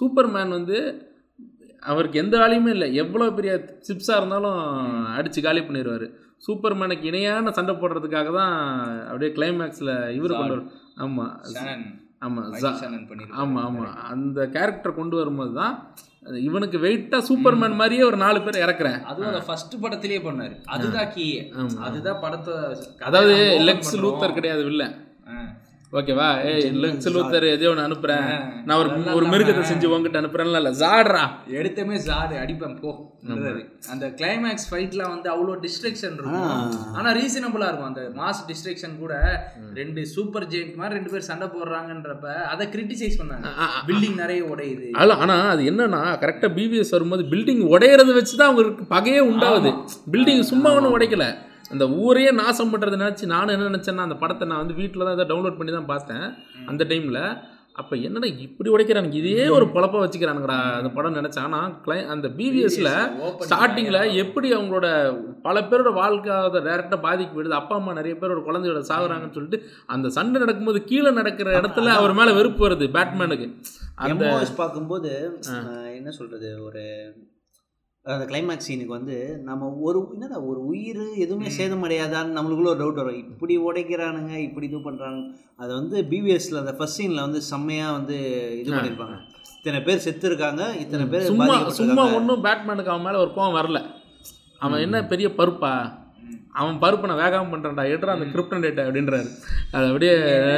சூப்பர்மேன் 0.00 0.56
வந்து 0.58 0.76
அவருக்கு 1.82 2.20
எந்த 2.22 2.34
வேலையுமே 2.42 2.70
இல்லை. 2.76 2.88
எவ்வளோ 3.02 3.26
பெரிய 3.38 3.52
சிப்ஸாக 3.88 4.20
இருந்தாலும் 4.20 4.58
அடித்து 5.16 5.40
காலி 5.40 5.62
பண்ணிடுவார் 5.62 6.06
சூப்பர்மேனுக்கு 6.46 7.08
இணையான 7.10 7.52
சண்டை 7.58 7.74
போடுறதுக்காக 7.74 8.30
தான் 8.38 8.54
அப்படியே 9.08 9.30
கிளைமேக்ஸில் 9.36 9.92
இவர் 10.16 10.34
கொண்டு 10.34 10.54
வரும் 10.54 10.70
ஆமாம் 11.04 11.34
ஆமாம். 12.26 12.48
ஆமாம் 13.42 13.62
ஆமாம் 13.66 13.80
அந்த 14.12 14.40
கேரக்டர் 14.54 14.98
கொண்டு 14.98 15.14
வரும்போது 15.20 15.52
தான் 15.60 15.74
இவனுக்கு 16.42 16.78
வெயிட்டாக 16.78 17.22
சூப்பர்மேன் 17.26 17.74
மாதிரியே 17.74 18.02
ஒரு 18.02 18.16
நாலு 18.16 18.42
பேர் 18.42 18.62
இறக்குறேன் 18.62 18.98
அதுவும் 19.04 19.46
ஃபர்ஸ்ட் 19.46 19.74
படத்திலேயே 19.82 20.20
பண்ணாரு 20.22 20.54
அதுதான் 20.66 21.10
கீ. 21.12 21.26
அதுதான் 21.82 22.20
படத்தை 22.20 22.54
அதாவது 23.02 23.34
லெக்ஸ் 23.66 23.94
லூத்தர். 23.96 24.34
கிடையாது 24.34 24.64
வில்ல 24.64 24.84
ஆ. 24.84 25.03
ஓகேவா? 25.94 26.28
ஏய் 26.42 26.64
லெக்ஸ் 26.82 27.08
லூத்தர் 27.14 27.44
எதையோ 27.50 27.70
ஒன்று 27.70 27.84
அனுப்புகிறேன் 27.84 28.24
ஆ. 28.28 28.38
நான் 28.66 28.78
ஒரு 28.78 28.88
ஒரு 29.12 29.26
மிருகத்தை 29.26 29.62
செஞ்சு 29.64 29.86
உங்ககிட்ட 29.88 30.20
அனுப்புறேன்ல 30.20 30.60
இல்லை 30.60 30.72
ஜாடுறா? 30.80 31.20
எடுத்தமே 31.58 31.96
ஜாடு 32.06 32.34
அடிப்பேன் 32.40 32.74
போ. 32.80 32.92
அந்த 33.92 34.06
கிளைமேக்ஸ் 34.18 34.66
ஃபைட்ல 34.70 35.02
வந்து 35.08 35.28
அவ்வளோ 35.30 35.54
டிஸ்ட்ரக்ஷன் 35.62 36.16
இருக்கும். 36.16 36.48
ஆனா 36.94 37.08
ரீசனபிளா 37.12 37.68
இருக்கும். 37.68 37.90
அந்த 37.92 38.02
மாஸ் 38.16 38.42
டிஸ்ட்ரக்ஷன் 38.48 38.98
கூட 38.98 39.14
ரெண்டு 39.74 40.04
சூப்பர் 40.06 40.48
ஜெயிண்ட் 40.48 40.76
மாதிரி 40.76 40.98
ரெண்டு 40.98 41.10
பேர் 41.10 41.28
சண்டை 41.30 41.48
போடுறாங்கன்றப்ப 41.54 42.26
அதை 42.46 42.66
கிரிட்டிசைஸ் 42.68 43.18
பண்ணாங்க. 43.20 43.46
பில்டிங் 43.88 44.18
நிறைய 44.18 44.42
உடையுது. 44.50 44.88
அதில் 44.94 45.18
ஆனால் 45.18 45.48
அது 45.48 45.64
என்னன்னா 45.70 46.02
கரெக்டாக 46.20 46.52
பிபிஎஸ் 46.58 46.90
வரும்போது 46.90 47.24
பில்டிங் 47.30 47.64
உடையறத 47.70 48.12
வச்சு 48.12 48.36
தான் 48.36 48.48
அவங்களுக்கு 48.48 48.86
பகையே 48.90 49.22
உண்டாகுது. 49.30 49.72
பில்டிங் 50.12 50.44
சும்மா 50.44 50.70
ஒன்றும் 50.72 50.96
உடைக்கல. 50.96 51.26
அந்த 51.70 51.84
ஊரையே 52.00 52.30
நாசம் 52.38 52.72
பண்ணுறது 52.72 52.96
நினச்சி 52.96 53.26
நானும் 53.30 53.54
என்ன 53.54 53.68
நினச்சேன்னா 53.68 54.06
அந்த 54.06 54.16
படத்தை 54.18 54.46
நான் 54.48 54.62
வந்து 54.62 54.74
வீட்டில் 54.74 55.04
தான் 55.04 55.14
இதை 55.14 55.26
டவுன்லோட் 55.30 55.58
பண்ணி 55.58 55.72
தான் 55.72 55.90
பார்த்தேன் 55.90 56.24
அந்த 56.66 56.82
டைமில் 56.84 57.20
அப்போ 57.76 57.94
என்னடா 57.98 58.26
இப்படி 58.42 58.68
உடைக்கிறானுங்க? 58.72 59.16
இதே 59.20 59.46
ஒரு 59.50 59.66
பொழப்ப 59.72 60.00
வச்சுக்கிறானுங்கடா 60.00 60.58
அந்த 60.74 60.90
படம் 60.90 61.16
நினச்சேன் 61.16 61.46
ஆனால் 61.48 61.72
கிளை 61.82 61.96
அந்த 62.12 62.26
பிவிஎஸ்ல 62.36 62.90
ஸ்டார்டிங்கில் 63.44 63.98
எப்படி 64.14 64.48
அவங்களோட 64.52 64.86
பல 65.42 65.62
பேரோட 65.62 65.92
வாழ்க்கை 65.92 66.36
அதை 66.40 66.60
டேரெக்டாக 66.62 67.00
பாதிக்கு 67.00 67.38
விடுது 67.38 67.54
அப்பா 67.54 67.76
அம்மா 67.76 67.92
நிறைய 67.92 68.16
பேரோட 68.16 68.42
குழந்தையோட 68.46 68.82
சாகுறாங்கன்னு 68.90 69.36
சொல்லிட்டு 69.38 69.60
அந்த 69.88 70.08
சண்டை 70.10 70.40
நடக்கும்போது 70.40 70.82
கீழே 70.84 71.12
நடக்கிற 71.12 71.56
இடத்துல 71.58 71.96
அவர் 71.96 72.18
மேலே 72.20 72.32
வெறுப்பு 72.32 72.66
வருது 72.66 72.88
பேட்மேனுக்கு 72.94 73.48
அந்த 74.04 74.30
பார்க்கும்போது 74.56 75.12
என்ன 75.94 76.12
சொல்கிறது 76.12 76.50
ஒரு 76.60 76.84
அந்த 78.06 78.24
கிளைமேக்ஸ் 78.30 78.66
சீனுக்கு 78.68 78.94
வந்து 78.96 79.16
நம்ம 79.48 79.68
ஒரு 79.86 79.98
என்னடா 80.14 80.38
ஒரு 80.50 80.60
உயிர் 80.70 81.04
எதுவுமே 81.24 81.50
சேதமடையாதான்னு 81.58 82.36
நம்மளுக்குள்ள 82.38 82.70
ஒரு 82.72 82.80
டவுட் 82.82 83.00
வரும். 83.00 83.20
இப்படி 83.22 83.54
உடைக்கிறானுங்க 83.68 84.34
இப்படி 84.46 84.66
இது 84.68 84.80
பண்ணுறானுங்க 84.88 85.24
அதை 85.62 85.70
வந்து 85.78 85.96
பிவிஎஸ்ல 86.10 86.60
அந்த 86.62 86.74
ஃபர்ஸ்ட் 86.78 86.98
சீனில் 87.00 87.24
வந்து 87.26 87.40
செம்மையாக 87.50 87.96
வந்து 87.98 88.16
இது 88.60 88.68
பண்ணியிருப்பாங்க. 88.74 89.16
இத்தனை 89.58 89.80
பேர் 89.86 90.04
செத்து 90.06 90.26
இருக்காங்க 90.30 90.62
இத்தனை 90.82 91.04
பேர் 91.12 91.28
சும்மா 91.30 91.46
சும்மா. 91.80 92.04
ஒன்றும் 92.18 92.44
பேட்மேனுக்கு 92.46 92.92
அவன் 92.94 93.06
மேலே 93.08 93.20
ஒரு 93.24 93.32
கோவம் 93.36 93.58
வரல. 93.60 93.80
அவன் 94.64 94.84
என்ன 94.86 94.98
பெரிய 95.12 95.28
பருப்பா? 95.38 95.72
அவன் 96.60 96.80
பருப்பு 96.82 97.08
நான் 97.10 97.20
வேகாம 97.22 97.50
பண்ணுறேன்டா 97.52 97.84
எடுறா 97.94 98.14
அந்த 98.16 98.26
கிரிப்டன் 98.34 98.64
டேட்டா 98.64 98.82
அப்படின்றாரு. 98.86 99.28
அது 99.76 99.86
அப்படியே 99.90 100.14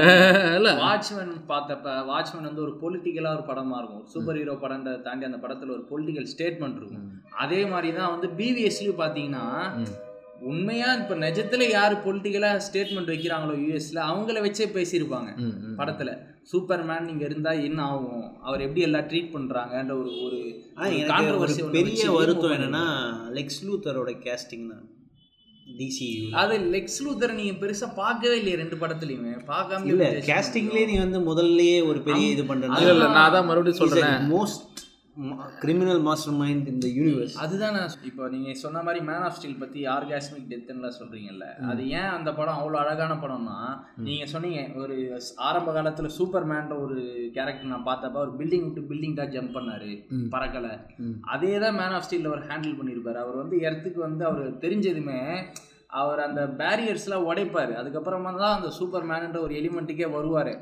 இல்லை. 0.58 0.72
வாட்ச்மேன் 0.84 1.32
பார்த்தப்ப 1.52 1.94
வாட்ச்மேன் 2.10 2.48
வந்து 2.48 2.64
ஒரு 2.66 2.74
பொலிட்டிக்கலா 2.82 3.32
ஒரு 3.36 3.44
படமா 3.50 3.78
இருக்கும். 3.80 4.00
ஒரு 4.02 4.12
சூப்பர் 4.14 4.38
ஹீரோ 4.40 4.56
படம்ன்றதை 4.64 4.98
தாண்டி 5.06 5.28
அந்த 5.30 5.40
படத்துல 5.44 5.74
ஒரு 5.76 5.84
பொலிட்டிக்கல் 5.92 6.28
ஸ்டேட்மெண்ட் 6.32 6.80
இருக்கும். 6.80 7.04
அதே 7.44 7.60
மாதிரி 7.72 7.90
தான் 8.00 8.12
வந்து 8.14 8.30
பிவிஎஸ்லயும் 8.40 9.00
பாத்தீங்கன்னா 9.02 9.44
உண்மையா 10.50 10.88
இப்ப 11.00 11.14
நிஜத்துல 11.24 11.66
யாரு 11.76 11.94
பொலிட்டிக்கலா 12.06 12.48
ஸ்டேட்மெண்ட் 12.64 13.12
வைக்கிறாங்களோ 13.12 13.54
யூஎஸ்ல 13.62 14.00
அவங்கள 14.10 14.40
வச்சே 14.46 14.66
பேசியிருப்பாங்க 14.74 15.30
படத்துல. 15.78 16.10
சூப்பர்மேன் 16.50 17.06
நீங்க 17.08 17.22
இருந்தா 17.28 17.52
என்ன 17.68 17.80
ஆகும்? 17.92 18.26
அவர் 18.46 18.64
எப்படி 18.66 18.84
எல்லாம் 18.88 19.06
ட்ரீட் 19.10 19.32
பண்றாங்கன்ற 19.36 19.94
ஒரு 20.02 20.12
ஒரு 20.26 20.38
பெரிய 21.76 22.04
வருத்தம் 22.16 22.54
என்னன்னா 22.56 22.84
லெக்ஸ் 23.38 23.62
லூத்தரோட 23.68 24.12
கேஸ்டிங் 24.26 24.68
தான். 24.72 24.84
டிசி 25.66 26.08
அது 26.34 26.54
லெக்ஸ் 26.72 26.98
லூத்தர் 27.04 27.34
நீங்க 27.34 27.54
பெருசா 27.62 27.86
பார்க்கவே 27.94 28.36
இல்லையே 28.36 28.56
ரெண்டு 28.56 28.76
படத்துலயுமே. 28.76 29.32
பார்க்காம 29.48 29.88
இல்ல 29.88 30.06
கேஸ்டிங்லேயே 30.28 30.86
நீ 30.86 30.96
வந்து 30.98 31.20
முதல்லயே 31.28 31.78
ஒரு 31.86 32.00
பெரிய 32.02 32.26
இது 32.26 32.42
இல்ல 32.42 32.54
இல்ல 32.88 33.04
பண்ற 33.04 33.08
நான் 33.08 33.26
அதான் 33.26 33.48
மறுபடியும் 33.48 33.80
சொல்றேன். 33.82 34.16
மோஸ்ட் 34.30 34.64
கிரிமினல் 35.60 36.00
மாஸ்டர் 36.00 36.34
மைண்ட் 36.34 36.66
இந்த 36.68 36.86
யூனிவர்ஸ் 36.88 37.34
அதுதான் 37.34 37.74
நான் 37.76 37.94
இப்போ 38.04 38.24
நீங்க 38.28 38.50
சொன்ன 38.54 38.82
மாதிரி 38.82 39.00
மேன் 39.04 39.24
ஆஃப் 39.24 39.36
ஸ்டீல் 39.36 39.58
பத்தி 39.58 39.80
ஆர்காஸ்மிக் 39.86 40.50
டெத்துன்னுலாம் 40.50 40.96
சொல்றீங்கல்ல 40.98 41.46
அது 41.70 41.82
ஏன் 41.88 42.08
அந்த 42.08 42.30
படம் 42.32 42.58
அவ்வளோ 42.58 42.78
அழகான 42.82 43.14
படம்னா 43.14 43.56
நீங்க 43.98 44.26
சொன்னீங்க 44.26 44.60
ஒரு 44.74 44.96
ஆரம்ப 45.48 45.72
காலத்துல 45.72 46.10
சூப்பர் 46.18 46.44
மேன்ற 46.44 46.76
ஒரு 46.78 46.98
கேரக்டர் 47.34 47.72
நான் 47.72 47.88
பார்த்தப்ப 47.88 48.22
ஒரு 48.24 48.34
பில்டிங் 48.40 48.66
விட்டு 48.66 48.88
பில்டிங் 48.90 49.14
தான் 49.14 49.32
ஜம்ப் 49.36 49.56
பண்ணாரு. 49.56 49.90
பறக்கல. 50.34 50.68
அதே 51.26 51.58
தான் 51.58 51.74
மேன் 51.74 51.96
ஆஃப் 51.98 52.02
ஸ்டீல் 52.02 52.28
அவர் 52.32 52.44
ஹேண்டில் 52.50 52.78
பண்ணியிருப்பாரு. 52.80 53.14
அவர் 53.14 53.36
வந்து 53.36 53.58
இடத்துக்கு 53.58 54.00
வந்து 54.00 54.24
அவர் 54.24 54.58
தெரிஞ்சதுமே 54.60 55.20
அவர் 55.90 56.20
அந்த 56.26 56.40
பேரியர்ஸ்லாம் 56.60 57.26
உடைப்பாரு. 57.30 57.72
அதுக்கப்புறமா 57.80 58.30
தான் 58.40 58.56
அந்த 58.56 58.70
சூப்பர் 58.78 59.06
மேன்ன்ற 59.10 59.38
ஒரு 59.46 59.54
எலிமெண்ட்டுக்கே 59.60 60.08
வருவாரு. 60.16 60.52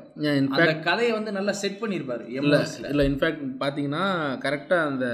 அந்த 0.57 0.73
கதையை 0.89 1.13
வந்து 1.17 1.31
நல்லா 1.37 1.55
செட் 1.61 1.81
பண்ணியிருப்பாரு 1.81 2.23
இல்லை 2.37 2.59
எம்எஸ்ல 2.59 2.91
இல்லை 2.91 3.05
இன்ஃபேக்ட் 3.11 3.43
பார்த்தீங்கன்னா 3.63 4.05
கரெக்டாக 4.45 4.89
அந்த 4.91 5.07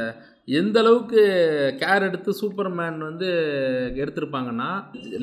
எந்த 0.60 0.78
அளவுக்கு 0.84 1.22
கேர் 1.82 2.06
எடுத்து 2.08 2.32
சூப்பர்மேன் 2.42 2.98
வந்து 3.08 3.28
எடுத்திருப்பாங்கன்னா 4.02 4.70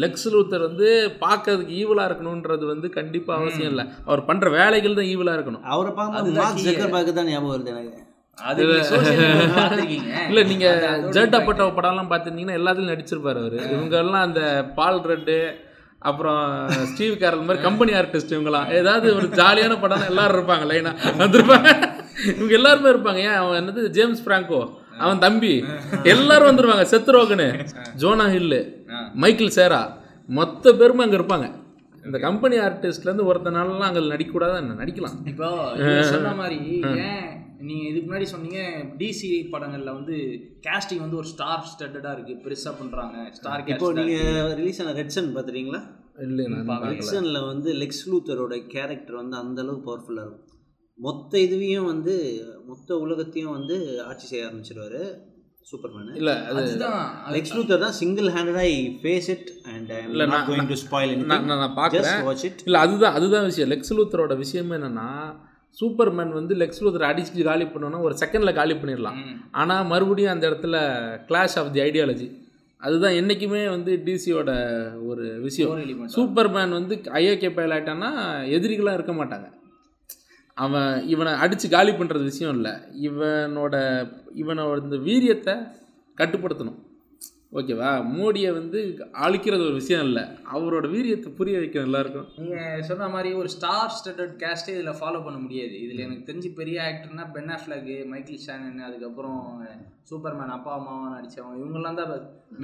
லெக்ஸ் 0.05 0.29
லூத்தர் 0.35 0.67
வந்து 0.69 0.89
பார்க்கறதுக்கு 1.25 1.79
ஈவலாக 1.83 2.09
இருக்கணுன்றது 2.11 2.65
வந்து 2.73 2.89
கண்டிப்பாக 2.99 3.41
அவசியம் 3.43 3.71
இல்லை. 3.73 3.87
அவர் 4.09 4.27
பண்ணுற 4.29 4.51
வேலைகள் 4.59 4.99
தான் 5.01 5.11
ஈவலாக 5.15 5.39
இருக்கணும். 5.39 5.65
அவரை 5.75 5.93
பார்க்கும்போது 6.01 7.17
தான் 7.19 7.31
ஞாபகம் 7.33 7.55
வருது 7.55 7.75
எனக்கு. 7.75 8.05
அது 8.43 8.67
நீங்க. 8.67 10.25
இல்லை. 10.27 10.43
நீங்கள் 10.43 10.83
அது 10.83 11.07
அதோட 11.07 11.09
ஜெட் 11.09 11.35
impact. 11.35 11.39
அப்பட்டோ 11.39 11.67
படம்லாம் 11.67 12.11
பார்த்துருந்தீங்கன்னா 12.11 12.59
எல்லாத்துலையும் 12.61 12.99
நடிச்சிருப்பாரு 12.99 13.39
அவர். 13.39 13.53
இவங்கெல்லாம் 13.53 14.21
அந்த 14.27 14.65
பால் 14.75 15.01
ரெட்டு 15.01 15.55
அப்புறம் 15.99 16.69
ஸ்டீவ் 16.69 17.15
கேரல் 17.15 17.41
மாதிரி 17.41 17.61
கம்பெனி 17.61 17.93
ஆர்டிஸ்ட் 17.93 18.31
இவங்கலாம் 18.31 18.71
ஏதாவது 18.71 19.15
ஒரு 19.15 19.27
ஜாலியான 19.27 19.81
படம் 19.81 20.03
எல்லாரும் 20.09 20.37
இருப்பாங்க 20.39 20.67
லைனாக 20.73 20.95
வந்திருப்பாங்க. 21.19 21.97
இவங்க 22.27 22.55
எல்லாருமே 22.55 22.89
இருப்பாங்க. 22.91 23.17
ஏன்? 23.17 23.35
அவன் 23.35 23.65
என்னது? 23.65 23.89
James 23.89 24.29
Franco. 24.29 24.69
அவன் 24.99 25.19
தம்பி. 25.19 25.65
எல்லாரும் 26.03 26.57
வந்துருவாங்க. 26.57 26.87
செத்ரோகனு 26.91 27.67
ஜோனா 27.99 28.27
ஹில்லு. 28.35 28.61
மைக்கேல் 29.15 29.51
சேரா. 29.51 29.97
மொத்த 30.27 30.73
பேருமே 30.73 31.03
அங்கே 31.03 31.17
இருப்பாங்க. 31.17 31.53
இந்த 32.05 32.19
கம்பெனி 32.27 32.57
ஆர்டிஸ்ட்லேருந்து 32.67 33.29
ஒருத்தனாலலாம் 33.31 33.89
அங்கே 33.89 34.03
நடிக்கக்கூடாது 34.15 34.57
என்ன? 34.63 34.77
நடிக்கலாம். 34.83 35.17
இப்போ 35.33 35.49
சொன்ன 36.13 36.33
மாதிரி 36.41 36.59
ஏன் 37.09 37.29
நீங்க 37.69 37.85
இதுக்கு 37.91 38.09
முன்னாடி 38.09 38.27
சொன்னீங்க 38.33 38.61
டிசி 38.99 39.31
படங்கள்ல 39.55 39.93
வந்து 39.99 40.17
கேஸ்டிங் 40.67 41.05
வந்து 41.05 41.19
ஒரு 41.21 41.29
ஸ்டார் 41.33 41.69
ஸ்டட்டடா 41.71 42.11
இருக்கு 42.17 42.35
பெருசா 42.45 42.73
பண்றாங்க 42.81 43.17
ஸ்டார் 43.39 43.63
இப்போ 43.63 43.89
கேஸ்ட் 43.89 43.99
நீங்க 44.01 44.19
ரிலீஸ் 44.61 44.81
ஆன 44.85 44.95
ரெட்சன் 45.01 45.33
பார்த்துறீங்களா 45.37 45.81
இல்லை 46.27 46.45
நான் 46.53 46.85
ரெட்சனில் 46.93 47.49
வந்து 47.53 47.73
லெக்ஸ் 47.83 48.05
லூத்தரோட 48.11 48.55
கேரக்டர் 48.75 49.21
வந்து 49.23 49.37
அந்த 49.43 49.59
அளவுக்கு 49.63 49.89
பவர்ஃபுல்லாக 49.89 50.27
இருக்கும். 50.27 50.45
மொத்த 50.99 51.33
இதுவையும் 51.39 51.91
வந்து 51.93 52.15
மொத்த 52.71 52.99
உலகத்தையும் 52.99 53.57
வந்து 53.59 53.77
ஆட்சி 54.07 54.27
செய்ய 54.27 54.47
ஆரம்பிச்சிருவாரு. 54.47 55.03
சூப்பர்மேனு 55.73 56.17
இல்லை 56.17 56.35
அது 56.35 56.55
அதுதான் 56.55 57.25
லெக்ஸ் 57.31 57.55
லூத்தர் 57.55 57.79
தான் 57.79 57.93
single 57.93 58.27
handed 58.27 58.55
I 58.55 58.99
face 59.03 59.29
it 59.29 59.51
and 59.65 59.93
I 59.93 60.11
இல்ல, 60.11 60.27
நாட் 60.27 60.49
நான்- 60.49 60.51
கோயிங் 60.51 60.67
டு 60.67 60.99
ஸ்பாயில் 60.99 61.25
நான் 61.25 61.45
நான் 61.45 61.77
பார்க்குறேன். 61.77 62.23
வாட்ச் 62.25 62.45
இட் 62.45 62.61
இல்லை 62.65 62.81
அதுதான் 62.81 63.15
அதுதான் 63.15 63.45
விஷயம். 63.45 63.71
லெக்ஸ் 63.71 63.95
லூத்தரோட 63.97 64.37
விஷயம் 64.37 64.71
என்னன்னா 64.71 65.09
சூப்பர்மேன் 65.81 66.33
வந்து 66.33 66.55
லெக்ஸ் 66.55 66.83
லூத்தர் 66.83 67.09
அடிச்சு 67.11 67.43
காலி 67.43 67.65
பண்ணோன்னா 67.65 68.01
ஒரு 68.01 68.15
செகண்டில் 68.21 68.55
காலி 68.55 68.75
பண்ணிடலாம். 68.75 69.19
ஆனால் 69.51 69.87
மறுபடியும் 69.87 70.33
அந்த 70.33 70.51
இடத்துல 70.51 70.77
கிளாஷ் 71.29 71.59
ஆஃப் 71.59 71.73
தி 71.73 71.81
ஐடியாலஜி 71.81 72.47
அதுதான் 72.77 73.13
என்றைக்குமே 73.13 73.69
வந்து 73.69 74.03
டிசியோட 74.05 74.51
ஒரு 75.07 75.41
விஷயம். 75.41 75.71
சூப்பர்மேன் 76.15 76.69
வந்து 76.69 76.95
ஐயோக்கிய 76.95 77.55
பயல் 77.55 77.83
ஆயிட்டான்னா 77.83 78.11
எதிரிகளாக 78.49 78.95
இருக்க 78.95 79.13
மாட்டாங்க. 79.13 79.57
அவன் 80.65 80.93
இவனை 81.13 81.33
அடித்து 81.43 81.67
காலி 81.69 81.93
பண்ணுறது 81.93 82.29
விஷயம் 82.31 82.55
இல்லை. 82.57 82.73
இவனோட 83.09 83.75
இவனோட 84.43 84.77
இந்த 84.87 84.99
வீரியத்தை 85.09 85.55
கட்டுப்படுத்தணும். 86.21 86.79
ஓகேவா? 87.57 87.91
மோடியை 88.15 88.51
வந்து 88.59 88.79
அழிக்கிறது 89.25 89.63
ஒரு 89.69 89.77
விஷயம் 89.81 90.05
இல்லை. 90.09 90.25
அவரோட 90.55 90.87
வீரியத்தை 90.95 91.31
புரிய 91.39 91.61
வைக்கணும் 91.61 91.89
எல்லாருக்கும். 91.89 92.27
நீங்க 92.41 92.59
சொன்ன 92.89 93.09
மாதிரி 93.15 93.31
ஒரு 93.41 93.49
ஸ்டார் 93.57 93.95
ஸ்டட்டட் 93.99 94.35
கேஸ்டே 94.43 94.75
இதுல 94.77 94.93
ஃபாலோ 94.99 95.21
பண்ண 95.27 95.39
முடியாது. 95.45 95.77
இதுல 95.85 96.07
எனக்கு 96.07 96.29
தெரிஞ்சு 96.31 96.51
பெரிய 96.61 96.79
ஆக்டர்னா 96.89 97.27
பென் 97.37 97.55
அஃப்லக் 97.59 97.93
மைக்கேல் 98.15 98.45
ஷானன் 98.47 98.89
அதுக்கப்புறம் 98.89 99.41
சூப்பர்மேன் 100.11 100.53
அப்பா 100.57 100.71
அம்மாவா 100.77 101.07
நடிச்சவங்க. 101.15 101.57
இவங்கெல்லாம் 101.63 101.97
தான் 102.01 102.13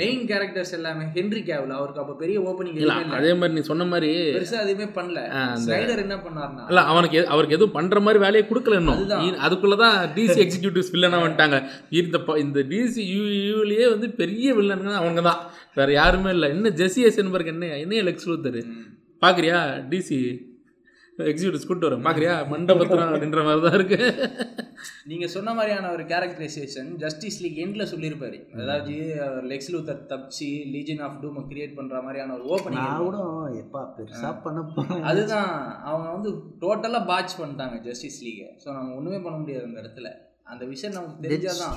மெயின் 0.00 0.22
கேரக்டர்ஸ் 0.28 0.74
எல்லாமே. 0.76 1.04
ஹென்ரி 1.16 1.40
கேவல் 1.48 1.74
அவருக்கு 1.78 2.02
அப்ப 2.02 2.14
பெரிய 2.22 2.36
ஓப்பனிங் 2.50 2.78
இல்லை 2.82 2.94
அதே 3.18 3.32
மாதிரி 3.40 3.56
நீ 3.56 3.62
சொன்ன 3.70 3.86
மாதிரி 3.90 4.10
பெருசா 4.36 4.60
எதுவுமே 4.66 4.86
பண்ணல. 4.98 5.22
ஸ்னைடர் 5.64 6.04
என்ன 6.04 6.16
பண்ணாருன்னா 6.26 6.64
இல்லை 6.70 6.84
அவனுக்கு 6.92 7.18
அவருக்கு 7.32 7.56
எதுவும் 7.58 7.76
பண்ணுற 7.78 8.00
மாதிரி 8.06 8.22
வேலையை 8.26 8.44
கொடுக்கல 8.50 8.78
இன்னும். 8.82 9.02
அதுக்குள்ள 9.48 9.78
தான் 9.84 9.98
டிசி 10.18 10.38
எக்ஸிக்யூட்டிவ்ஸ் 10.46 10.92
வில்லனாக 10.94 11.24
வந்துட்டாங்க. 11.26 11.58
இந்த 12.02 12.20
இந்த 12.44 12.60
டிசி 12.72 13.04
யூலேயே 13.50 13.88
வந்து 13.94 14.08
பெரிய 14.22 14.54
வில்லனுங்க 14.74 15.02
அவங்க 15.02 15.22
தான் 15.30 15.42
வேற 15.80 15.88
யாருமே 16.00 16.32
இல்லை. 16.38 16.50
இன்னும் 16.56 16.78
ஜெசி 16.80 17.02
எசன்பர்க் 17.10 17.54
என்ன 17.54 17.76
என்னைய 17.84 18.02
லெக்ஸ் 18.10 18.28
லூத்தர் 18.30 18.60
பார்க்குறியா 19.22 19.60
டிசி 19.92 20.18
எக்ஸிக்யூட்டிவ்ஸ் 21.30 21.66
கூப்பிட்டு 21.66 21.86
வரேன். 21.88 22.04
பார்க்குறியா 22.06 22.32
மண்டபத்திரம் 22.52 23.10
அப்படின்ற 23.10 23.42
மாதிரி 23.46 23.60
தான் 23.64 23.76
இருக்கு. 23.78 23.98
நீங்க 25.10 25.26
சொன்ன 25.34 25.52
மாதிரியான 25.58 25.90
ஒரு 25.96 26.04
கேரக்டரைசேஷன் 26.12 26.88
ஜஸ்டிஸ் 27.02 27.38
லீக் 27.42 27.60
எண்ட்ல 27.64 27.84
சொல்லியிருப்பாரு. 27.92 28.38
அதாவது 28.62 28.94
லெக்ஸ் 29.52 29.70
லூத்தர் 29.74 30.00
தப்பிச்சு 30.12 30.48
லீஜன் 30.74 31.02
ஆஃப் 31.06 31.20
டூம் 31.22 31.38
கிரியேட் 31.52 31.78
பண்ற 31.78 32.00
மாதிரியான 32.06 32.34
ஒரு 32.36 32.44
நான் 32.44 32.52
ஓப்பனிங் 32.56 33.04
கூட 33.04 33.18
எப்பா 33.62 33.82
பெருசா 33.98 34.32
பண்ண 34.46 35.00
அதுதான் 35.10 35.52
அவங்க 35.90 36.08
வந்து 36.16 36.32
டோட்டலா 36.64 37.02
பாட்ச் 37.12 37.38
பண்ணிட்டாங்க 37.42 37.78
ஜஸ்டிஸ் 37.88 38.20
லீகை 38.26 38.50
ஸோ 38.64 38.68
நம்ம 38.78 38.96
ஒண்ணுமே 39.00 39.20
பண்ண 39.26 39.36
முடியாது 39.42 39.68
அந்த 39.70 39.80
இடத்துல. 39.84 40.10
அந்த 40.46 40.64
விஷயம் 40.64 40.94
நமக்கு 40.94 41.22
தெரிஞ்சாதான் 41.24 41.70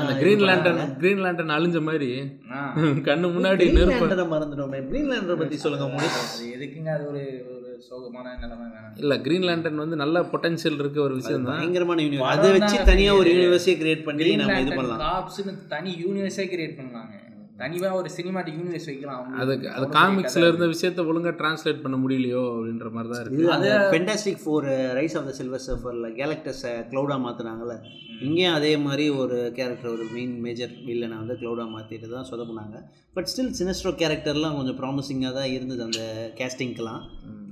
அந்த 0.00 0.12
கிரீன் 0.18 0.42
லேண்டன் 0.42 0.78
கிரீன் 0.98 1.22
லேண்டன் 1.24 1.54
அழிஞ்ச 1.56 1.78
மாதிரி. 1.82 2.08
கண்ணு 3.08 3.28
முன்னாடி 3.34 3.64
நெருப்பு. 3.72 4.06
மறந்துட்டோமே. 4.34 4.80
கிரீன் 4.88 5.10
லேண்டரை 5.10 5.36
பத்தி 5.36 5.56
சொல்லுங்க 5.56 5.86
முடியும் 5.88 6.16
அது 6.24 6.46
எதுக்குங்க? 6.56 6.90
அது 6.94 7.06
ஒரு 7.08 7.22
ஒரு 7.48 7.64
சோகமான 7.88 8.26
நிலைமை 8.36 8.66
வேணாம். 8.66 8.94
இல்லை 8.96 9.16
கிரீன் 9.20 9.42
லேண்டன் 9.42 9.74
வந்து 9.74 9.96
நல்ல 9.96 10.22
பொட்டன்ஷியல் 10.32 10.78
இருக்க 10.78 11.00
ஒரு 11.00 11.14
விஷயம் 11.14 11.44
தான். 11.44 11.56
பயங்கரமான 11.56 12.02
யூனிவர்ஸ் 12.02 12.32
அதை 12.34 12.50
வச்சு 12.56 12.78
தனியா 12.84 13.14
ஒரு 13.14 13.30
யூனிவர்ஸே 13.32 13.74
கிரியேட் 13.82 14.04
பண்ணி 14.04 14.36
நம்ம 14.36 14.60
இது 14.60 14.74
பண்ணலாம். 14.74 15.02
காப்ஸ்னு 15.06 15.54
தனி 15.68 15.92
யூனிவர்ஸே 16.04 16.46
கிரியேட் 16.54 16.78
பண்ணாங்க 16.80 17.17
தனிவா 17.58 17.88
ஒரு 18.00 18.08
சினிமாட்டிக் 18.16 18.58
யூனிவர்ஸ் 18.58 18.88
வைக்கலாம். 18.88 19.20
அவங்க. 19.20 19.38
அது 19.42 19.52
அது 19.76 19.86
காமிக்ஸ்ல 19.96 20.48
இருந்த 20.48 20.66
விஷயத்த 20.72 21.06
ஒழுங்கா 21.10 21.32
டிரான்ஸ்லேட் 21.40 21.82
பண்ண 21.84 21.96
முடியலையோ 22.02 22.42
அப்படின்ற 22.50 22.88
மாதிரி 22.96 23.08
தான் 23.12 23.22
இருக்கு. 23.22 23.38
இது 23.38 23.48
அந்த 23.56 23.70
Fantastic 23.92 24.42
Four 24.42 24.66
rise 24.98 25.16
of 25.20 25.26
the 25.28 25.34
silver 25.38 25.64
சர்ஃபரில் 25.66 26.08
கேலக்டஸை 26.20 26.72
க்ளௌடாக 26.92 27.18
மாற்றினாங்கல்ல 27.24 27.76
இங்கேயும் 28.26 28.56
அதே 28.58 28.72
மாதிரி 28.84 29.04
ஒரு 29.22 29.36
கேரக்டர் 29.58 29.92
ஒரு 29.96 30.04
மெயின் 30.14 30.36
மேஜர் 30.44 30.72
வில்லனை 30.86 31.18
வந்து 31.22 31.34
க்ளௌடாக 31.42 31.68
மாற்றிட்டு 31.74 32.14
தான் 32.14 32.28
சொதப்புனாங்க. 32.30 32.76
பட் 33.16 33.28
ஸ்டில் 33.32 33.52
சினஸ்ட்ரோ 33.60 33.92
கேரக்டர்லாம் 34.02 34.56
கொஞ்சம் 34.58 34.78
ப்ராமிசிங்காக 34.80 35.32
தான் 35.38 35.52
இருந்தது 35.56 35.82
அந்த 35.88 36.02
கேஸ்டிங்க்கெலாம் 36.40 37.02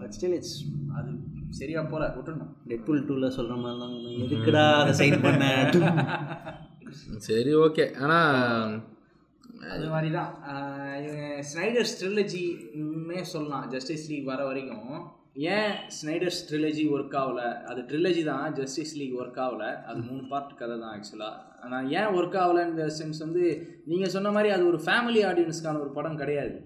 பட் 0.01 0.15
ஸ்டில் 0.17 0.37
இட்ஸ். 0.39 0.57
அது 0.99 1.11
சரியா 1.59 1.81
போல 1.93 2.05
விட்டுணும் 2.17 2.53
டெட்புல் 2.71 3.07
டூவில் 3.09 3.35
சொல்கிற 3.37 3.57
மாதிரி 3.63 3.79
தான் 3.83 3.95
எதுக்குடா 4.25 4.65
அதை 4.81 4.93
சைன் 5.01 5.23
பண்ண? 5.27 5.45
சரி 7.27 7.53
ஓகே 7.65 7.85
ஆனா 8.03 8.19
அது 9.75 9.87
மாதிரி 9.93 10.09
தான் 10.19 10.31
ஸ்னைடர்ஸ் 11.51 11.95
ட்ரிலஜின்னே 12.01 13.21
சொல்லலாம். 13.35 13.67
ஜஸ்டிஸ் 13.75 14.09
லீக் 14.11 14.31
வர 14.33 14.41
வரைக்கும். 14.49 14.91
ஏன் 15.55 15.73
ஸ்னைடர்ஸ் 15.97 16.41
ட்ரிலஜி 16.49 16.85
ஒர்க் 16.95 17.17
ஆகல? 17.23 17.41
அது 17.71 17.81
ட்ரிலஜி 17.91 18.23
தான் 18.31 18.55
ஜஸ்டிஸ் 18.59 18.95
லீக் 19.01 19.17
ஒர்க் 19.23 19.41
ஆகல. 19.47 19.65
அது 19.89 19.99
மூணு 20.11 20.23
பார்ட் 20.31 20.55
கதை 20.61 20.77
தான் 20.83 20.95
ஆக்சுவலாக 20.97 21.43
ஆனால் 21.65 21.89
ஏன் 21.99 22.15
ஒர்க் 22.19 22.39
ஆகல 22.45 22.87
சென்ஸ் 23.01 23.21
வந்து 23.27 23.45
நீங்கள் 23.91 24.15
சொன்ன 24.17 24.33
மாதிரி 24.37 24.51
அது 24.57 24.65
ஒரு 24.71 24.81
ஃபேமிலி 24.87 25.23
ஆடியன்ஸ்க்கான 25.31 25.81
ஒரு 25.85 25.93
படம் 25.99 26.21
கிடையாது. 26.23 26.57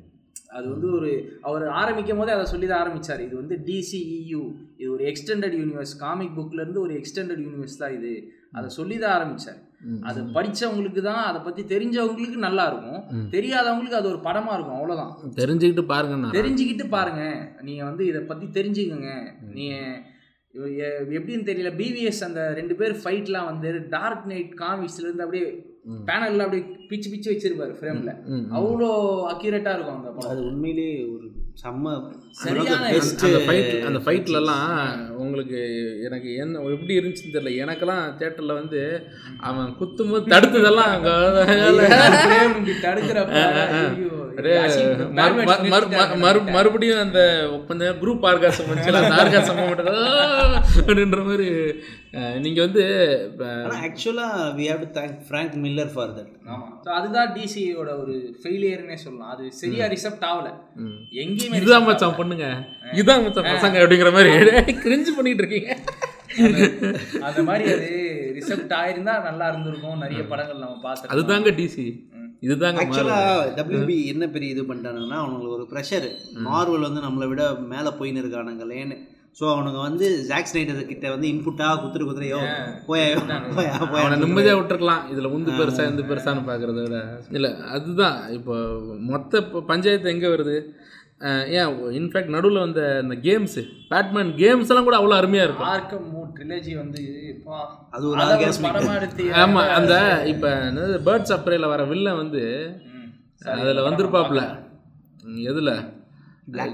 அது 0.59 0.67
வந்து 0.75 0.89
ஒரு 0.99 1.11
அவர் 1.49 1.65
ஆரம்பிக்கும் 1.81 2.21
போதே 2.21 2.33
அதை 2.37 2.47
சொல்லி 2.53 2.67
தான் 2.69 2.83
ஆரம்பிச்சார். 2.85 3.25
இது 3.27 3.35
வந்து 3.43 3.57
டிசிஇயூ 3.71 4.43
இது 4.81 4.89
ஒரு 4.97 5.05
எக்ஸ்டெண்டட் 5.11 5.57
யூனிவர்ஸ் 5.61 5.95
காமிக் 6.05 6.37
புக்லேருந்து 6.39 6.85
ஒரு 6.87 6.95
எக்ஸ்டெண்டட் 7.01 7.43
யூனிவர்ஸ் 7.47 7.81
தான் 7.83 7.97
இது. 7.99 8.13
அதை 8.59 8.69
சொல்லி 8.79 8.97
தான் 9.03 9.15
ஆரம்பித்தார் 9.19 9.61
அது 10.01 10.23
படிச்சவங்களுக்கு 10.23 11.01
தான் 11.01 11.25
அதை 11.25 11.41
பத்தி 11.41 11.63
தெரிஞ்சவங்களுக்கு 11.63 12.37
நல்லா 12.37 12.67
இருக்கும். 12.67 13.21
தெரியாதவங்களுக்கு 13.31 13.95
அது 13.95 14.09
ஒரு 14.09 14.17
படமா 14.17 14.53
இருக்கும் 14.53 14.75
அவ்வளவுதான். 14.75 15.17
தெரிஞ்சுக்கிட்டு 15.37 15.83
பாருங்க 15.83 16.27
தெரிஞ்சுக்கிட்டு 16.33 16.89
பாருங்க. 16.89 17.53
நீங்க 17.63 17.85
வந்து 17.85 18.07
இதை 18.07 18.21
பத்தி 18.21 18.47
தெரிஞ்சுக்கங்க. 18.47 19.25
எ- 20.53 21.03
எப்படின்னு 21.03 21.47
தெரியல 21.47 21.77
பிவிஎஸ் 21.77 22.25
அந்த 22.25 22.53
ரெண்டு 22.55 22.75
பேர் 22.75 22.97
ஃபைட்லாம் 22.97 23.45
வந்து 23.45 23.87
டார்க் 23.89 24.27
நைட் 24.27 24.55
காமிக்ஸ்ல 24.57 24.99
இருந்து 24.99 25.25
அப்படியே. 25.25 25.69
பேனல்ல 26.07 26.39
அப்படியே 26.39 26.63
பிச்சு 26.89 27.11
பிச்சு 27.11 27.33
வச்சிருப்பாரு 27.33 27.83
ஃப்ரேம்ல. 27.83 28.15
அவ்வளோ 28.55 28.91
அக்யூரேட்டா 29.33 29.73
இருக்கும் 29.75 29.97
அந்த 29.97 30.09
படம். 30.11 30.31
அது 30.31 30.45
உண்மையிலேயே 30.45 31.05
ஒரு 31.05 31.31
செம்ம 31.55 32.13
அந்த 33.21 33.39
ஃபைட் 33.39 33.85
அந்த 33.85 33.99
ஃபைட்லலாம் 33.99 35.09
உங்களுக்கு 35.17 35.59
எனக்கு 36.05 36.35
என்ன 36.35 36.59
எப்படி 36.59 36.99
இருந்துச்சுன்னு 36.99 37.37
தெரியல. 37.37 37.67
எனக்கெல்லாம் 37.67 38.15
தேட்டரில் 38.19 38.53
வந்து 38.53 39.07
அவன் 39.41 39.77
தடுத்ததெல்லாம் 39.79 40.95
மறு- 45.47 45.63
நிறுத்திட்டாங்க. 45.63 46.19
மறு- 46.19 46.51
மறுபடியும் 46.51 46.99
அந்த 46.99 47.49
கொஞ்சம் 47.69 47.97
குரூப் 48.01 48.27
ஆர்காசம் 48.27 48.69
வந்துச்சு 48.71 48.93
அந்த 48.93 49.15
ஆர்காசம் 49.15 49.57
அப்படின்ற 50.77 51.25
மாதிரி 51.25 51.49
அஹ், 52.13 52.37
நீங்க 52.41 52.61
வந்து 52.61 52.85
ஆக்சுவலாக 53.79 54.47
we 54.57 54.65
have 54.69 54.81
to 54.81 54.89
thank 54.97 55.19
Frank 55.27 55.53
Miller 55.65 55.91
for 55.93 56.15
that 56.17 56.31
ஆமா. 56.49 56.67
So 56.85 56.91
அதுதான் 56.93 57.29
டிசியோட 57.37 57.91
ஒரு 58.01 58.15
ஃபெயிலியர்னே 58.41 58.97
சொல்லலாம். 59.03 59.33
அது 59.35 59.45
சரியா 59.59 59.87
ரிசப்ட் 59.93 60.27
ஆகல. 60.29 60.49
ம். 60.81 60.97
எங்கேயுமே 61.23 61.59
இதுதான் 61.59 61.87
மச்சான் 61.87 62.17
பொண்ணுங்க. 62.19 62.47
இதுதான் 62.93 63.23
மச்சான் 63.25 63.49
பசங்க 63.51 63.83
அப்படிங்கிற 63.83 64.13
மாதிரி. 64.13 64.33
கிரிஞ்சு 64.81 65.13
பண்ணிட்டு 65.17 65.45
இருக்கீங்க. 65.45 65.71
அந்த 67.23 67.41
மாதிரி 67.43 67.65
அது 67.73 67.89
ரிசப்ட் 68.37 68.75
ஆயிருந்தா 68.77 69.15
நல்லா 69.25 69.47
இருந்திருக்கும். 69.49 70.03
நிறைய 70.03 70.25
படங்கள் 70.27 70.63
நம்ம 70.65 70.79
பார்த்துருக்கோம் 70.85 71.17
அதுதாங்க 71.17 71.53
டிசி 71.57 71.87
இதுதாங்க. 72.43 72.83
ஆக்சுவலாக 72.83 73.49
டபிள்யூபி 73.57 73.97
என்ன 74.07 74.27
பெரிய 74.29 74.55
இது 74.55 74.63
பண்ணிட்டானுங்கன்னா 74.65 75.21
அவனுங்களுக்கு 75.21 75.59
ஒரு 75.59 75.67
ப்ரெஷர் 75.73 76.07
மார்வல் 76.47 76.87
வந்து 76.87 77.01
நம்மளை 77.01 77.29
விட 77.29 77.43
மேலே 77.69 77.93
போயின்னு 77.99 78.23
இருக்கானுங்களேன்னு. 78.23 78.99
ஸோ 79.39 79.45
அவனுங்க 79.53 79.79
வந்து 79.87 80.07
ஜாக் 80.29 80.49
ஸ்னைடர் 80.51 80.81
கிட்ட 80.91 81.07
வந்து 81.13 81.27
இன்புட்டாக 81.33 81.75
குத்துரு 81.83 82.07
குத்துறையோ 82.07 82.41
போய 82.89 83.03
அவனை 84.01 84.17
நிம்மதியாக 84.23 84.59
விட்டுருக்கலாம். 84.59 85.05
இதில் 85.13 85.33
உந்து 85.37 85.51
பெருசா 85.59 85.85
இந்த 85.91 86.03
பெருசான்னு 86.11 86.43
பார்க்குறத 86.49 86.81
விட. 86.87 86.99
இல்லை 87.39 87.51
அதுதான். 87.77 88.19
இப்போ 88.39 88.55
மொத்த 89.11 89.43
இப்போ 89.45 89.61
பஞ்சாயத்து 89.71 90.13
எங்கே 90.15 90.33
வருது? 90.35 90.57
ஏன் 91.59 91.71
இன்ஃபேக்ட் 91.99 92.35
நடுவில் 92.35 92.65
வந்த 92.65 92.83
இந்த 93.05 93.17
கேம்ஸு 93.27 93.63
பேட்மேன் 93.93 94.31
கேம்ஸ் 94.43 94.71
எல்லாம் 94.73 94.87
கூட 94.89 94.99
அவ்வளோ 94.99 95.17
அருமையாக 95.21 95.47
இருக்கும். 95.49 95.71
ஆர்க்கம் 95.73 96.07
மூட் 96.13 96.31
ட்ரிலஜி 96.37 96.75
வந்து 96.83 97.01
அது 97.95 98.05
ஒரு 98.11 98.21
ஆமாம் 99.45 99.73
அந்த 99.79 99.95
இப்போ 100.33 100.51
பேர்ட்ஸ் 101.09 101.35
அப்ரேல 101.37 101.69
வர 101.75 101.85
வில்லன் 101.93 102.21
வந்து. 102.23 102.45
அதில் 103.61 103.87
வந்திருப்பாப்புல 103.89 104.43
எதில்? 105.51 105.73
Black 106.49 106.71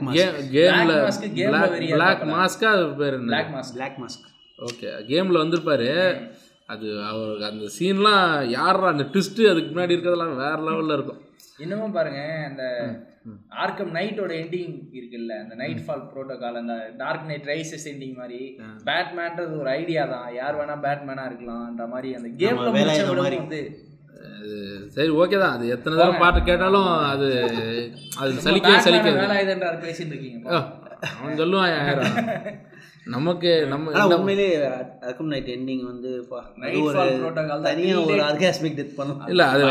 கேமில் 0.54 0.92
Black 0.92 1.06
Mask 1.06 1.24
game 1.38 1.54
ல 1.54 1.60
வெறியா 1.72 1.96
பிளாக். 1.96 2.22
மாஸ்கா 2.34 2.68
அது 2.76 2.84
பேர் 3.00 3.16
என்ன? 3.18 3.30
Black 3.32 3.48
Mask. 3.56 3.72
Black 3.76 3.98
Mask 4.02 4.26
okay 4.58 4.90
கேமில் 5.10 5.42
வந்திருப்பாரு. 5.42 5.88
அது 6.74 6.86
அவருக்கு 7.08 7.44
அந்த 7.50 7.66
சீன்லாம் 7.78 8.24
யாரா 8.58 8.86
அந்த 8.92 9.04
ட்விஸ்ட்டு 9.12 9.50
அதுக்கு 9.50 9.70
முன்னாடி 9.72 9.94
இருக்கிறதெல்லாம் 9.94 10.40
வேற 10.44 10.56
லெவலில் 10.68 10.96
இருக்கும். 10.98 11.20
இன்னமும் 11.64 11.94
பாருங்க 11.96 12.22
அந்த 12.48 12.64
ஆர்க்கம் 13.62 13.92
நைட்டோட 13.96 14.32
எண்டிங் 14.42 14.74
இருக்குல்ல 14.98 15.32
அந்த 15.42 15.54
நைட் 15.60 15.82
ஃபால் 15.84 16.04
ப்ரோட்டோகால் 16.10 16.58
அந்த 16.62 16.74
டார்க் 17.02 17.28
நைட் 17.30 17.48
ரைசஸ் 17.52 17.86
எண்டிங் 17.92 18.16
மாதிரி 18.20 18.40
பேட்மேன்றது 18.88 19.54
ஒரு 19.62 19.70
ஐடியா 19.80 20.02
தான். 20.14 20.28
யார் 20.40 20.58
வேணா 20.60 20.76
பேட்மேனா 20.86 21.24
இருக்கலாம்ன்ற 21.30 21.86
மாதிரி 21.94 22.10
அந்த 22.18 22.30
கேம்ல 22.42 22.68
வேலை 22.78 22.94
வந்து 24.46 24.92
சரி 24.94 25.10
ஓகே 25.20 25.36
தான். 25.42 25.54
அது 25.56 25.64
எத்தனை 25.74 25.94
தடவை 25.98 26.16
பாட்டு 26.22 26.40
கேட்டாலும் 26.48 26.88
அது 27.12 27.28
அது 28.20 28.32
சலிக்காது. 28.46 29.12
வேலாயுதன்றார் 29.22 29.84
பேசிட்டு 29.84 30.12
இருக்கீங்க 30.14 30.38
அவன் 31.18 31.38
சொல்லுவான் 31.42 31.70
யாரும் 31.74 32.16
நமக்கு 33.14 33.50
நம்ம 33.72 34.04
உண்மையிலே 34.14 34.46
அக்கம் 35.08 35.28
நைட் 35.32 35.50
எண்டிங் 35.54 35.82
வந்து 35.90 36.10
அது 36.68 37.60
தனியாக 37.66 38.00
ஒரு 38.06 38.22
ஆர்காஸ்மிக் 38.28 38.78
டெத் 38.78 38.96
பண்ணலாம் 38.98 39.28
இல்ல 39.32 39.42
அது. 39.52 39.62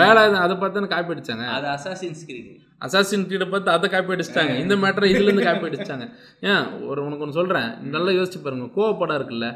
வேலை 0.00 0.20
அதை 0.44 0.54
பார்த்து 0.62 0.92
காப்பி 0.94 1.14
அடிச்சாங்க. 1.14 1.46
அது 1.56 1.66
அசாசின்ஸ் 1.74 2.22
கிரீட் 2.28 2.52
அசாசின் 2.86 3.26
கீட 3.30 3.46
பார்த்து 3.52 3.74
அதை 3.76 3.86
காப்பி 3.94 4.14
அடிச்சிட்டாங்க. 4.14 4.54
இந்த 4.64 4.74
மேட்டரை 4.84 5.08
இதுல 5.12 5.28
இருந்து 5.28 5.48
காப்பி 5.48 5.68
அடிச்சிட்டாங்க. 5.68 6.06
ஏன் 6.50 6.64
ஒரு 6.90 7.00
உனக்கு 7.06 7.24
ஒன்று 7.26 7.38
சொல்றேன். 7.40 7.68
நல்லா 7.96 8.12
யோசிச்சு 8.18 8.40
பாருங்க. 8.44 8.68
கோ 8.78 8.86
படம் 9.02 9.18
இருக்குல்ல 9.20 9.48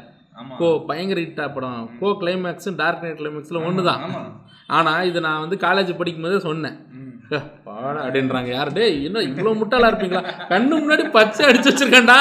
கோ 0.59 0.67
பயங்கர 0.87 1.19
ஹிட்டா 1.21 1.45
படம். 1.53 1.89
கோ 1.99 2.09
கிளைமேக்ஸும் 2.21 2.75
டார்க் 2.75 3.03
நைட் 3.03 3.19
கிளைமேக்ஸ்ல 3.19 3.65
ஒன்று 3.67 3.83
தான் 3.89 4.01
ஆமா 4.07 4.21
ஆனா 4.69 4.91
இது 5.09 5.19
நான் 5.21 5.43
வந்து 5.43 5.57
காலேஜ் 5.61 5.97
படிக்கும் 5.97 6.25
போதே 6.25 6.39
சொன்னேன். 6.45 6.77
ம். 6.95 7.11
"ஏ, 7.33 7.39
பாடா 7.65 7.99
அப்படின்றாங்க. 8.05 8.49
யார்? 8.55 8.71
டேய் 8.73 8.97
என்ன 9.07 9.23
இவ்வளோ 9.29 9.53
முட்டாளா 9.59 9.89
இருப்பீங்களா? 9.91 10.21
கண்ணு 10.51 10.73
முன்னாடி 10.79 11.03
பச்சை 11.09 11.43
அடிச்சு 11.49 11.69
வச்சிருக்கேன்டா. 11.71 12.17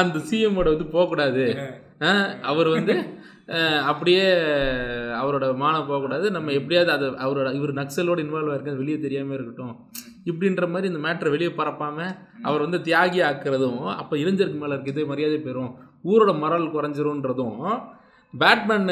அந்த 0.00 0.18
சிஎம்மோட 0.28 0.68
வந்து 0.74 0.88
போகக்கூடாது. 0.94 1.44
அவர் 2.50 2.68
வந்து 2.68 2.94
அப்படியே 3.90 4.22
அவரோட 5.20 5.46
மானம் 5.56 5.86
போகக்கூடாது. 5.86 6.26
நம்ம 6.30 6.52
எப்படியாவது 6.52 6.90
அது 6.96 7.06
அவரோட 7.24 7.48
இவர் 7.54 7.72
நக்சலோட 7.74 8.18
இன்வால்வ் 8.24 8.52
ஆயிருக்கிறது 8.52 8.82
வெளியே 8.82 8.98
தெரியாமல் 8.98 9.36
இருக்கட்டும். 9.36 9.74
இப்படின்ற 10.30 10.64
மாதிரி 10.70 10.90
இந்த 10.92 11.00
மேட்ரை 11.04 11.30
வெளியே 11.30 11.50
பரப்பாமல் 11.58 12.12
அவர் 12.42 12.64
வந்து 12.64 12.78
தியாகி 12.88 13.20
ஆக்குறதும் 13.28 13.80
அப்போ 14.00 14.14
இளைஞருக்கு 14.16 14.62
மேலே 14.62 14.74
இருக்கிறது 14.76 15.10
மரியாதை 15.12 15.38
பெறும். 15.40 15.70
ஊரோட 16.12 16.32
மரல் 16.44 16.72
குறைஞ்சிரும்ன்றதும் 16.74 17.60
பேட்மேன் 18.34 18.88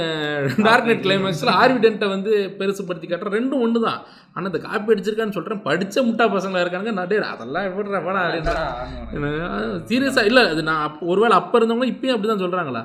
டார்க் 0.66 0.86
நைட் 0.88 1.02
கிளைமேக்ஸில் 1.06 1.50
ஆர்விடென்ட்டை 1.60 2.08
வந்து 2.12 2.32
பெருசுப்படுத்தி 2.58 3.06
காட்டுற 3.08 3.32
ரெண்டும் 3.36 3.62
ஒன்று 3.64 3.78
தான் 3.86 3.98
ஆனால் 4.34 4.48
இந்த 4.50 4.60
காப்பி 4.66 4.92
அடிச்சிருக்கான்னு 4.94 5.36
சொல்கிறேன் 5.36 5.64
படித்த 5.66 6.04
முட்டா 6.06 6.24
பசங்களா 6.34 6.62
இருக்கானுங்க. 6.64 6.94
நான் 6.98 7.10
டேய் 7.10 7.32
அதெல்லாம் 7.32 7.66
எப்படிடா 7.68 8.00
வேணா. 8.06 8.22
சீரியஸாக 9.90 10.28
இல்லை 10.30 10.44
அது 10.52 10.62
நான் 10.70 10.84
அப்போ 10.86 11.10
ஒருவேளை 11.14 11.36
அப்போ 11.40 11.58
இருந்தவங்க 11.60 11.88
இப்பயும் 11.92 12.14
அப்படி 12.16 12.30
தான் 12.32 12.44
சொல்கிறாங்களா 12.44 12.84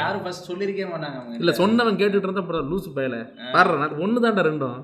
யாரும் 0.00 0.26
சொல்லியிருக்கவே 0.48 0.88
மாட்டாங்க 0.94 1.16
அவங்க 1.20 1.40
இல்லை 1.42 1.54
சொன்னவன் 1.62 2.00
கேட்டுட்டு 2.00 2.26
இருந்தா 2.28 2.44
அப்புறம் 2.44 2.68
லூசு 2.72 2.90
பயல. 2.98 3.16
பாடுறா 3.54 3.88
ஒன்று 4.04 4.24
தான்டா 4.26 4.44
ரெண்டும். 4.50 4.76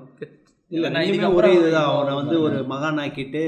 இல்ல 0.75 0.89
இதுக்கப்புறம் 0.89 1.39
ஒரே 1.39 1.53
இதுதான். 1.53 1.89
அவனை 1.93 2.13
வந்து 2.19 2.41
ஒரு 2.41 2.57
மகான் 2.69 3.01
ஆக்கிட்டு 3.03 3.41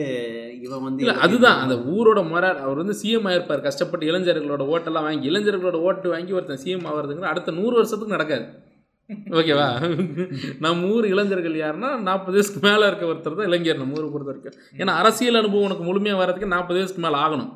இவன் 0.65 0.83
வந்து 0.83 1.03
இல்லை 1.05 1.15
அதுதான். 1.21 1.59
அந்த 1.63 1.75
ஊரோட 1.95 2.19
மொரால் 2.31 2.61
அவர் 2.65 2.81
வந்து 2.81 2.95
சிஎம் 3.01 3.27
ஆயிருப்பார். 3.31 3.65
கஷ்டப்பட்டு 3.67 4.09
இளைஞர்களோட 4.11 4.63
ஓட்டெல்லாம் 4.73 5.07
வாங்கி 5.07 5.29
இளைஞர்களோட 5.29 5.79
ஓட்டு 5.87 6.09
வாங்கி 6.09 6.31
ஒருத்தன் 6.31 6.63
சிஎம் 6.65 6.87
ஆகிறதுங்கிற 6.91 7.33
அடுத்த 7.33 7.51
நூறு 7.51 7.73
வருஷத்துக்கு 7.73 8.15
நடக்காது. 8.15 8.45
ஓகேவா? 9.09 9.65
நம்ம 10.59 10.87
ஊர் 10.93 11.05
இளைஞர்கள் 11.05 11.55
யாருன்னா 11.55 11.89
நாற்பது 11.99 12.37
வயசுக்கு 12.37 12.61
மேலே 12.69 12.87
இருக்க 12.87 13.05
ஒருத்தர் 13.05 13.37
தான் 13.39 13.49
இளைஞர் 13.49 13.77
நம்ம 13.77 13.97
ஊரை 13.99 14.09
பொறுத்த 14.13 14.31
வரைக்கும். 14.31 14.57
ஏன்னா 14.77 14.97
அரசியல் 15.01 15.35
அனுபவம் 15.35 15.65
உனக்கு 15.65 15.83
முழுமையாக 15.83 16.21
வர்றதுக்கு 16.21 16.53
நாற்பது 16.55 16.79
வயசுக்கு 16.79 17.03
மேலே 17.07 17.19
ஆகணும். 17.25 17.51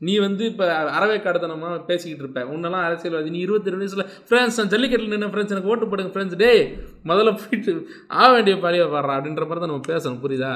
நீ 0.00 0.14
வந்து 0.18 0.44
இப்போ 0.50 0.64
அறவை 0.94 1.16
கடத்தனமாக 1.20 1.76
பேசிக்கிட்டு 1.88 2.24
இருப்ப 2.24 2.40
உன்னெல்லாம் 2.52 2.86
அரசியல்வாதி. 2.86 3.30
நீ 3.30 3.40
இருபத்தி 3.40 3.72
ரெண்டு 3.72 3.84
வயசில் 3.84 4.08
ஃப்ரெண்ட்ஸ் 4.28 4.58
நான் 4.58 4.72
ஜல்லிக்கட்டில் 4.72 5.12
நின்று 5.12 5.32
ஃப்ரெண்ட்ஸ் 5.32 5.54
எனக்கு 5.54 5.72
ஓட்டு 5.72 5.88
போடுங்க 5.90 6.12
ஃப்ரெண்ட்ஸ் 6.14 6.40
டேய் 6.40 6.62
முதல்ல 7.04 7.32
போயிட்டு 7.38 7.72
ஆக 8.16 8.28
வேண்டிய 8.34 8.56
பழியை 8.58 8.86
பாடுறா 8.88 9.16
அப்படின்ற 9.18 9.44
மாதிரி 9.44 9.62
தான் 9.62 9.72
நம்ம 9.72 9.88
பேசணும். 9.88 10.22
புரியுதா? 10.24 10.52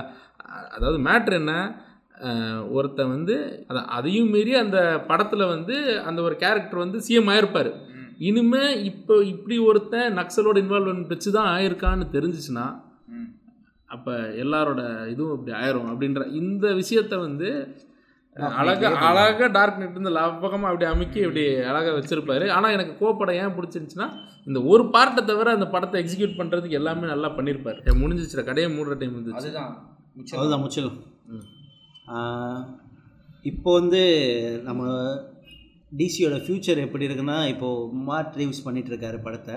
அதாவது 0.74 0.98
மேட்ரு 1.06 1.36
என்ன? 1.38 1.54
அஹ், 2.20 2.62
ஒருத்தன் 2.74 3.12
வந்து 3.14 3.34
அதான் 3.68 3.88
அதையும் 3.94 4.30
மீறி 4.30 4.52
அந்த 4.60 4.78
படத்தில் 5.08 5.50
வந்து 5.50 5.76
அந்த 6.04 6.20
ஒரு 6.22 6.36
கேரக்டர் 6.42 6.84
வந்து 6.84 6.98
சிஎம் 7.06 7.30
ஆயிருப்பார். 7.32 7.70
இனிமே 8.20 8.62
இப்போ 8.90 9.14
இப்படி 9.32 9.56
ஒருத்தன் 9.66 10.14
நக்சலோட 10.18 10.58
இன்வால்வ்மெண்ட் 10.62 11.12
வச்சு 11.12 11.30
தான் 11.32 11.50
ஆயிருக்கான்னு 11.54 12.06
தெரிஞ்சிச்சுன்னா. 12.14 12.66
அப்போ 13.90 14.12
எல்லாரோட 14.42 14.80
இதுவும் 15.10 15.34
இப்படி 15.34 15.52
ஆயிரும். 15.58 15.90
அப்படின்ற 15.90 16.22
இந்த 16.38 16.66
விஷயத்த 16.80 17.14
வந்து 17.20 17.50
அழகா 18.56 18.88
அழகா 19.08 19.46
டார்க் 19.52 19.78
நெட் 19.78 19.96
இந்த 19.96 20.10
லாபகமாக 20.10 20.70
அப்படி 20.70 20.84
அமுக்கி 20.84 21.20
இப்படி 21.20 21.42
அழகா 21.64 21.90
வச்சிருப்பாரு. 21.92 22.46
ஆனால் 22.50 22.72
எனக்கு 22.72 22.92
கோப்படம் 23.00 23.38
ஏன் 23.38 23.54
பிடிச்சிருந்துச்சுன்னா 23.56 24.08
இந்த 24.46 24.58
ஒரு 24.64 24.82
பார்ட்டை 24.94 25.22
தவிர 25.24 25.52
அந்த 25.52 25.66
படத்தை 25.66 26.02
எக்ஸிக்யூட் 26.02 26.38
பண்ணுறதுக்கு 26.38 26.78
எல்லாமே 26.78 27.06
நல்லா 27.06 27.28
பண்ணியிருப்பாரு 27.36 27.94
முடிஞ்சிச்சுல 28.00 28.44
கடையை 28.44 28.70
மூடுற 28.70 28.98
டைம் 28.98 29.16
வந்துச்சு 29.16 29.40
அதுதான் 29.40 29.72
அதுதான் 30.36 30.62
முச்சிலும் 30.62 30.98
ம். 31.28 31.46
இப்போ 33.44 33.72
வந்து 33.72 34.02
நம்ம 34.62 34.82
டிசியோட 35.92 36.36
ஃப்யூச்சர் 36.44 36.84
எப்படி 36.84 37.06
இருக்குன்னா 37.06 37.48
இப்போ 37.48 37.68
மார்ட் 38.06 38.36
ரிவ்யூஸ் 38.36 38.64
பண்ணிட்டு 38.64 38.92
இருக்காரு 38.92 39.18
படத்தை 39.20 39.56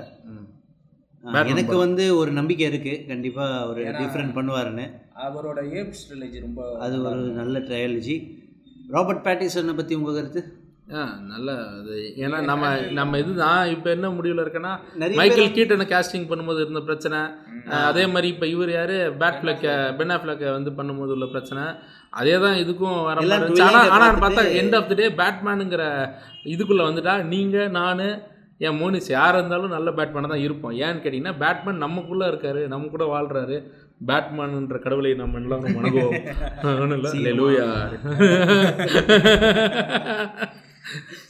எனக்கு 1.47 1.77
வந்து 1.77 2.03
ஒரு 2.15 2.31
நம்பிக்கை 2.31 2.65
இருக்கு. 2.67 2.93
கண்டிப்பா 3.07 3.45
அவர் 3.59 3.79
ஏன்னா- 3.81 4.01
டிஃப்ரெண்ட் 4.01 4.35
பண்ணுவாருன்னு. 4.35 4.85
அவரோட 5.21 5.59
ஏப்ஸ் 5.73 6.03
ரிலேஜ் 6.11 6.37
ரொம்ப 6.41 6.61
அது 6.79 6.95
ஒரு 7.03 7.23
நல்ல 7.33 7.59
ட்ரையாலஜி 7.59 8.15
ராபர்ட் 8.95 9.25
பேட்டிசனை 9.25 9.73
பத்தி 9.79 9.93
உங்க 9.99 10.11
கருத்து? 10.15 10.41
ஆ 10.97 11.01
நல்ல 11.31 11.49
அது. 11.79 11.95
ஏன்னா 12.23 12.37
நம்ம 12.49 12.69
நம்ம 12.99 13.17
இதுதான். 13.23 13.59
இப்போ 13.73 13.87
என்ன 13.95 14.07
முடிவில் 14.15 14.41
இருக்கேன்னா 14.43 14.71
மைக்கேல் 15.19 15.53
கீட்டனை 15.57 15.85
கேஸ்டிங் 15.91 16.25
பண்ணும்போது 16.29 16.63
இருந்த 16.65 16.81
பிரச்சனை. 16.87 17.19
அதே 17.89 18.03
மாதிரி 18.13 18.27
இப்போ 18.33 18.47
இவர் 18.53 18.71
யாரு? 18.77 18.97
பேட் 19.21 19.37
ஃபிளக்கை 19.41 19.73
பென் 19.99 20.15
ஃபிளக்கை 20.21 20.47
வந்து 20.55 20.71
பண்ணும்போது 20.79 21.13
உள்ள 21.15 21.27
பிரச்சனை. 21.35 21.65
அதே 22.21 22.35
தான் 22.45 22.57
இதுக்கும் 22.63 22.97
வர 23.09 23.23
எல்லாம் 23.25 23.43
மாதிரி 23.43 23.47
இருந்துச்சு. 23.47 23.67
ஆனா 23.67 23.81
twilight-அ 23.81 23.97
ஆனால் 23.97 24.21
பார்த்தா 24.23 24.45
எண்ட் 24.61 24.77
ஆஃப் 24.79 24.89
த 24.91 24.97
டே 25.01 25.09
பேட்மேனுங்கிற 25.21 25.83
இதுக்குள்ளே 26.55 26.87
வந்துட்டா 26.89 27.15
நீங்கள் 27.33 27.73
நான் 27.79 28.03
என் 28.67 28.79
மோனிஸ் 28.79 29.11
யார் 29.17 29.37
இருந்தாலும் 29.37 29.75
நல்ல 29.75 29.89
பேட்மேனாக 29.97 30.31
தான் 30.33 30.45
இருப்போம். 30.47 30.73
ஏன்னு 30.85 31.03
கேட்டிங்கன்னா 31.03 31.35
பேட்மேன் 31.43 31.83
நமக்குள்ளே 31.85 32.25
இருக்காரு 32.31 32.63
நம்ம 32.73 32.89
கூட 32.95 33.05
வாழ்கிறாரு 33.13 33.57
பேட்மேனுன்ற 34.01 34.79
கடவுளை 34.79 35.15
நம்ம 35.15 35.39
எல்லாரும் 35.39 35.77
வணங்குவோம். 35.77 36.23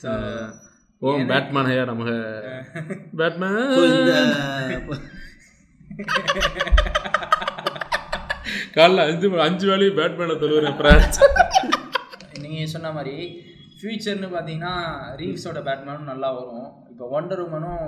அஹ் 0.05 0.49
ஓம் 1.01 1.27
பேட்மேன் 1.27 1.65
ஐயா 1.65 1.83
நமக. 1.89 2.09
பேட்மேன். 3.19 3.57
காலைல 8.75 9.03
அஞ்சு 9.07 9.27
அஞ்சு 9.41 9.69
வேலையும் 9.69 9.97
பேட்மேனை 9.97 10.37
தொழுவுறேன் 10.37 10.79
பிரான்ஸ் 10.79 11.17
நீங்கள் 12.43 12.67
சொன்ன 12.67 12.91
மாதிரி 12.91 13.15
ஃப்யூச்சர்னு 13.73 14.29
பார்த்தீங்கன்னா 14.29 14.71
ரீவ்ஸோட 15.19 15.59
பேட்மேனும் 15.65 16.11
நல்லா 16.11 16.37
வரும். 16.37 16.69
இப்போ 16.91 17.03
ஒண்டர் 17.13 17.43
உமனும் 17.43 17.83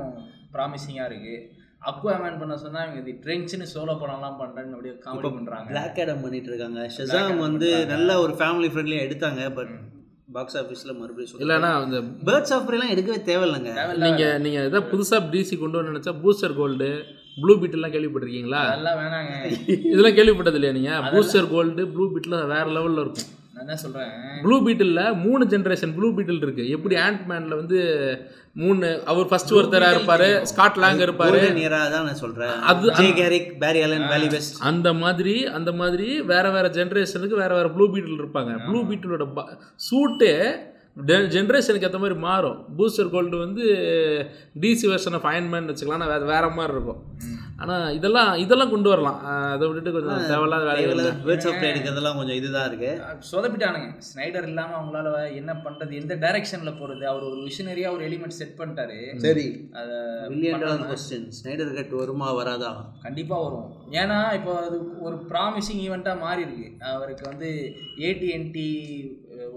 ப்ராமிசிங்காக 0.54 1.10
இருக்குது 1.10 1.61
அக்வாமேன் 1.90 2.40
பண்ண 2.42 2.56
சொன்னால் 2.64 2.84
இவங்க 2.88 3.00
இது 3.04 3.14
ட்ரெங்க்ஸ்னு 3.24 3.68
சோலோ 3.72 3.94
படம்லாம் 4.02 4.36
பண்ணுறேன்னு 4.42 4.76
அப்படியே 4.78 4.94
காமெடி 5.06 5.30
பண்ணுறாங்க 5.38 5.70
பிளாக் 5.72 6.02
ஆடம் 6.04 6.22
பண்ணிட்டு 6.26 6.50
இருக்காங்க. 6.52 6.82
ஷசாம் 6.98 7.42
வந்து 7.48 7.70
நல்ல 7.94 8.20
ஒரு 8.24 8.34
ஃபேமிலி 8.42 8.70
ஃப்ரெண்ட்லியாக 8.74 9.08
எடுத்தாங்க 9.08 9.48
பட் 9.58 9.74
பாக்ஸ் 10.36 10.58
ஆஃபீஸில் 10.62 10.98
மறுபடியும் 11.00 11.42
இல்லைன்னா 11.46 11.72
இந்த 11.88 12.02
பேர்ட்ஸ் 12.28 12.54
ஆஃப் 12.58 12.70
எல்லாம் 12.76 12.94
எடுக்கவே 12.96 13.18
தேவையில்லைங்க. 13.32 13.72
நீங்க 14.06 14.26
நீங்க 14.46 14.60
ஏதாவது 14.68 14.90
புதுசா 14.94 15.20
டிசி 15.34 15.58
கொண்டு 15.64 15.78
வரணும்னு 15.78 15.94
நினைச்சா 15.94 16.16
பூஸ்டர் 16.24 16.58
கோல்டு 16.62 16.92
ப்ளூ 17.42 17.54
பீட்லாம் 17.60 17.94
கேள்விப்பட்டிருக்கீங்களா? 17.96 18.62
அதெல்லாம் 18.70 18.98
வேணாங்க. 19.02 19.34
இதெல்லாம் 19.92 20.18
கேள்விப்பட்டது 20.18 20.58
இல்லையா 20.60 20.76
நீங்க 20.80 20.94
பூஸ்டர் 21.14 21.52
கோல்டு 21.56 21.84
ப்ளூ 21.96 22.06
பீட்ல 22.14 22.46
வேற 22.54 22.66
லெவல்ல 22.78 23.04
இருக்கும். 23.06 23.30
என்ன 23.62 23.76
சொல்கிறேன் 23.76 24.10
ப்ளூ 24.42 24.64
பீட்டில் 24.64 25.22
மூணு 25.22 25.46
ஜென்ரேஷன் 25.46 25.96
ப்ளூ 25.96 26.14
பீட்டில் 26.14 26.42
இருக்கு. 26.42 26.70
எப்படி 26.70 26.96
ஆண்ட்மேன்ல 26.96 27.56
வந்து 27.56 27.80
மூணு 28.54 29.04
அவர் 29.06 29.28
ஃபர்ஸ்ட் 29.28 29.52
ஒருத்தரா 29.52 29.90
இருப்பாரு 29.94 30.42
ஸ்காட் 30.42 30.78
லாங் 30.78 30.98
இருப்பாரு. 30.98 31.40
இயரா 31.58 31.92
தான் 31.92 32.04
நான் 32.04 32.16
சொல்றேன். 32.16 32.50
அது- 32.50 32.92
Jay 32.92 33.12
Garrick 33.12 33.58
Barry 33.60 33.82
Allen 33.82 34.08
Wally 34.08 34.28
West 34.28 34.62
அந்த 34.62 34.94
மாதிரி 34.94 35.46
அந்த 35.46 35.72
மாதிரி 35.72 36.22
வேற 36.22 36.52
வேற 36.52 36.70
ஜென்ரேஷனுக்கு 36.70 37.36
வேற 37.36 37.56
வேற 37.56 37.70
ப்ளூ 37.70 37.90
பீட்டில் 37.92 38.22
இருப்பாங்க. 38.22 38.58
ப்ளூ 38.66 38.84
பீட்டிலோட 38.84 39.44
சூட்டே 39.92 40.34
ஜென்ரேஷனுக்கு 41.34 41.88
ஏற்ற 41.88 42.00
மாதிரி 42.04 42.18
மாறும். 42.28 42.58
பூஸ்டர் 42.78 43.14
கோல்டு 43.14 43.38
வந்து 43.46 43.64
DC 44.64 44.86
version 44.94 45.16
of 45.18 45.28
Iron Man 45.30 45.70
வச்சுக்கலாம் 45.70 46.12
வேற 46.14 46.24
வேற 46.34 46.50
மாதிரி 46.58 46.76
இருக்கும். 46.78 47.02
ஆனால் 47.64 47.96
இதெல்லாம் 47.98 48.30
இதெல்லாம் 48.44 48.72
கொண்டு 48.74 48.90
வரலாம். 48.92 49.18
அதை 49.54 49.66
விட்டுட்டு 49.68 49.92
கொஞ்சம் 49.96 50.24
தேவையில்லாத 50.32 50.66
வேலைகள். 50.70 51.02
பேர்ட்ஸ் 51.26 51.48
ஆஃப் 51.50 51.66
எடுக்கிறதெல்லாம் 51.70 52.18
கொஞ்சம் 52.20 52.38
இதுதான் 52.40 52.68
இருக்கு. 52.70 52.92
சொதப்பிட்டானுங்க. 53.32 53.90
ஸ்னைடர் 54.10 54.48
இல்லாமல் 54.52 54.78
அவங்களால 54.80 55.36
என்ன 55.40 55.52
பண்ணுறது 55.66 56.00
எந்த 56.02 56.16
டைரக்ஷனில் 56.24 56.78
போகிறது 56.80 57.04
அவர் 57.12 57.28
ஒரு 57.30 57.38
விஷனரியாக 57.50 57.96
ஒரு 57.98 58.04
எலிமெண்ட் 58.10 58.40
செட் 58.40 58.58
பண்ணிட்டாரு. 58.62 58.98
சரி. 59.26 59.46
அதை 59.82 59.98
million 60.34 60.64
dollar 60.66 60.90
question 60.92 61.28
Snyder 61.40 61.74
cut 61.80 61.96
வருமா 62.02 62.30
வராதா? 62.40 62.72
கண்டிப்பாக 63.06 63.44
வரும். 63.48 63.68
ஏன்னா 64.02 64.20
இப்போ 64.40 64.54
அது 64.66 64.80
ஒரு 65.08 65.18
ப்ராமிசிங் 65.34 65.84
ஈவெண்ட்டாக 65.88 66.24
மாறி 66.26 66.44
இருக்கு 66.48 66.70
அவருக்கு 66.96 67.26
வந்து 67.32 67.52
ஏடிஎன்டி 68.10 68.70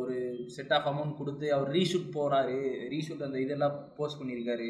ஒரு 0.03 0.17
செட் 0.49 0.73
ஆஃப் 0.73 0.87
அமௌண்ட் 0.87 1.17
கொடுத்து 1.17 1.55
அவர் 1.55 1.71
ரீஷூட் 1.73 2.09
போகிறாரு 2.15 2.57
ரீஷூட் 2.89 3.23
அந்த 3.23 3.41
இதெல்லாம் 3.41 3.75
போஸ்ட் 3.97 4.21
பண்ணியிருக்காரு. 4.21 4.69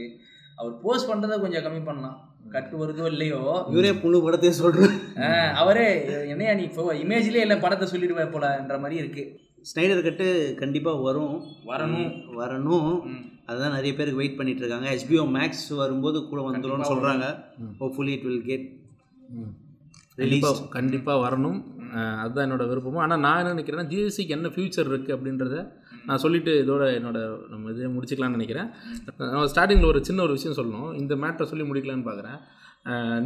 அவர் 0.58 0.74
போஸ்ட் 0.80 1.10
பண்ணுறதை 1.10 1.40
கொஞ்சம் 1.40 1.64
கம்மி 1.64 1.84
பண்ணலாம். 1.84 2.16
கட்டு 2.50 2.76
வருதோ 2.78 3.04
இல்லையோ? 3.06 3.40
இவரே 3.70 3.92
முழு 3.94 4.18
படத்தையும் 4.20 4.58
சொல்றேன் 4.58 4.92
ஆஹ், 5.26 5.52
அவரே 5.54 5.86
என்னையா 6.28 6.54
நீ 6.54 6.62
இப்போ 6.62 6.94
இமேஜ்லேயே 7.00 7.44
இல்லை 7.46 7.58
படத்தை 7.58 7.86
சொல்லிடுவே 7.88 8.26
போலன்ற 8.30 8.78
மாதிரி 8.80 8.96
இருக்கு. 8.96 9.24
ஸ்னைடர் 9.66 10.02
கட்டு 10.02 10.26
கண்டிப்பா 10.58 10.92
வரும். 11.00 11.36
வரணும். 11.66 12.10
வரணும். 12.36 12.90
அதுதான் 13.46 13.74
நிறைய 13.74 13.94
பேருக்கு 13.94 14.20
வெயிட் 14.20 14.36
பண்ணிட்டு 14.36 14.62
இருக்காங்க. 14.62 14.88
HBO 14.98 15.24
மேக்ஸ் 15.36 15.64
வரும்போது 15.76 16.28
கூட 16.28 16.40
வந்துரும்னு 16.42 16.90
சொல்றாங்க. 16.92 17.24
ஹோப்ஃபுல்லி 17.80 18.14
இட் 18.16 18.26
வில் 18.28 18.44
கெட் 18.44 18.66
கண்டிப்பா 20.18 20.50
கண்டிப்பாக 20.70 21.22
வரணும். 21.24 21.58
அதுதான் 22.22 22.44
என்னோட 22.46 22.64
விருப்பமும் 22.70 23.02
ஆனால் 23.04 23.22
நான் 23.24 23.40
என்ன 23.40 23.52
நினைக்கிறேன்னா 23.54 23.86
ஜிஎஸ்சிக்கு 23.92 24.36
என்ன 24.36 24.50
ஃப்யூச்சர் 24.54 24.88
இருக்குது 24.90 25.14
அப்படின்றத 25.16 25.56
நான் 26.08 26.22
சொல்லிட்டு 26.24 26.52
இதோட 26.62 26.84
என்னோட 26.98 27.18
நம்ம 27.52 27.70
இதை 27.74 27.90
முடிச்சுக்கலாம்னு 27.96 28.36
நினைக்கிறேன். 28.38 28.68
நான் 29.34 29.50
ஸ்டார்டிங்கில் 29.52 29.90
ஒரு 29.92 30.00
சின்ன 30.08 30.22
ஒரு 30.26 30.36
விஷயம் 30.38 30.58
சொல்லணும். 30.58 30.90
இந்த 31.02 31.14
மேட்டரை 31.22 31.46
சொல்லி 31.52 31.66
முடிக்கலான்னு 31.70 32.08
பார்க்குறேன் 32.10 32.38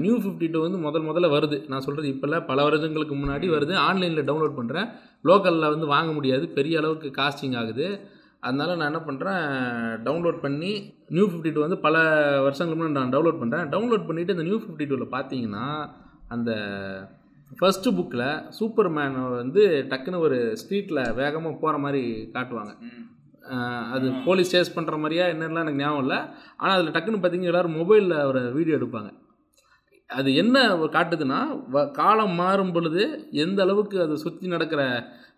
நியூ 0.03 0.17
ஃபிஃப்டி 0.23 0.47
டூ 0.53 0.59
வந்து 0.65 0.79
முதல் 0.87 1.07
முதல்ல 1.09 1.29
வருது. 1.37 1.57
நான் 1.71 1.85
சொல்கிறது 1.87 2.13
இப்போல்லாம் 2.15 2.47
பல 2.51 2.65
வருஷங்களுக்கு 2.69 3.15
முன்னாடி 3.23 3.47
வருது. 3.55 3.75
ஆன்லைனில் 3.87 4.29
டவுன்லோட் 4.29 4.59
பண்ணுறேன் 4.61 4.89
லோக்கலில் 5.29 5.73
வந்து 5.75 5.89
வாங்க 5.95 6.11
முடியாது. 6.19 6.45
பெரிய 6.59 6.77
அளவுக்கு 6.83 7.11
காஸ்டிங் 7.21 7.57
ஆகுது. 7.63 7.89
அதனால் 8.47 8.77
நான் 8.81 8.91
என்ன 8.93 9.01
பண்ணுறேன் 9.07 9.41
டவுன்லோட் 10.07 10.39
பண்ணி 10.45 10.73
நியூ 11.17 11.25
ஃபிஃப்டி 11.31 11.53
டூ 11.55 11.65
வந்து 11.67 11.79
பல 11.87 11.97
வருஷங்களுக்கு 12.47 12.81
முன்னாடி 12.81 12.99
நான் 13.01 13.15
டவுன்லோட் 13.15 13.41
பண்ணுறேன் 13.41 13.71
டவுன்லோட் 13.75 14.09
பண்ணிவிட்டு 14.09 14.37
இந்த 14.37 14.47
நியூ 14.49 14.59
ஃபிஃப்டி 14.63 14.87
டூவில் 14.91 15.15
பார்த்தீங்கன்னா 15.17 15.65
அந்த 16.35 16.51
ஃபஸ்ட்டு 17.51 17.95
புக்கில் 17.95 18.27
சூப்பர் 18.49 18.91
மேனை 18.91 19.21
வந்து 19.35 19.63
டக்குன்னு 19.91 20.19
ஒரு 20.19 20.39
ஸ்ட்ரீட்டில் 20.61 21.15
வேகமாக 21.15 21.55
போகிற 21.55 21.79
மாதிரி 21.79 22.03
காட்டுவாங்க. 22.35 22.73
அது 23.93 24.07
போலீஸ் 24.27 24.53
சேஸ் 24.55 24.75
பண்ணுற 24.75 24.97
மாதிரியா 24.99 25.25
என்னெல்லாம் 25.27 25.65
எனக்கு 25.65 25.83
ஞாபகம் 25.83 26.03
இல்லை. 26.03 26.19
ஆனால் 26.57 26.75
அதில் 26.77 26.95
டக்குன்னு 26.95 27.21
பார்த்தீங்கன்னா 27.21 27.53
எல்லோரும் 27.53 27.79
மொபைலில் 27.79 28.25
ஒரு 28.25 28.41
வீடியோ 28.53 28.77
எடுப்பாங்க. 28.77 29.11
அது 30.11 30.35
என்ன 30.35 30.59
காட்டுதுன்னா 30.93 31.39
வ- 31.71 31.91
காலம் 31.93 32.35
மாறும் 32.35 32.73
பொழுது 32.73 33.03
எந்த 33.37 33.63
அளவுக்கு 33.63 33.97
அது 34.01 34.15
சுற்றி 34.17 34.47
நடக்கிற 34.47 34.83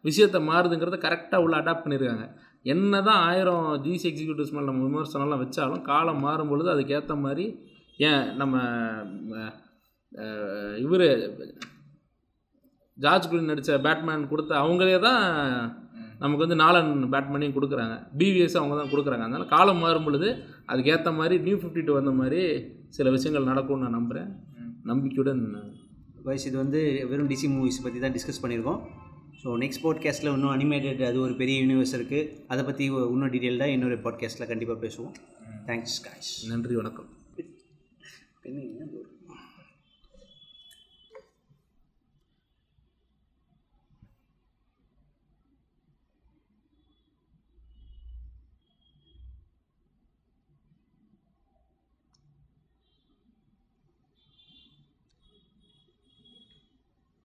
விஷயத்த 0.04 0.38
மாறுதுங்கிறத 0.48 0.98
கரெக்டாக 0.98 1.44
உள்ள 1.44 1.54
அடாப்ட் 1.56 1.84
பண்ணியிருக்காங்க 1.84 2.26
என்ன 2.64 3.00
தான் 3.02 3.20
ஆயிரம் 3.26 3.66
ஜிசி 3.84 4.06
எக்ஸிக்யூட்டிவ்ஸ் 4.10 4.52
மேலே 4.52 4.66
நம்ம 4.66 4.84
விமர்சனம்லாம் 4.86 5.42
வச்சாலும் 5.42 5.82
காலம் 5.82 6.20
மாறும் 6.20 6.48
பொழுது 6.48 6.70
அதுக்கேற்ற 6.74 7.14
மாதிரி 7.18 7.44
ஏன் 8.00 8.24
நம்ம 8.36 8.54
இவர் 10.78 11.06
ஜார்ஜ் 13.04 13.28
குலின் 13.30 13.50
நடித்த 13.50 13.78
பேட்மேன் 13.86 14.30
கொடுத்த 14.32 14.52
அவங்களே 14.64 14.98
தான் 15.06 15.22
நமக்கு 16.22 16.44
வந்து 16.44 16.58
நாலன் 16.62 16.90
பேட்மேனையும் 17.12 17.54
கொடுக்குறாங்க. 17.56 17.94
பிவிஎஸ் 18.20 18.56
அவங்க 18.60 18.74
தான் 18.80 18.90
கொடுக்குறாங்க. 18.92 19.24
அதனால 19.26 19.44
காலம் 19.54 19.80
மாறும் 19.82 20.06
பொழுது 20.06 20.28
அதுக்கேற்ற 20.70 21.12
மாதிரி 21.18 21.36
நியூ 21.46 21.58
ஃபிஃப்டி 21.60 21.82
டூ 21.86 21.94
வந்த 21.98 22.12
மாதிரி 22.20 22.40
சில 22.96 23.10
விஷயங்கள் 23.16 23.50
நடக்கும்னு 23.50 23.84
நான் 23.86 23.96
நம்புகிறேன் 23.98 24.30
நம்பிக்கையுடன் 24.90 25.44
வைஸ் 26.26 26.46
இது 26.48 26.56
வந்து 26.62 26.80
வெறும் 27.10 27.30
டிசி 27.30 27.48
மூவிஸ் 27.54 27.82
பற்றி 27.84 27.98
தான் 28.04 28.14
டிஸ்கஸ் 28.16 28.42
பண்ணியிருக்கோம். 28.42 28.80
ஸோ 29.42 29.54
நெக்ஸ்ட் 29.62 29.82
பாட்காஸ்ட்டில் 29.84 30.32
இன்னும் 30.34 30.54
அனிமேட்டட் 30.56 31.00
அது 31.10 31.18
ஒரு 31.26 31.34
பெரிய 31.40 31.56
யூனிவர்ஸ் 31.62 31.94
இருக்குது 31.98 32.28
அதை 32.52 32.64
பற்றி 32.68 32.84
இன்னும் 33.12 33.32
டீட்டெயில்டாக 33.34 33.76
இன்னொரு 33.76 33.96
பாட்காஸ்ட்டில் 34.06 34.50
கண்டிப்பாக 34.50 34.78
பேசுவோம். 34.84 35.14
தேங்க்ஸ் 35.70 35.96
காய்ஸ் 36.08 36.32
நன்றி 36.50 36.76
வணக்கம். 36.80 37.08
என்ன 38.50 38.60